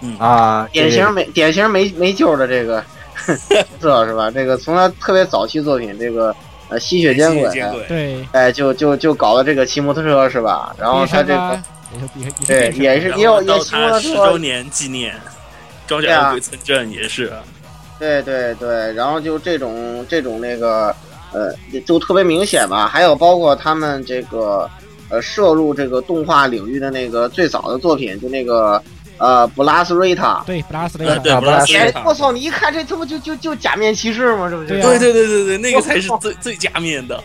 [0.00, 2.84] 嗯啊，典型没典型没没救的这个
[3.80, 4.30] 这是吧？
[4.30, 6.34] 这个从他特别早期作品这个
[6.68, 10.74] 呃吸血奸鬼，见鬼，对，哎就就就搞了这个骑摩托车是吧？
[10.78, 11.60] 然后他这个
[11.92, 15.14] 也是也是也是对也是也有也骑摩他十托车周年纪念，
[15.86, 17.32] 装对啊甲恶鬼村镇也是，
[17.98, 20.94] 对对对，然后就这种这种那个
[21.32, 21.54] 呃，
[21.86, 22.86] 就特别明显吧。
[22.86, 24.68] 还有包括他们这个
[25.10, 28.82] 呃摄入这个动画领域的那个最早的作品，就那个
[29.18, 30.42] 呃布拉斯瑞塔。
[30.46, 32.32] 对布拉斯瑞塔，对，啊布拉斯布拉斯塔，哎我操！
[32.32, 37.22] 你一看这他妈就就就假面骑士嘛，这不就对啊对对对对对，那个才是最最假面的，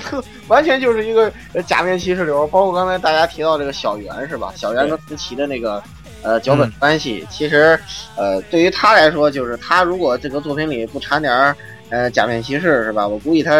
[0.48, 2.46] 完全就是一个呃假面骑士流。
[2.48, 4.52] 包括刚才大家提到这个小圆是吧？
[4.56, 5.82] 小圆跟藤崎的那个
[6.22, 7.78] 呃脚本关系，其实
[8.16, 11.56] 呃对于他来说，就是他如果这个作品里不掺点儿
[11.90, 13.06] 呃假面骑士是吧？
[13.06, 13.52] 我估计他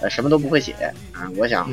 [0.00, 0.72] 呃什么都不会写
[1.12, 1.68] 啊、我想，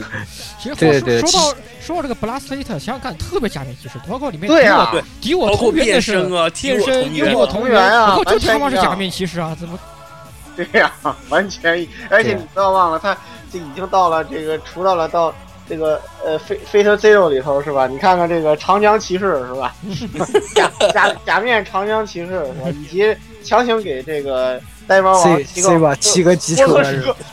[0.60, 9.56] 其实对对说说到说到这个 Blast 想想看，特别假面骑士，包括里面对啊，敌我同变同源的是身啊，敌变身我同源敌我同源啊我就他妈是假面骑士啊！
[9.58, 9.78] 怎么
[10.56, 10.92] 对呀、
[11.28, 13.16] 完全，而且你不要忘了，他
[13.52, 15.32] 这已经到了这个，除到了到
[15.68, 17.86] 这个呃《Fate Fate Zero》里头是吧？
[17.86, 19.74] 你看看这个长江骑士是吧？
[20.54, 22.68] 假假假面长江骑士是吧？
[22.70, 24.60] 以及强行给这个
[24.90, 26.82] 呆毛王 C 个吧，七个机车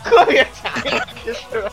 [0.04, 1.66] 特别假面骑士，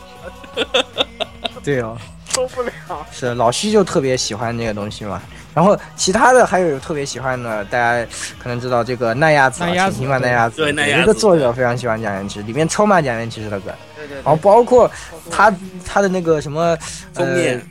[1.63, 1.95] 对哦，
[2.33, 2.71] 受不了。
[3.13, 5.21] 是老徐就特别喜欢这个东西嘛。
[5.53, 8.11] 然后其他的还有特别喜欢的，大家
[8.43, 14.91] 可能知道这个奈亚子啊，奈亚子请听吧奈亚子，有一个作者非常喜欢假面骑士，里面充满假面骑士的梗，对对然后包括
[15.31, 15.55] 他
[15.85, 16.75] 他的那个什么
[17.13, 17.63] 封面呃，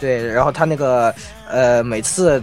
[0.00, 1.14] 对，然后他那个
[1.50, 2.42] 呃每次。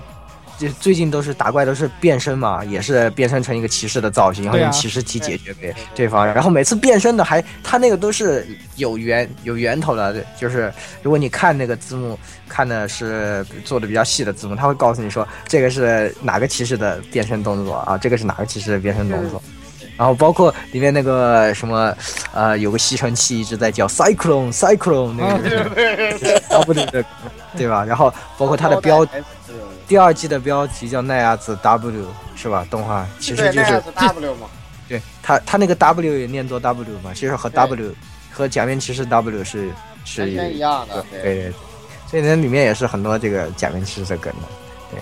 [0.58, 6.26] 就最近都是打怪都是变身嘛，也是变身成一个骑士的造型，然后用骑士体解决给对方。
[6.26, 12.18] 然后每次变身的还他那个都是有源有源头的，就是如果你看那个字幕
[12.48, 19.42] 看的是做的比较细的字幕，他会告诉你说这个是哪个骑士的变身动作啊，这个是哪个骑士的变身动作。
[19.98, 21.96] 然后包括里面那个什么，
[22.34, 25.58] 呃，有个吸尘器一直在叫 cyclone cyclone 那个
[26.54, 27.06] 啊不对对，
[27.56, 27.86] 对吧？
[27.86, 29.08] 然后包括它的标
[29.88, 32.06] 第二季的标题叫奈亚子 W
[32.36, 32.66] 是吧？
[32.70, 34.48] 动画其实就是 W 嘛，
[34.90, 37.94] 对他，他那个 W 也念作 W 嘛，其实和 W
[38.32, 39.70] 和假面骑士 W 是
[40.04, 41.06] 是完全一样的。
[41.12, 41.54] 对对对，
[42.08, 44.48] 所以那里面也是很多这个假面骑士的梗的，
[44.92, 45.00] 对。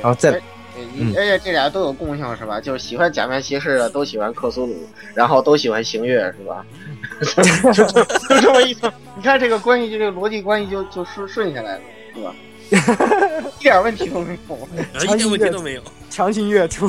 [0.00, 2.60] 然后再而且这俩都有共性是吧？
[2.60, 4.74] 就是喜欢假面骑士的都喜欢克苏鲁，
[5.14, 6.64] 然后都喜欢星月是吧？
[7.72, 11.80] 就就就这么一层，你看这个关系，就这个逻辑关系就就顺顺下来了，
[12.14, 12.34] 是吧？
[13.60, 15.82] 一点问题都没有， 呃一点问题都没有。
[16.10, 16.86] 强行越出，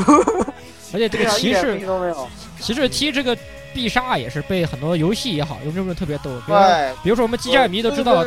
[0.93, 2.27] 而且这个骑士都没有。
[2.59, 3.37] 骑士踢这个
[3.73, 8.23] 必杀也是被很多游戏也好用这种特别逗，比如说对，比如说我们机战迷都知道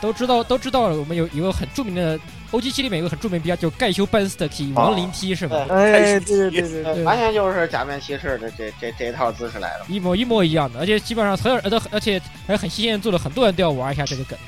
[0.00, 2.18] 都知道都知道了，我们有一个很著名的
[2.50, 5.66] OG 七里面有个很著名的比较，就盖修班斯的 key 亡灵踢是吧？
[5.70, 9.84] 哎，对对对对对完全就是假面骑士的这这这套姿势来的。
[9.88, 14.38] 一模一模一样的，而且基本上所有人都而且还很新鲜做了，很多人都要玩一下这个梗。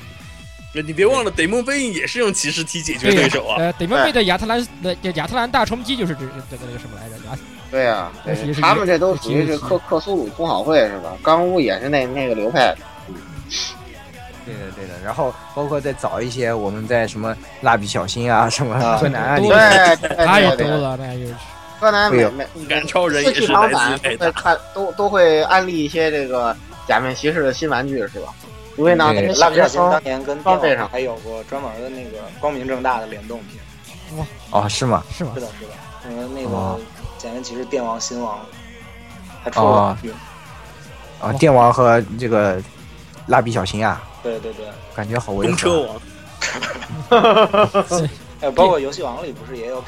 [0.81, 3.57] 你别忘了，得梦飞影也是用骑士踢解决对手啊。
[3.59, 7.15] 呃，得梦贝的亚特兰的亚特兰大冲击就是这这个那个什么来着？
[7.29, 7.37] 亚
[7.69, 11.15] 对呀、也是他们这都属于是克克苏鲁同好会是吧？
[11.23, 12.77] 钢屋也是那那个流派的。
[14.45, 14.93] 对的对的。
[15.03, 21.33] 然后包括再早一些，我们在什么蜡笔小新啊，什么啊柯南啊里多面，对对太对对，多了，那就是
[21.79, 23.69] 柯南会有每每 动感超人也是来
[24.73, 26.55] 都都会安利一些这个
[26.87, 28.33] 假面骑士的新玩具是吧？
[28.77, 33.63] 因为拿那对个蜡笔小新当年跟装备上电网还有过专门的那个光明正大的联动片。
[34.51, 35.03] 哦，是吗？
[35.11, 35.41] 是吗是？
[35.41, 35.71] 的，是的，
[36.07, 36.83] 嗯，那哦个
[37.17, 38.39] 假面骑士电王、新王，
[39.43, 39.97] 还出了。
[41.19, 42.61] 啊，电王和这个
[43.27, 45.87] 蜡笔小新啊，对对对，感觉好违公车
[47.09, 47.19] 和。
[47.19, 48.09] 王，
[48.41, 49.87] 哎， 包括游戏王里不是也有卡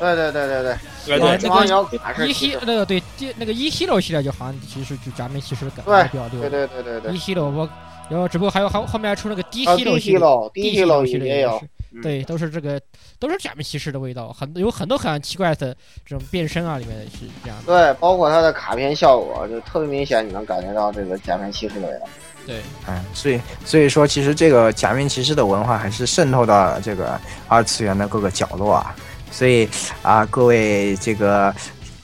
[0.00, 6.40] 对对对对对，呃对啊那个一希那个对第那个一 hero 系列就好像其实就假面骑士的梗对比较多。
[6.40, 7.18] 对对对对对一。
[7.20, 7.68] hero 我，
[8.08, 10.18] 然后只不过还有后后面还出那个 D 啊 hero，D 系列
[10.54, 11.62] D D hero 系列也有
[12.02, 12.80] 对，都是这个
[13.18, 17.64] 都是假面骑士的味道，很有很多很奇怪的这种变身啊，里面是这样的。
[17.66, 22.06] 对，包括它的卡片效果，就特别明显，你能感觉到这个假面骑士的味道。
[22.46, 28.94] 对，嗯，所以所以说，其实这个假面骑士的文化还是渗透到了这个二次元的各个角落啊。
[29.30, 29.68] 所以
[30.02, 31.54] 啊，各位这个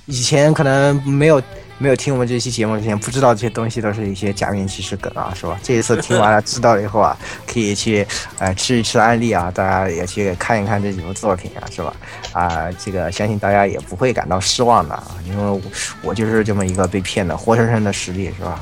[0.06, 1.42] 以前可能没有
[1.78, 5.58] 没有听我们这期节目之前，不知道这些东西都是一些假面骑士梗啊，是吧？
[5.62, 7.16] 这一次听完了，知道了以后啊，
[7.46, 8.06] 可以去
[8.38, 11.92] 呃吃一吃安利啊，大家也去看一看这几部作品啊，是吧？
[12.32, 15.62] 啊，这个相信大家也不会感到失望的啊，因为
[16.02, 18.60] 我就是这么一个被骗的活生生的实例，是吧？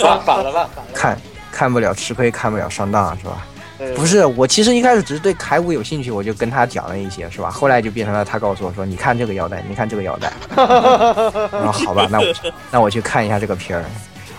[0.00, 0.92] 反反了吧，反了吧。
[0.92, 1.18] 看
[1.52, 3.46] 看不了吃亏，看不了上当，是吧？
[3.78, 7.50] 对不是，我其实一开始只是对铠武有兴趣，我就跟他讲了一些，是吧？
[7.50, 10.32] 后来就变成了他告诉我说：“你看这个腰带，你看这个腰带。
[10.56, 12.34] ”然后好吧，那我
[12.70, 13.84] 那我去看一下这个片儿，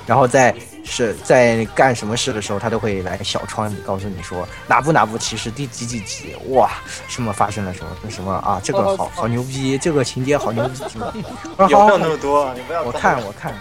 [0.06, 6.70] 然后在是在干什么事的时候，他都会来小窗里告诉你说哪部哪部其实第几几集，哇，
[7.08, 11.14] 什么发生了什么什么啊，这个好好牛逼，这个情节好牛逼，什么？
[11.58, 12.54] 我说有没有好好那么多？
[12.54, 13.54] 你不要我造看我看，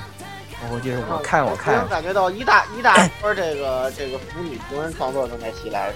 [0.73, 5.91] 我就是我看我能看，感觉到一大一大波这个这个腐女同人创作正在袭来。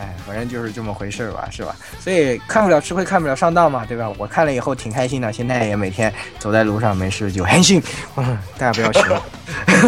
[0.00, 1.76] 哎，反正就是这么回事吧，是吧？
[2.00, 4.12] 所以看不了吃亏，看不了上当嘛，对吧？
[4.18, 7.80] 我看了以后挺开心的，现在也每天走在路上没事就很信，
[8.16, 9.20] 嗯， 大家不要学。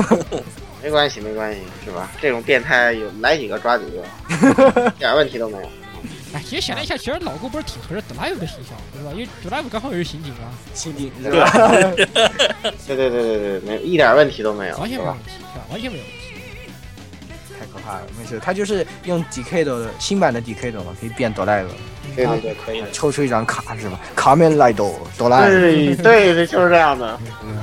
[0.81, 2.09] 没关系，没关系，是吧？
[2.21, 5.69] 这种变态有来几个抓几个， 一点问题都没有。
[6.37, 9.11] 哎，其实想了一下，其实老顾不是挺合适 Drive 的形象，对吧？
[9.13, 11.51] 因为 Drive 刚好也是刑警啊，刑警对吧
[12.87, 15.19] 对对对对对，没有一点问题都没有，完全没有问？
[15.25, 15.65] 题，是吧？
[15.71, 16.17] 完全没有问题。
[17.59, 21.73] 太可怕了，没事，他就是用 Decade 的新版的 Decade 嘛，可以变哆啦 A 梦，
[22.15, 22.91] 对对对，可以的。
[22.91, 23.99] 抽出一张卡是吧？
[24.15, 25.61] 卡面来哆哆啦 A 梦，
[25.97, 27.19] 对对对，就是这样的。
[27.43, 27.57] 嗯，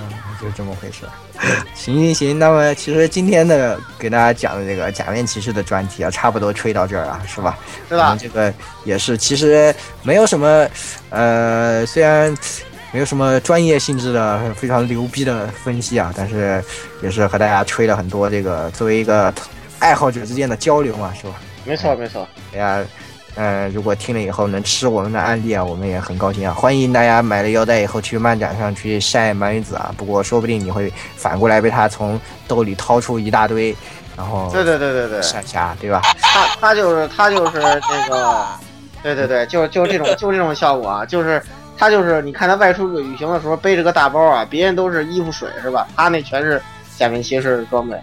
[0.44, 1.06] 就这么回事。
[1.74, 7.58] 行行行，那么其实今天的给大家讲的这个假面骑士的专题啊，差不多吹到这儿了，是吧？
[7.88, 8.18] 是吧？
[8.20, 8.54] 这个
[8.84, 10.68] 也是，其实没有什么，
[11.10, 12.36] 呃，虽然
[12.92, 16.64] 没有什么专业性质的非常牛逼的分析啊，但是
[17.02, 19.34] 也是和大家吹了很多这个作为一个
[19.80, 21.34] 爱好者之间的交流嘛，是吧？
[21.66, 22.86] 没错没错，大家，
[23.36, 26.54] 呃，如果听了以后能吃我们的案例啊，我们也很高兴啊！
[26.54, 33.76] 欢迎大家买了腰带以后去漫展上去晒鳗鱼子啊，不过说不定你会反过来被他从兜里掏出一大堆，
[34.16, 36.02] 然后对对对对对，闪瞎，对吧？
[36.22, 38.46] 他他就是他就是那个，
[39.02, 41.42] 对对对，就就这种就这种效果啊，就是
[41.76, 45.88] 他就是你看他外出旅行的时候背着个大包啊，别人都是衣服水是吧？
[45.96, 46.62] 他那全是
[47.00, 47.98] 假面骑士装备。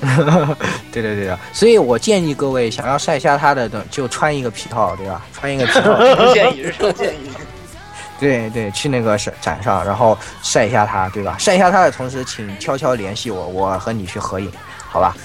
[0.90, 5.22] 对对对的，所以我建议各位想要晒瞎他的，就穿一个皮套，对吧？
[5.32, 7.30] 穿一个皮套，不建议，日常建议。
[8.18, 11.36] 对对，去那个展展上，然后晒一下他，对吧？
[11.38, 14.50] 晒一下他的同时，请悄悄联系我，我和你去合影，
[14.88, 15.16] 好吧？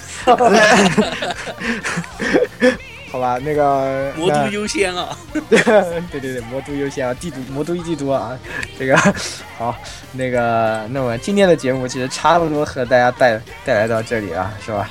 [3.16, 5.16] 好吧，那个魔都优先啊！
[5.48, 5.58] 对
[6.20, 8.38] 对对，魔都优先啊，帝都魔都一帝都啊，
[8.78, 8.94] 这个
[9.56, 9.74] 好，
[10.12, 14.90] 那个那么今天的节目其实差不多和大家带带来到这里了，是吧？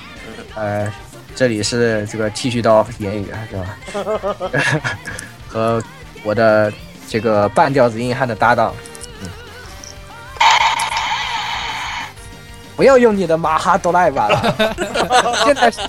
[0.55, 0.91] 呃，
[1.35, 3.77] 这里是这个剃须刀言语是吧？
[5.47, 5.83] 和
[6.23, 6.73] 我的
[7.07, 8.73] 这个半吊子硬汉的搭档，
[9.21, 9.29] 嗯，
[12.75, 14.75] 不要用你的马哈多赖吧了，
[15.45, 15.79] 现在是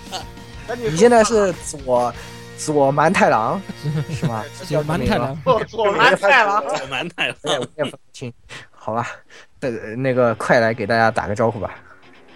[0.75, 2.13] 你现在是左
[2.59, 3.61] 左蛮太郎
[4.19, 4.45] 是吗？
[4.59, 7.37] 是叫蛮太郎，左左蛮太郎， 左蛮太郎。
[7.45, 8.33] 我也分不清，
[8.71, 9.09] 好吧，
[9.61, 11.75] 呃，那个快来给大家打个招呼吧，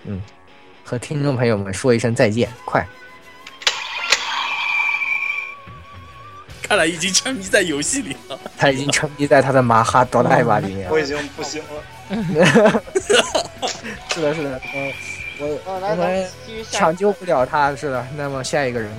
[0.04, 0.20] 嗯，
[0.84, 2.86] 和听众朋友们说一声再见，快，
[6.62, 8.38] 看来已经沉迷在游戏里了。
[8.56, 11.82] 他已经沉迷在他的马哈多赖吧里面了，我已经不行了。
[14.10, 14.92] 是的，是的，呃，
[15.40, 16.28] 我我们
[16.70, 18.90] 抢救不了他，是的，那么下一个人，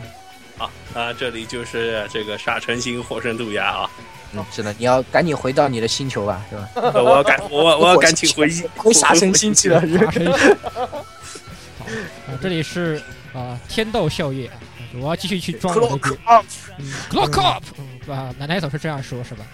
[0.57, 3.89] 好啊，这里就是这个沙尘星火神渡鸦啊！
[4.33, 6.69] 嗯，是的，你要赶紧回到你的星球吧，是吧？
[6.93, 9.81] 呃 我要赶我我要赶紧回忆回杀神星去了，
[12.41, 13.01] 这里是
[13.33, 14.53] 啊天道笑夜，啊
[14.99, 16.15] 我要继续去装 Clock
[17.41, 17.63] up，
[18.07, 19.45] 嗯啊，奶奶总是这样说，是吧？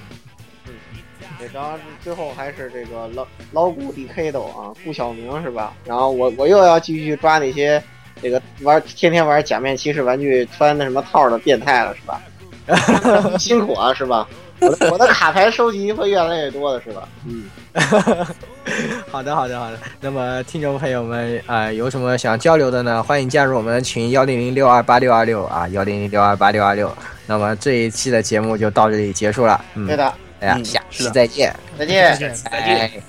[1.39, 1.72] 对，然后
[2.03, 5.73] 最后还是这个老老古 DK 斗啊，顾晓明是吧？
[5.85, 7.81] 然后我我又要继续抓那些
[8.22, 12.22] 这个玩天天玩假面骑士玩具穿那什么套的变态了是吧？
[13.38, 14.27] 辛苦啊是吧？
[14.59, 17.07] 我的我的卡牌收集会越来越多的是吧？
[17.27, 17.45] 嗯，
[19.11, 19.77] 好的，好的，好的。
[20.01, 23.03] 那么，听众朋友们啊、呃有什么想交流的呢？
[23.03, 26.91] 欢迎加入我们的群幺零零六二八六二六啊，幺零零六二八六二六。
[27.27, 29.64] 那么这一期的节目就到这里结束了。
[29.76, 32.16] 嗯，对的，大家嗯下期是的再见，再见。
[32.18, 32.26] 再
[32.62, 32.76] 见。
[32.78, 33.02] 哎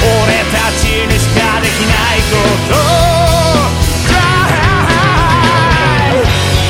[0.00, 0.06] 俺
[0.52, 2.32] たちにしかできないこ
[2.68, 2.74] と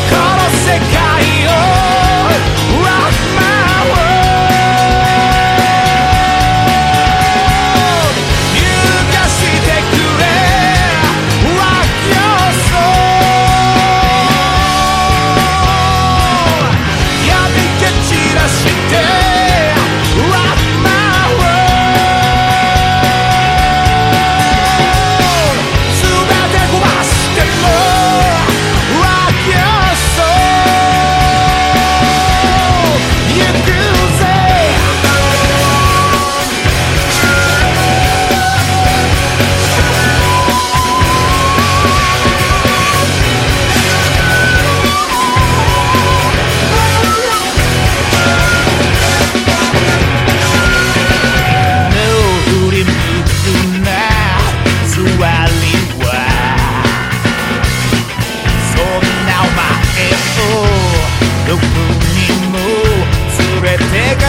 [0.08, 0.66] この世
[0.96, 1.01] 界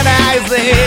[0.04, 0.83] て